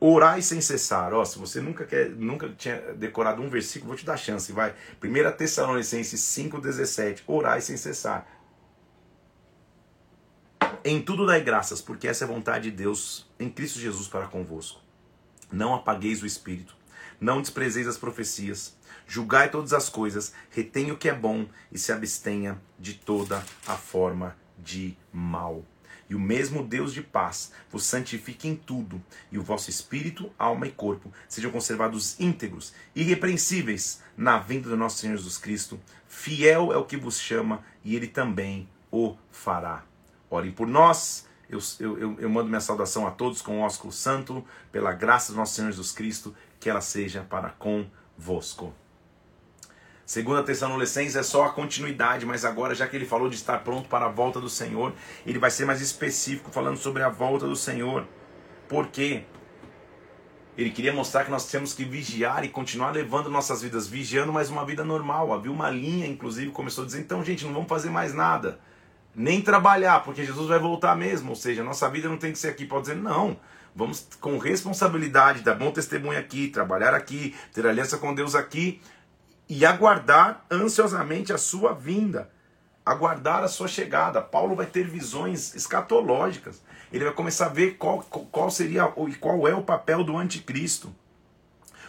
orai 0.00 0.42
sem 0.42 0.60
cessar. 0.60 1.12
Ó, 1.12 1.24
se 1.24 1.38
você 1.38 1.60
nunca, 1.60 1.84
quer, 1.84 2.10
nunca 2.10 2.48
tinha 2.50 2.76
decorado 2.94 3.42
um 3.42 3.48
versículo, 3.48 3.88
vou 3.88 3.96
te 3.96 4.04
dar 4.04 4.16
chance, 4.16 4.52
vai. 4.52 4.74
1 5.02 5.36
Tessalonicenses 5.36 6.20
5,17. 6.20 7.22
Orai 7.26 7.60
sem 7.60 7.76
cessar. 7.76 8.26
Em 10.84 11.02
tudo 11.02 11.26
dai 11.26 11.40
graças, 11.40 11.80
porque 11.80 12.06
essa 12.06 12.24
é 12.24 12.28
a 12.28 12.30
vontade 12.30 12.70
de 12.70 12.76
Deus 12.76 13.28
em 13.40 13.50
Cristo 13.50 13.78
Jesus 13.80 14.06
para 14.06 14.26
convosco. 14.26 14.80
Não 15.50 15.74
apagueis 15.74 16.22
o 16.22 16.26
espírito, 16.26 16.76
não 17.20 17.40
desprezeis 17.40 17.88
as 17.88 17.98
profecias, 17.98 18.76
julgai 19.06 19.50
todas 19.50 19.72
as 19.72 19.88
coisas, 19.88 20.32
retenha 20.50 20.92
o 20.92 20.96
que 20.96 21.08
é 21.08 21.14
bom 21.14 21.46
e 21.72 21.78
se 21.78 21.92
abstenha 21.92 22.60
de 22.78 22.94
toda 22.94 23.44
a 23.66 23.76
forma 23.76 24.36
de 24.58 24.96
mal. 25.12 25.64
E 26.08 26.14
o 26.14 26.20
mesmo 26.20 26.62
Deus 26.62 26.92
de 26.92 27.02
paz 27.02 27.52
vos 27.70 27.84
santifique 27.84 28.46
em 28.46 28.54
tudo, 28.54 29.02
e 29.30 29.38
o 29.38 29.42
vosso 29.42 29.70
espírito, 29.70 30.30
alma 30.38 30.66
e 30.66 30.70
corpo 30.70 31.12
sejam 31.28 31.50
conservados 31.50 32.18
íntegros, 32.20 32.72
irrepreensíveis, 32.94 34.00
na 34.16 34.38
vinda 34.38 34.68
do 34.68 34.76
nosso 34.76 34.98
Senhor 34.98 35.16
Jesus 35.16 35.36
Cristo. 35.36 35.80
Fiel 36.06 36.72
é 36.72 36.76
o 36.76 36.84
que 36.84 36.96
vos 36.96 37.18
chama, 37.18 37.64
e 37.84 37.96
ele 37.96 38.06
também 38.06 38.68
o 38.90 39.16
fará. 39.30 39.84
Orem 40.30 40.52
por 40.52 40.66
nós. 40.66 41.26
Eu, 41.48 41.60
eu, 41.78 42.18
eu 42.18 42.28
mando 42.28 42.48
minha 42.48 42.60
saudação 42.60 43.06
a 43.06 43.10
todos 43.10 43.40
com 43.40 43.60
o 43.60 43.62
ósculo 43.62 43.92
santo, 43.92 44.44
pela 44.72 44.92
graça 44.92 45.32
do 45.32 45.38
nosso 45.38 45.54
Senhor 45.54 45.70
Jesus 45.70 45.92
Cristo, 45.92 46.34
que 46.58 46.68
ela 46.68 46.80
seja 46.80 47.22
para 47.22 47.50
convosco. 47.50 48.74
Segunda 50.06 50.40
Tessalonicenses 50.40 51.16
é 51.16 51.22
só 51.24 51.46
a 51.46 51.50
continuidade, 51.50 52.24
mas 52.24 52.44
agora, 52.44 52.76
já 52.76 52.86
que 52.86 52.94
ele 52.94 53.04
falou 53.04 53.28
de 53.28 53.34
estar 53.34 53.58
pronto 53.64 53.88
para 53.88 54.06
a 54.06 54.08
volta 54.08 54.40
do 54.40 54.48
Senhor, 54.48 54.92
ele 55.26 55.36
vai 55.36 55.50
ser 55.50 55.64
mais 55.64 55.80
específico 55.80 56.48
falando 56.52 56.76
sobre 56.76 57.02
a 57.02 57.08
volta 57.08 57.44
do 57.44 57.56
Senhor. 57.56 58.06
Por 58.68 58.86
quê? 58.86 59.24
Ele 60.56 60.70
queria 60.70 60.92
mostrar 60.92 61.24
que 61.24 61.30
nós 61.30 61.50
temos 61.50 61.74
que 61.74 61.84
vigiar 61.84 62.44
e 62.44 62.48
continuar 62.48 62.92
levando 62.92 63.28
nossas 63.28 63.62
vidas, 63.62 63.88
vigiando 63.88 64.32
mais 64.32 64.48
uma 64.48 64.64
vida 64.64 64.84
normal. 64.84 65.32
Havia 65.32 65.50
uma 65.50 65.68
linha, 65.70 66.06
inclusive, 66.06 66.52
começou 66.52 66.84
a 66.84 66.86
dizer: 66.86 67.00
então, 67.00 67.24
gente, 67.24 67.44
não 67.44 67.52
vamos 67.52 67.68
fazer 67.68 67.90
mais 67.90 68.14
nada, 68.14 68.60
nem 69.12 69.42
trabalhar, 69.42 70.04
porque 70.04 70.24
Jesus 70.24 70.46
vai 70.46 70.60
voltar 70.60 70.94
mesmo. 70.94 71.30
Ou 71.30 71.36
seja, 71.36 71.64
nossa 71.64 71.90
vida 71.90 72.08
não 72.08 72.16
tem 72.16 72.30
que 72.30 72.38
ser 72.38 72.48
aqui. 72.48 72.64
Pode 72.64 72.82
dizer, 72.82 72.96
não. 72.96 73.36
Vamos 73.74 74.08
com 74.20 74.38
responsabilidade, 74.38 75.42
dar 75.42 75.54
bom 75.54 75.70
testemunho 75.70 76.18
aqui, 76.18 76.48
trabalhar 76.48 76.94
aqui, 76.94 77.34
ter 77.52 77.66
aliança 77.66 77.98
com 77.98 78.14
Deus 78.14 78.34
aqui, 78.34 78.80
e 79.48 79.64
aguardar 79.64 80.44
ansiosamente 80.50 81.32
a 81.32 81.38
sua 81.38 81.72
vinda, 81.72 82.30
aguardar 82.84 83.42
a 83.42 83.48
sua 83.48 83.68
chegada. 83.68 84.20
Paulo 84.20 84.56
vai 84.56 84.66
ter 84.66 84.86
visões 84.88 85.54
escatológicas. 85.54 86.62
Ele 86.92 87.04
vai 87.04 87.14
começar 87.14 87.46
a 87.46 87.50
ver 87.50 87.76
qual, 87.76 88.00
qual 88.00 88.50
seria 88.50 88.92
e 89.08 89.14
qual 89.14 89.46
é 89.46 89.54
o 89.54 89.62
papel 89.62 90.04
do 90.04 90.16
anticristo. 90.16 90.94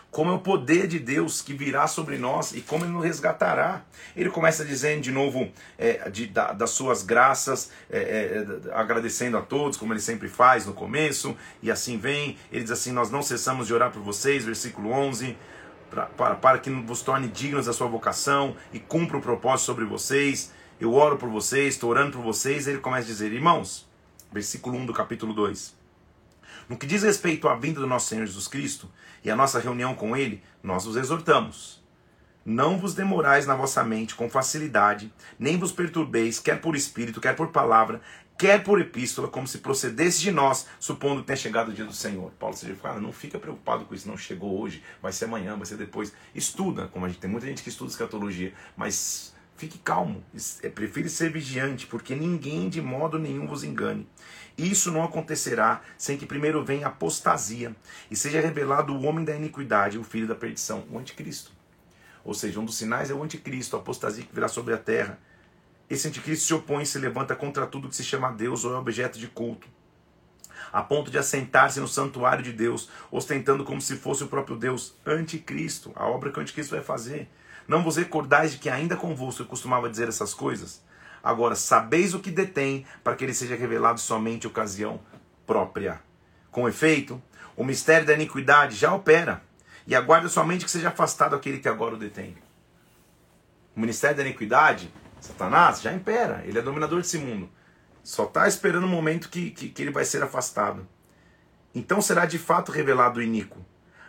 Como 0.09 0.31
é 0.31 0.33
o 0.33 0.39
poder 0.39 0.87
de 0.87 0.99
Deus 0.99 1.41
que 1.41 1.53
virá 1.53 1.85
sobre 1.85 2.17
nós 2.17 2.53
e 2.53 2.61
como 2.61 2.85
ele 2.85 2.93
nos 2.93 3.03
resgatará. 3.03 3.83
Ele 4.15 4.29
começa 4.29 4.63
dizendo 4.63 5.01
de 5.01 5.11
novo 5.11 5.51
é, 5.77 6.09
de, 6.09 6.27
da, 6.27 6.53
das 6.53 6.71
suas 6.71 7.03
graças, 7.03 7.71
é, 7.89 7.99
é, 7.99 8.73
agradecendo 8.73 9.37
a 9.37 9.41
todos, 9.41 9.77
como 9.77 9.93
ele 9.93 9.99
sempre 9.99 10.29
faz 10.29 10.65
no 10.65 10.73
começo, 10.73 11.35
e 11.61 11.69
assim 11.69 11.97
vem. 11.97 12.37
Ele 12.51 12.63
diz 12.63 12.71
assim: 12.71 12.91
Nós 12.91 13.11
não 13.11 13.21
cessamos 13.21 13.67
de 13.67 13.73
orar 13.73 13.91
por 13.91 14.01
vocês, 14.01 14.45
versículo 14.45 14.91
11 14.91 15.35
pra, 15.89 16.05
para, 16.05 16.35
para 16.35 16.59
que 16.59 16.69
vos 16.69 17.01
torne 17.01 17.27
dignos 17.27 17.65
da 17.65 17.73
sua 17.73 17.87
vocação 17.87 18.55
e 18.71 18.79
cumpra 18.79 19.17
o 19.17 19.21
propósito 19.21 19.65
sobre 19.65 19.85
vocês. 19.85 20.51
Eu 20.79 20.93
oro 20.93 21.17
por 21.17 21.29
vocês, 21.29 21.73
estou 21.73 21.89
orando 21.89 22.13
por 22.13 22.23
vocês. 22.23 22.67
Ele 22.67 22.79
começa 22.79 23.05
a 23.05 23.07
dizer, 23.07 23.31
irmãos, 23.31 23.87
versículo 24.31 24.77
1 24.77 24.85
do 24.85 24.93
capítulo 24.93 25.33
2. 25.33 25.75
No 26.69 26.77
que 26.77 26.85
diz 26.85 27.03
respeito 27.03 27.47
à 27.47 27.55
vinda 27.55 27.79
do 27.79 27.87
nosso 27.87 28.07
Senhor 28.07 28.25
Jesus 28.25 28.47
Cristo 28.47 28.89
e 29.23 29.31
à 29.31 29.35
nossa 29.35 29.59
reunião 29.59 29.95
com 29.95 30.15
Ele, 30.15 30.43
nós 30.61 30.85
os 30.85 30.95
exortamos. 30.95 31.81
Não 32.45 32.77
vos 32.77 32.93
demorais 32.93 33.45
na 33.45 33.55
vossa 33.55 33.83
mente 33.83 34.15
com 34.15 34.29
facilidade, 34.29 35.11
nem 35.37 35.57
vos 35.57 35.71
perturbeis, 35.71 36.39
quer 36.39 36.61
por 36.61 36.75
espírito, 36.75 37.19
quer 37.19 37.35
por 37.35 37.49
palavra, 37.49 38.01
quer 38.37 38.63
por 38.63 38.79
epístola, 38.79 39.27
como 39.27 39.47
se 39.47 39.57
procedesse 39.57 40.19
de 40.21 40.31
nós, 40.31 40.67
supondo 40.79 41.21
que 41.21 41.27
tenha 41.27 41.37
chegado 41.37 41.69
o 41.69 41.73
dia 41.73 41.85
do 41.85 41.93
Senhor. 41.93 42.31
Paulo 42.39 42.55
seja 42.55 42.75
fala, 42.75 43.01
não 43.01 43.11
fica 43.11 43.39
preocupado 43.39 43.85
com 43.85 43.95
isso, 43.95 44.07
não 44.07 44.17
chegou 44.17 44.61
hoje, 44.61 44.83
vai 45.01 45.11
ser 45.11 45.25
amanhã, 45.25 45.55
vai 45.55 45.65
ser 45.65 45.77
depois. 45.77 46.13
Estuda, 46.35 46.87
como 46.87 47.05
a 47.05 47.09
gente 47.09 47.19
tem 47.19 47.29
muita 47.29 47.47
gente 47.47 47.63
que 47.63 47.69
estuda 47.69 47.89
escatologia, 47.89 48.53
mas 48.75 49.33
fique 49.55 49.79
calmo, 49.79 50.23
é, 50.61 50.69
prefere 50.69 51.09
ser 51.09 51.31
vigiante, 51.31 51.87
porque 51.87 52.15
ninguém 52.15 52.69
de 52.69 52.79
modo 52.79 53.17
nenhum 53.17 53.47
vos 53.47 53.63
engane. 53.63 54.07
Isso 54.55 54.91
não 54.91 55.03
acontecerá 55.03 55.81
sem 55.97 56.15
que 56.15 56.25
primeiro 56.25 56.63
venha 56.63 56.87
apostasia 56.87 57.75
e 58.09 58.15
seja 58.15 58.39
revelado 58.39 58.93
o 58.93 59.03
homem 59.03 59.25
da 59.25 59.35
iniquidade, 59.35 59.97
o 59.97 60.03
filho 60.03 60.27
da 60.27 60.35
perdição, 60.35 60.85
o 60.91 60.97
anticristo. 60.97 61.51
Ou 62.23 62.33
seja, 62.33 62.59
um 62.59 62.65
dos 62.65 62.77
sinais 62.77 63.09
é 63.09 63.13
o 63.13 63.23
anticristo, 63.23 63.75
a 63.75 63.79
apostasia 63.79 64.23
que 64.23 64.33
virá 64.33 64.47
sobre 64.47 64.73
a 64.73 64.77
terra 64.77 65.19
esse 65.89 66.07
anticristo 66.07 66.45
se 66.45 66.53
opõe 66.53 66.83
e 66.83 66.85
se 66.85 66.99
levanta 66.99 67.35
contra 67.35 67.65
tudo 67.65 67.89
que 67.89 67.95
se 67.95 68.03
chama 68.03 68.31
Deus 68.31 68.65
ou 68.65 68.73
é 68.73 68.77
objeto 68.77 69.17
de 69.17 69.27
culto, 69.27 69.67
a 70.71 70.81
ponto 70.81 71.09
de 71.09 71.17
assentar-se 71.17 71.79
no 71.79 71.87
santuário 71.87 72.43
de 72.43 72.51
Deus, 72.51 72.89
ostentando 73.09 73.63
como 73.63 73.81
se 73.81 73.95
fosse 73.95 74.23
o 74.23 74.27
próprio 74.27 74.57
Deus, 74.57 74.95
anticristo, 75.05 75.91
a 75.95 76.05
obra 76.05 76.31
que 76.31 76.39
o 76.39 76.41
anticristo 76.41 76.75
vai 76.75 76.83
fazer. 76.83 77.29
Não 77.67 77.83
vos 77.83 77.97
recordais 77.97 78.51
de 78.51 78.57
que 78.57 78.69
ainda 78.69 78.95
convosco 78.95 79.41
eu 79.41 79.45
costumava 79.45 79.89
dizer 79.89 80.07
essas 80.07 80.33
coisas? 80.33 80.81
Agora, 81.23 81.55
sabeis 81.55 82.13
o 82.13 82.19
que 82.19 82.31
detém, 82.31 82.85
para 83.03 83.15
que 83.15 83.23
ele 83.23 83.33
seja 83.33 83.55
revelado 83.55 83.99
somente 83.99 84.47
ocasião 84.47 84.99
própria. 85.45 86.01
Com 86.51 86.67
efeito, 86.67 87.21
o 87.55 87.63
mistério 87.63 88.05
da 88.05 88.13
iniquidade 88.13 88.75
já 88.75 88.93
opera, 88.93 89.41
e 89.85 89.95
aguarda 89.95 90.27
somente 90.27 90.65
que 90.65 90.71
seja 90.71 90.89
afastado 90.89 91.35
aquele 91.35 91.59
que 91.59 91.69
agora 91.69 91.95
o 91.95 91.97
detém. 91.97 92.37
O 93.75 93.79
ministério 93.79 94.17
da 94.17 94.23
iniquidade 94.23 94.91
Satanás 95.19 95.81
já 95.81 95.93
impera, 95.93 96.43
ele 96.45 96.59
é 96.59 96.61
dominador 96.61 97.01
desse 97.01 97.17
mundo. 97.17 97.49
Só 98.03 98.25
está 98.25 98.47
esperando 98.47 98.85
o 98.85 98.89
momento 98.89 99.29
que, 99.29 99.51
que, 99.51 99.69
que 99.69 99.81
ele 99.81 99.91
vai 99.91 100.05
ser 100.05 100.23
afastado. 100.23 100.87
Então 101.73 102.01
será 102.01 102.25
de 102.25 102.39
fato 102.39 102.71
revelado 102.71 103.19
o 103.19 103.23
iníquo, 103.23 103.63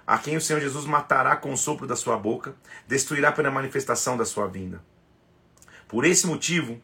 a 0.06 0.18
quem 0.18 0.36
o 0.36 0.40
Senhor 0.40 0.60
Jesus 0.60 0.86
matará 0.86 1.36
com 1.36 1.52
o 1.52 1.56
sopro 1.56 1.86
da 1.86 1.96
sua 1.96 2.16
boca, 2.16 2.54
destruirá 2.86 3.32
pela 3.32 3.50
manifestação 3.50 4.16
da 4.16 4.24
sua 4.24 4.46
vinda. 4.46 4.82
Por 5.86 6.04
esse 6.04 6.26
motivo, 6.26 6.80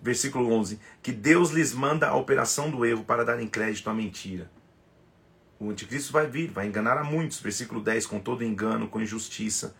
versículo 0.00 0.52
11, 0.52 0.80
que 1.02 1.12
Deus 1.12 1.50
lhes 1.50 1.72
manda 1.72 2.08
a 2.08 2.16
operação 2.16 2.70
do 2.70 2.84
erro 2.84 3.04
para 3.04 3.24
darem 3.24 3.46
crédito 3.46 3.90
à 3.90 3.94
mentira. 3.94 4.50
O 5.60 5.70
anticristo 5.70 6.12
vai 6.12 6.26
vir, 6.26 6.50
vai 6.50 6.66
enganar 6.66 6.96
a 6.96 7.04
muitos, 7.04 7.40
versículo 7.40 7.80
10, 7.80 8.06
com 8.06 8.20
todo 8.20 8.44
engano, 8.44 8.88
com 8.88 9.00
injustiça, 9.00 9.74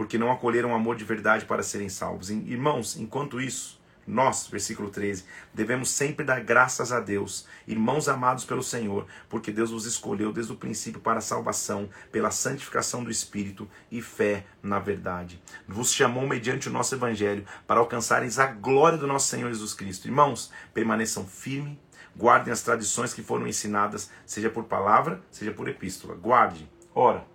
porque 0.00 0.16
não 0.16 0.32
acolheram 0.32 0.72
o 0.72 0.74
amor 0.74 0.96
de 0.96 1.04
verdade 1.04 1.44
para 1.44 1.62
serem 1.62 1.90
salvos. 1.90 2.30
Irmãos, 2.30 2.96
enquanto 2.96 3.38
isso, 3.38 3.78
nós, 4.06 4.46
versículo 4.46 4.88
13, 4.88 5.26
devemos 5.52 5.90
sempre 5.90 6.24
dar 6.24 6.42
graças 6.42 6.90
a 6.90 7.00
Deus, 7.00 7.46
irmãos 7.68 8.08
amados 8.08 8.46
pelo 8.46 8.62
Senhor, 8.62 9.06
porque 9.28 9.52
Deus 9.52 9.70
os 9.72 9.84
escolheu 9.84 10.32
desde 10.32 10.54
o 10.54 10.56
princípio 10.56 11.02
para 11.02 11.18
a 11.18 11.20
salvação, 11.20 11.86
pela 12.10 12.30
santificação 12.30 13.04
do 13.04 13.10
Espírito 13.10 13.68
e 13.90 14.00
fé 14.00 14.46
na 14.62 14.78
verdade. 14.78 15.38
Vos 15.68 15.92
chamou 15.92 16.26
mediante 16.26 16.70
o 16.70 16.72
nosso 16.72 16.94
Evangelho 16.94 17.44
para 17.66 17.80
alcançareis 17.80 18.38
a 18.38 18.46
glória 18.46 18.96
do 18.96 19.06
nosso 19.06 19.28
Senhor 19.28 19.48
Jesus 19.48 19.74
Cristo. 19.74 20.08
Irmãos, 20.08 20.50
permaneçam 20.72 21.26
firmes, 21.26 21.76
guardem 22.16 22.54
as 22.54 22.62
tradições 22.62 23.12
que 23.12 23.22
foram 23.22 23.46
ensinadas, 23.46 24.10
seja 24.24 24.48
por 24.48 24.64
palavra, 24.64 25.20
seja 25.30 25.52
por 25.52 25.68
epístola. 25.68 26.14
Guarde. 26.14 26.66
Ora, 26.94 27.26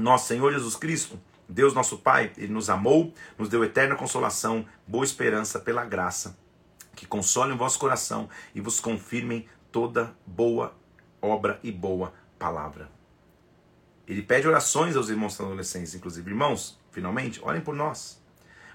nosso 0.00 0.28
Senhor 0.28 0.52
Jesus 0.52 0.76
Cristo, 0.76 1.18
Deus 1.48 1.74
nosso 1.74 1.98
Pai, 1.98 2.32
Ele 2.36 2.52
nos 2.52 2.70
amou, 2.70 3.12
nos 3.38 3.48
deu 3.48 3.64
eterna 3.64 3.96
consolação, 3.96 4.64
boa 4.86 5.04
esperança 5.04 5.58
pela 5.58 5.84
graça, 5.84 6.38
que 6.94 7.06
console 7.06 7.52
o 7.52 7.56
vosso 7.56 7.78
coração 7.78 8.28
e 8.54 8.60
vos 8.60 8.80
confirmem 8.80 9.46
toda 9.72 10.14
boa 10.26 10.74
obra 11.20 11.58
e 11.62 11.72
boa 11.72 12.12
palavra. 12.38 12.90
Ele 14.06 14.22
pede 14.22 14.48
orações 14.48 14.96
aos 14.96 15.08
irmãos 15.08 15.40
adolescentes, 15.40 15.94
inclusive. 15.94 16.30
Irmãos, 16.30 16.78
finalmente, 16.90 17.40
orem 17.42 17.60
por 17.60 17.74
nós 17.74 18.19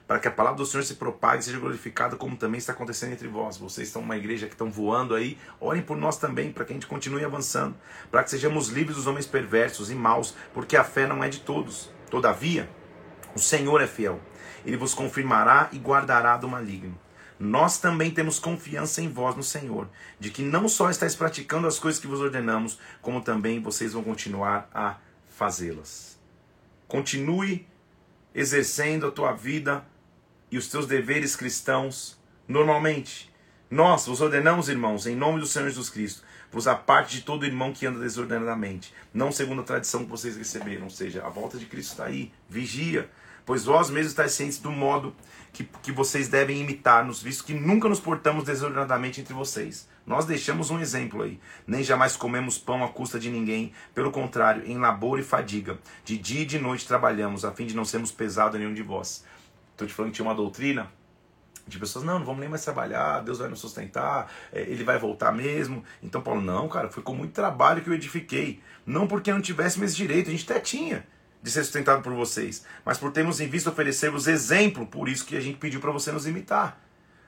para 0.07 0.19
que 0.19 0.27
a 0.27 0.31
palavra 0.31 0.57
do 0.57 0.65
Senhor 0.65 0.83
se 0.83 0.95
propague 0.95 1.41
e 1.41 1.45
seja 1.45 1.59
glorificada, 1.59 2.15
como 2.15 2.37
também 2.37 2.59
está 2.59 2.73
acontecendo 2.73 3.13
entre 3.13 3.27
vós. 3.27 3.57
Vocês 3.57 3.87
estão 3.87 4.01
uma 4.01 4.15
igreja 4.15 4.45
que 4.45 4.53
estão 4.53 4.69
voando 4.69 5.15
aí, 5.15 5.37
orem 5.59 5.81
por 5.81 5.97
nós 5.97 6.17
também, 6.17 6.51
para 6.51 6.63
que 6.63 6.73
a 6.73 6.75
gente 6.75 6.87
continue 6.87 7.25
avançando, 7.25 7.75
para 8.11 8.23
que 8.23 8.29
sejamos 8.29 8.69
livres 8.69 8.97
dos 8.97 9.07
homens 9.07 9.25
perversos 9.25 9.89
e 9.89 9.95
maus, 9.95 10.35
porque 10.53 10.77
a 10.77 10.83
fé 10.83 11.07
não 11.07 11.23
é 11.23 11.29
de 11.29 11.39
todos. 11.39 11.89
Todavia, 12.09 12.69
o 13.35 13.39
Senhor 13.39 13.81
é 13.81 13.87
fiel, 13.87 14.19
ele 14.63 14.77
vos 14.77 14.93
confirmará 14.93 15.69
e 15.71 15.79
guardará 15.79 16.37
do 16.37 16.47
maligno. 16.47 16.97
Nós 17.37 17.79
também 17.79 18.11
temos 18.11 18.39
confiança 18.39 19.01
em 19.01 19.11
vós 19.11 19.35
no 19.35 19.43
Senhor, 19.43 19.89
de 20.19 20.29
que 20.29 20.41
não 20.41 20.69
só 20.69 20.89
estáis 20.89 21.15
praticando 21.15 21.67
as 21.67 21.77
coisas 21.77 21.99
que 21.99 22.07
vos 22.07 22.21
ordenamos, 22.21 22.79
como 23.01 23.21
também 23.21 23.61
vocês 23.61 23.91
vão 23.91 24.03
continuar 24.03 24.69
a 24.73 24.97
fazê-las. 25.27 26.17
Continue 26.87 27.67
exercendo 28.33 29.07
a 29.07 29.11
tua 29.11 29.33
vida 29.33 29.85
e 30.55 30.57
os 30.57 30.69
teus 30.69 30.87
deveres 30.87 31.35
cristãos 31.35 32.17
normalmente. 32.47 33.29
Nós 33.69 34.05
vos 34.05 34.21
ordenamos, 34.21 34.69
irmãos, 34.69 35.05
em 35.05 35.13
nome 35.13 35.41
do 35.41 35.45
Senhor 35.45 35.67
Jesus 35.67 35.89
Cristo, 35.89 36.23
vos 36.49 36.65
aparte 36.65 37.17
de 37.17 37.23
todo 37.23 37.45
irmão 37.45 37.73
que 37.73 37.85
anda 37.85 37.99
desordenadamente, 37.99 38.93
não 39.13 39.33
segundo 39.33 39.59
a 39.59 39.65
tradição 39.65 40.05
que 40.05 40.09
vocês 40.09 40.37
receberam, 40.37 40.85
ou 40.85 40.89
seja, 40.89 41.25
a 41.25 41.29
volta 41.29 41.57
de 41.57 41.65
Cristo 41.65 41.91
está 41.91 42.05
aí, 42.05 42.31
vigia, 42.47 43.09
pois 43.45 43.65
vós 43.65 43.89
mesmos 43.89 44.13
estáis 44.13 44.31
cientes 44.31 44.57
do 44.57 44.71
modo 44.71 45.13
que, 45.51 45.65
que 45.83 45.91
vocês 45.91 46.29
devem 46.29 46.61
imitar-nos, 46.61 47.21
visto 47.21 47.43
que 47.43 47.53
nunca 47.53 47.89
nos 47.89 47.99
portamos 47.99 48.45
desordenadamente 48.45 49.19
entre 49.19 49.33
vocês. 49.33 49.89
Nós 50.07 50.23
deixamos 50.23 50.69
um 50.69 50.79
exemplo 50.79 51.23
aí. 51.23 51.37
Nem 51.67 51.83
jamais 51.83 52.15
comemos 52.15 52.57
pão 52.57 52.81
à 52.81 52.87
custa 52.87 53.19
de 53.19 53.29
ninguém, 53.29 53.73
pelo 53.93 54.11
contrário, 54.11 54.65
em 54.65 54.77
labor 54.77 55.19
e 55.19 55.23
fadiga, 55.23 55.79
de 56.05 56.17
dia 56.17 56.43
e 56.43 56.45
de 56.45 56.59
noite 56.59 56.87
trabalhamos, 56.87 57.43
a 57.43 57.51
fim 57.51 57.65
de 57.65 57.75
não 57.75 57.83
sermos 57.83 58.11
pesados 58.11 58.55
a 58.55 58.59
nenhum 58.59 58.73
de 58.73 58.83
vós. 58.83 59.25
Estou 59.75 59.85
te 59.85 59.93
falando 59.93 60.11
que 60.11 60.15
tinha 60.15 60.25
uma 60.25 60.33
doutrina 60.33 60.89
De 61.67 61.77
pessoas, 61.77 62.05
não, 62.05 62.19
não 62.19 62.25
vamos 62.25 62.39
nem 62.39 62.47
mais 62.47 62.63
trabalhar, 62.63 63.19
Deus 63.21 63.39
vai 63.39 63.49
nos 63.49 63.59
sustentar, 63.59 64.31
é, 64.53 64.61
ele 64.61 64.83
vai 64.83 64.97
voltar 64.97 65.31
mesmo. 65.33 65.83
Então 66.01 66.21
Paulo, 66.21 66.41
não, 66.41 66.69
cara, 66.69 66.89
foi 66.89 67.03
com 67.03 67.13
muito 67.13 67.33
trabalho 67.33 67.81
que 67.81 67.89
eu 67.89 67.93
edifiquei. 67.93 68.61
Não 68.85 69.05
porque 69.05 69.31
não 69.31 69.41
tivéssemos 69.41 69.89
esse 69.89 69.97
direito, 69.97 70.29
a 70.29 70.31
gente 70.31 70.49
até 70.49 70.59
tinha 70.59 71.05
de 71.41 71.51
ser 71.51 71.63
sustentado 71.63 72.01
por 72.01 72.13
vocês, 72.13 72.65
mas 72.83 72.97
por 72.97 73.11
termos 73.11 73.39
em 73.39 73.47
vista 73.47 73.69
oferecer-vos 73.69 74.27
exemplo, 74.27 74.87
por 74.87 75.09
isso 75.09 75.25
que 75.25 75.35
a 75.35 75.41
gente 75.41 75.57
pediu 75.57 75.79
para 75.79 75.91
você 75.91 76.11
nos 76.11 76.25
imitar. 76.25 76.79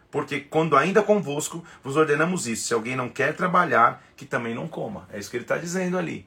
Porque 0.09 0.39
quando 0.39 0.77
ainda 0.77 1.03
convosco 1.03 1.63
vos 1.83 1.97
ordenamos 1.97 2.47
isso, 2.47 2.67
se 2.67 2.73
alguém 2.73 2.95
não 2.95 3.09
quer 3.09 3.35
trabalhar, 3.35 4.03
que 4.15 4.25
também 4.25 4.55
não 4.55 4.67
coma. 4.67 5.07
É 5.11 5.19
isso 5.19 5.29
que 5.29 5.37
ele 5.37 5.43
está 5.43 5.57
dizendo 5.57 5.97
ali. 5.97 6.25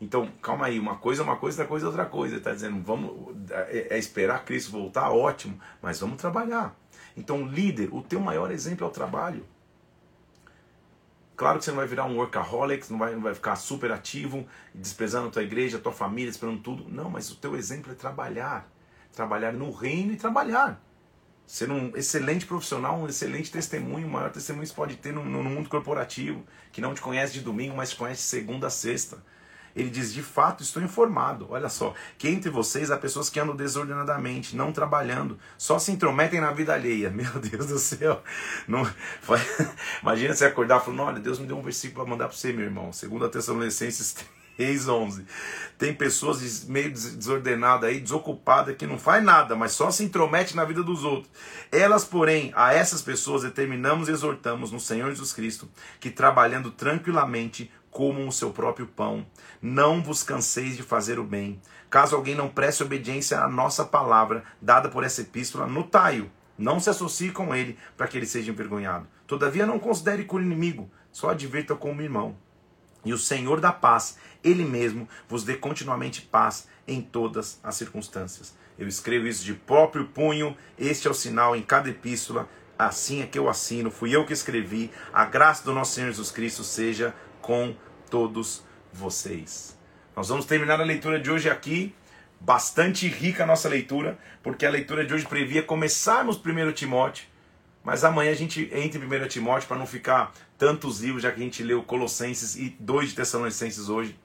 Então, 0.00 0.30
calma 0.40 0.66
aí, 0.66 0.78
uma 0.78 0.96
coisa 0.96 1.22
é 1.22 1.24
uma 1.24 1.36
coisa, 1.36 1.62
outra 1.62 1.68
coisa 1.68 1.86
é 1.86 1.88
outra 1.88 2.06
coisa. 2.06 2.36
Está 2.36 2.52
dizendo, 2.52 2.80
vamos, 2.82 3.34
é, 3.50 3.88
é 3.90 3.98
esperar 3.98 4.44
Cristo 4.44 4.70
voltar, 4.70 5.10
ótimo, 5.10 5.58
mas 5.82 6.00
vamos 6.00 6.16
trabalhar. 6.16 6.76
Então, 7.16 7.44
líder, 7.46 7.92
o 7.92 8.00
teu 8.00 8.20
maior 8.20 8.50
exemplo 8.50 8.86
é 8.86 8.88
o 8.88 8.92
trabalho. 8.92 9.44
Claro 11.38 11.58
que 11.58 11.64
você 11.64 11.70
não 11.70 11.78
vai 11.78 11.86
virar 11.86 12.04
um 12.04 12.16
workaholic, 12.16 12.90
não 12.90 12.98
vai, 12.98 13.14
não 13.14 13.22
vai 13.22 13.32
ficar 13.32 13.54
super 13.54 13.92
ativo, 13.92 14.44
desprezando 14.74 15.28
a 15.28 15.30
tua 15.30 15.42
igreja, 15.42 15.78
a 15.78 15.80
tua 15.80 15.92
família, 15.92 16.30
esperando 16.30 16.60
tudo. 16.60 16.88
Não, 16.88 17.08
mas 17.08 17.30
o 17.30 17.36
teu 17.36 17.56
exemplo 17.56 17.92
é 17.92 17.94
trabalhar. 17.94 18.68
Trabalhar 19.12 19.52
no 19.52 19.70
reino 19.70 20.12
e 20.12 20.16
trabalhar. 20.16 20.80
Ser 21.46 21.70
um 21.70 21.96
excelente 21.96 22.44
profissional, 22.44 22.98
um 22.98 23.08
excelente 23.08 23.50
testemunho, 23.50 24.06
o 24.06 24.10
maior 24.10 24.30
testemunho 24.30 24.64
que 24.64 24.70
você 24.70 24.74
pode 24.74 24.96
ter 24.96 25.12
no, 25.12 25.24
no 25.24 25.42
mundo 25.44 25.68
corporativo, 25.68 26.44
que 26.72 26.80
não 26.80 26.92
te 26.92 27.00
conhece 27.00 27.34
de 27.34 27.40
domingo, 27.40 27.76
mas 27.76 27.90
te 27.90 27.96
conhece 27.96 28.22
de 28.22 28.28
segunda 28.28 28.66
a 28.66 28.70
sexta. 28.70 29.22
Ele 29.78 29.90
diz: 29.90 30.12
De 30.12 30.22
fato, 30.22 30.62
estou 30.62 30.82
informado. 30.82 31.46
Olha 31.50 31.68
só, 31.68 31.94
que 32.18 32.28
entre 32.28 32.50
vocês 32.50 32.90
há 32.90 32.96
pessoas 32.96 33.30
que 33.30 33.38
andam 33.38 33.54
desordenadamente, 33.54 34.56
não 34.56 34.72
trabalhando, 34.72 35.38
só 35.56 35.78
se 35.78 35.92
intrometem 35.92 36.40
na 36.40 36.50
vida 36.50 36.74
alheia. 36.74 37.10
Meu 37.14 37.30
Deus 37.38 37.66
do 37.66 37.78
céu. 37.78 38.20
Não, 38.66 38.88
imagina 40.02 40.34
você 40.34 40.44
acordar 40.44 40.80
falar: 40.80 41.04
Olha, 41.04 41.20
Deus 41.20 41.38
me 41.38 41.46
deu 41.46 41.56
um 41.56 41.62
versículo 41.62 42.02
para 42.02 42.10
mandar 42.10 42.26
para 42.26 42.36
você, 42.36 42.52
meu 42.52 42.64
irmão. 42.64 42.92
Segundo 42.92 43.24
a 43.24 43.28
Tessalonicenses 43.28 44.16
3,11. 44.58 45.24
Tem 45.78 45.94
pessoas 45.94 46.64
meio 46.64 46.90
desordenadas 46.90 47.88
aí, 47.88 48.00
desocupadas, 48.00 48.76
que 48.76 48.86
não 48.86 48.98
faz 48.98 49.22
nada, 49.22 49.54
mas 49.54 49.72
só 49.72 49.90
se 49.92 50.02
intromete 50.02 50.56
na 50.56 50.64
vida 50.64 50.82
dos 50.82 51.04
outros. 51.04 51.30
Elas, 51.70 52.04
porém, 52.04 52.52
a 52.56 52.74
essas 52.74 53.00
pessoas 53.00 53.42
determinamos 53.42 54.08
e 54.08 54.12
exortamos 54.12 54.72
no 54.72 54.80
Senhor 54.80 55.08
Jesus 55.10 55.32
Cristo 55.32 55.68
que 56.00 56.10
trabalhando 56.10 56.72
tranquilamente 56.72 57.70
comam 57.98 58.28
o 58.28 58.32
seu 58.32 58.52
próprio 58.52 58.86
pão. 58.86 59.26
Não 59.60 60.00
vos 60.00 60.22
canseis 60.22 60.76
de 60.76 60.84
fazer 60.84 61.18
o 61.18 61.24
bem. 61.24 61.60
Caso 61.90 62.14
alguém 62.14 62.32
não 62.32 62.48
preste 62.48 62.84
obediência 62.84 63.40
à 63.40 63.48
nossa 63.48 63.84
palavra, 63.84 64.44
dada 64.62 64.88
por 64.88 65.02
essa 65.02 65.22
epístola, 65.22 65.66
notai-o. 65.66 66.30
Não 66.56 66.78
se 66.78 66.88
associe 66.88 67.32
com 67.32 67.52
ele, 67.52 67.76
para 67.96 68.06
que 68.06 68.16
ele 68.16 68.24
seja 68.24 68.52
envergonhado. 68.52 69.08
Todavia, 69.26 69.66
não 69.66 69.80
considere 69.80 70.24
como 70.24 70.44
inimigo, 70.44 70.88
só 71.10 71.30
advirta 71.30 71.74
como 71.74 72.00
irmão. 72.00 72.36
E 73.04 73.12
o 73.12 73.18
Senhor 73.18 73.60
da 73.60 73.72
paz, 73.72 74.16
ele 74.44 74.62
mesmo, 74.62 75.08
vos 75.28 75.42
dê 75.42 75.56
continuamente 75.56 76.22
paz 76.22 76.68
em 76.86 77.02
todas 77.02 77.58
as 77.64 77.74
circunstâncias. 77.74 78.54
Eu 78.78 78.86
escrevo 78.86 79.26
isso 79.26 79.44
de 79.44 79.54
próprio 79.54 80.04
punho, 80.06 80.56
este 80.78 81.08
é 81.08 81.10
o 81.10 81.14
sinal 81.14 81.56
em 81.56 81.62
cada 81.62 81.90
epístola, 81.90 82.48
assim 82.78 83.22
é 83.22 83.26
que 83.26 83.40
eu 83.40 83.48
assino, 83.48 83.90
fui 83.90 84.14
eu 84.14 84.24
que 84.24 84.32
escrevi. 84.32 84.88
A 85.12 85.24
graça 85.24 85.64
do 85.64 85.72
nosso 85.72 85.94
Senhor 85.94 86.10
Jesus 86.10 86.30
Cristo 86.30 86.62
seja 86.62 87.12
com 87.40 87.74
todos 88.08 88.64
vocês. 88.92 89.76
Nós 90.16 90.28
vamos 90.28 90.46
terminar 90.46 90.80
a 90.80 90.84
leitura 90.84 91.20
de 91.20 91.30
hoje 91.30 91.48
aqui, 91.48 91.94
bastante 92.40 93.06
rica 93.06 93.44
a 93.44 93.46
nossa 93.46 93.68
leitura, 93.68 94.18
porque 94.42 94.66
a 94.66 94.70
leitura 94.70 95.04
de 95.04 95.14
hoje 95.14 95.26
previa 95.26 95.62
começarmos 95.62 96.36
1 96.36 96.72
Timóteo, 96.72 97.26
mas 97.84 98.04
amanhã 98.04 98.32
a 98.32 98.34
gente 98.34 98.68
entra 98.72 99.00
em 99.00 99.24
1 99.24 99.28
Timóteo 99.28 99.68
para 99.68 99.78
não 99.78 99.86
ficar 99.86 100.32
tantos 100.56 101.00
livros, 101.00 101.22
já 101.22 101.30
que 101.30 101.40
a 101.40 101.44
gente 101.44 101.62
leu 101.62 101.82
Colossenses 101.82 102.56
e 102.56 102.76
dois 102.80 103.10
de 103.10 103.14
Tessalonicenses 103.14 103.88
hoje. 103.88 104.18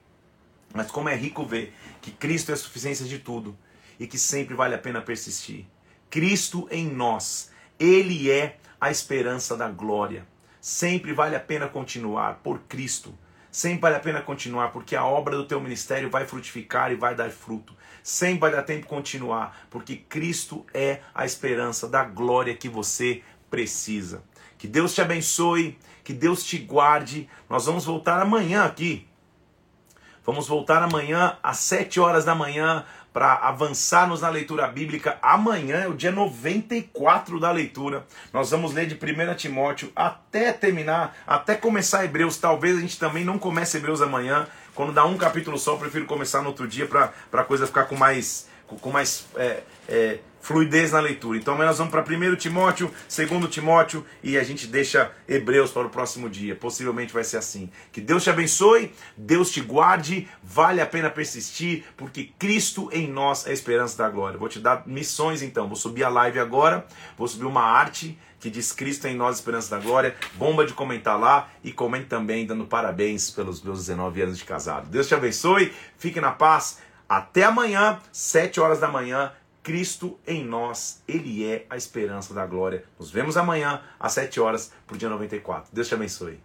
Mas 0.74 0.90
como 0.90 1.10
é 1.10 1.16
rico 1.16 1.46
ver 1.46 1.74
que 2.02 2.12
Cristo 2.12 2.50
é 2.50 2.54
a 2.54 2.58
suficiência 2.58 3.06
de 3.06 3.20
tudo 3.20 3.58
e 4.00 4.08
que 4.08 4.18
sempre 4.18 4.56
vale 4.56 4.74
a 4.74 4.80
pena 4.80 5.02
persistir. 5.02 5.66
Cristo 6.10 6.68
em 6.72 6.88
nós, 6.88 7.52
Ele 7.80 8.32
é 8.32 8.58
a 8.82 8.90
esperança 8.90 9.56
da 9.56 9.70
glória. 9.70 10.28
Sempre 10.60 11.14
vale 11.14 11.36
a 11.36 11.40
pena 11.40 11.68
continuar 11.68 12.40
por 12.44 12.60
Cristo. 12.62 13.18
Sempre 13.54 13.82
vale 13.82 13.96
a 13.98 14.00
pena 14.00 14.20
continuar, 14.20 14.70
porque 14.70 14.96
a 14.96 15.06
obra 15.06 15.38
do 15.38 15.46
teu 15.46 15.62
ministério 15.62 16.10
vai 16.10 16.26
frutificar 16.26 16.92
e 16.92 16.96
vai 16.96 17.14
dar 17.14 17.30
fruto. 17.30 17.76
Sempre 18.02 18.40
vai 18.40 18.52
dar 18.52 18.64
tempo 18.64 18.88
continuar, 18.88 19.68
porque 19.70 19.96
Cristo 19.96 20.66
é 20.74 21.02
a 21.14 21.24
esperança 21.24 21.88
da 21.88 22.04
glória 22.04 22.56
que 22.58 22.68
você 22.68 23.22
precisa. 23.52 24.24
Que 24.58 24.68
Deus 24.68 24.96
te 24.96 25.04
abençoe, 25.04 25.78
que 26.04 26.14
Deus 26.14 26.44
te 26.44 26.58
guarde. 26.58 27.30
Nós 27.48 27.68
vamos 27.68 27.86
voltar 27.86 28.20
amanhã 28.20 28.66
aqui. 28.66 29.08
Vamos 30.26 30.48
voltar 30.48 30.82
amanhã 30.82 31.38
às 31.44 31.58
7 31.58 32.00
horas 32.00 32.26
da 32.26 32.34
manhã 32.34 32.84
para 33.14 33.36
avançarmos 33.36 34.22
na 34.22 34.30
leitura 34.30 34.68
bíblica. 34.68 35.20
Amanhã 35.22 35.84
é 35.84 35.88
o 35.88 35.94
dia 35.94 36.12
94 36.12 37.40
da 37.40 37.52
leitura. 37.52 38.06
Nós 38.34 38.50
vamos 38.50 38.74
ler 38.74 38.88
de 38.88 38.96
1 38.96 39.36
Timóteo 39.36 39.92
até 39.96 40.52
terminar, 40.52 41.16
até 41.28 41.56
começar 41.56 42.04
Hebreus. 42.04 42.38
Talvez 42.38 42.78
a 42.78 42.82
gente 42.82 42.98
também 43.00 43.24
não 43.24 43.38
comece 43.38 43.78
Hebreus 43.78 44.02
amanhã. 44.02 44.48
Quando 44.74 44.92
dá 44.92 45.06
um 45.06 45.16
capítulo 45.16 45.60
só, 45.60 45.74
eu 45.74 45.78
prefiro 45.78 46.06
começar 46.06 46.42
no 46.42 46.48
outro 46.48 46.68
dia 46.68 46.88
para 46.88 47.14
a 47.32 47.44
coisa 47.44 47.68
ficar 47.68 47.84
com 47.84 47.96
mais, 47.96 48.50
com 48.68 48.90
mais 48.90 49.28
é, 49.36 49.62
é, 49.88 50.20
fluidez 50.44 50.92
na 50.92 51.00
leitura. 51.00 51.38
Então 51.38 51.58
nós 51.58 51.78
vamos 51.78 51.90
para 51.90 52.02
1 52.04 52.36
Timóteo, 52.36 52.92
2 53.10 53.50
Timóteo 53.50 54.06
e 54.22 54.38
a 54.38 54.44
gente 54.44 54.68
deixa 54.68 55.10
Hebreus 55.28 55.72
para 55.72 55.88
o 55.88 55.90
próximo 55.90 56.30
dia. 56.30 56.54
Possivelmente 56.54 57.14
vai 57.14 57.24
ser 57.24 57.38
assim. 57.38 57.72
Que 57.94 58.02
Deus 58.02 58.24
te 58.24 58.30
abençoe, 58.30 58.94
Deus 59.16 59.50
te 59.50 59.62
guarde, 59.62 60.28
vale 60.44 60.82
a 60.82 60.86
pena 60.86 61.10
persistir, 61.10 61.86
porque 61.96 62.30
Cristo 62.38 62.90
em 62.92 63.08
nós 63.08 63.48
é 63.48 63.52
a 63.52 63.54
esperança 63.54 63.98
da 63.98 64.10
glória. 64.10 64.38
Vou 64.38 64.50
te 64.50 64.60
dar 64.60 64.86
missões 64.86 65.42
então. 65.42 65.66
Vou 65.68 65.78
subir 65.78 66.04
a 66.04 66.10
live 66.10 66.38
agora, 66.40 66.86
vou 67.18 67.28
subir 67.28 67.46
uma 67.46 67.64
arte 67.64 68.20
que 68.38 68.50
diz 68.50 68.74
Cristo 68.74 69.08
em 69.08 69.16
nós, 69.16 69.38
esperança 69.38 69.78
da 69.78 69.82
glória. 69.82 70.14
Bomba 70.34 70.66
de 70.66 70.74
comentar 70.74 71.18
lá 71.18 71.48
e 71.64 71.72
comente 71.72 72.08
também 72.08 72.46
dando 72.46 72.66
parabéns 72.66 73.32
pelos 73.32 73.64
meus 73.64 73.80
19 73.80 74.22
anos 74.22 74.38
de 74.38 74.44
casado. 74.44 74.90
Deus 74.90 75.08
te 75.08 75.16
abençoe, 75.16 75.72
fique 75.98 76.20
na 76.20 76.32
paz. 76.32 76.80
Até 77.08 77.44
amanhã, 77.44 78.02
7 78.12 78.60
horas 78.60 78.80
da 78.80 78.88
manhã 78.90 79.32
Cristo 79.64 80.20
em 80.28 80.44
nós, 80.44 81.02
Ele 81.08 81.46
é 81.46 81.66
a 81.70 81.78
esperança 81.78 82.34
da 82.34 82.46
glória. 82.46 82.84
Nos 83.00 83.10
vemos 83.10 83.38
amanhã 83.38 83.82
às 83.98 84.12
7 84.12 84.40
horas, 84.42 84.74
por 84.86 84.98
dia 84.98 85.10
94. 85.10 85.74
Deus 85.74 85.88
te 85.88 85.96
abençoe. 85.96 86.38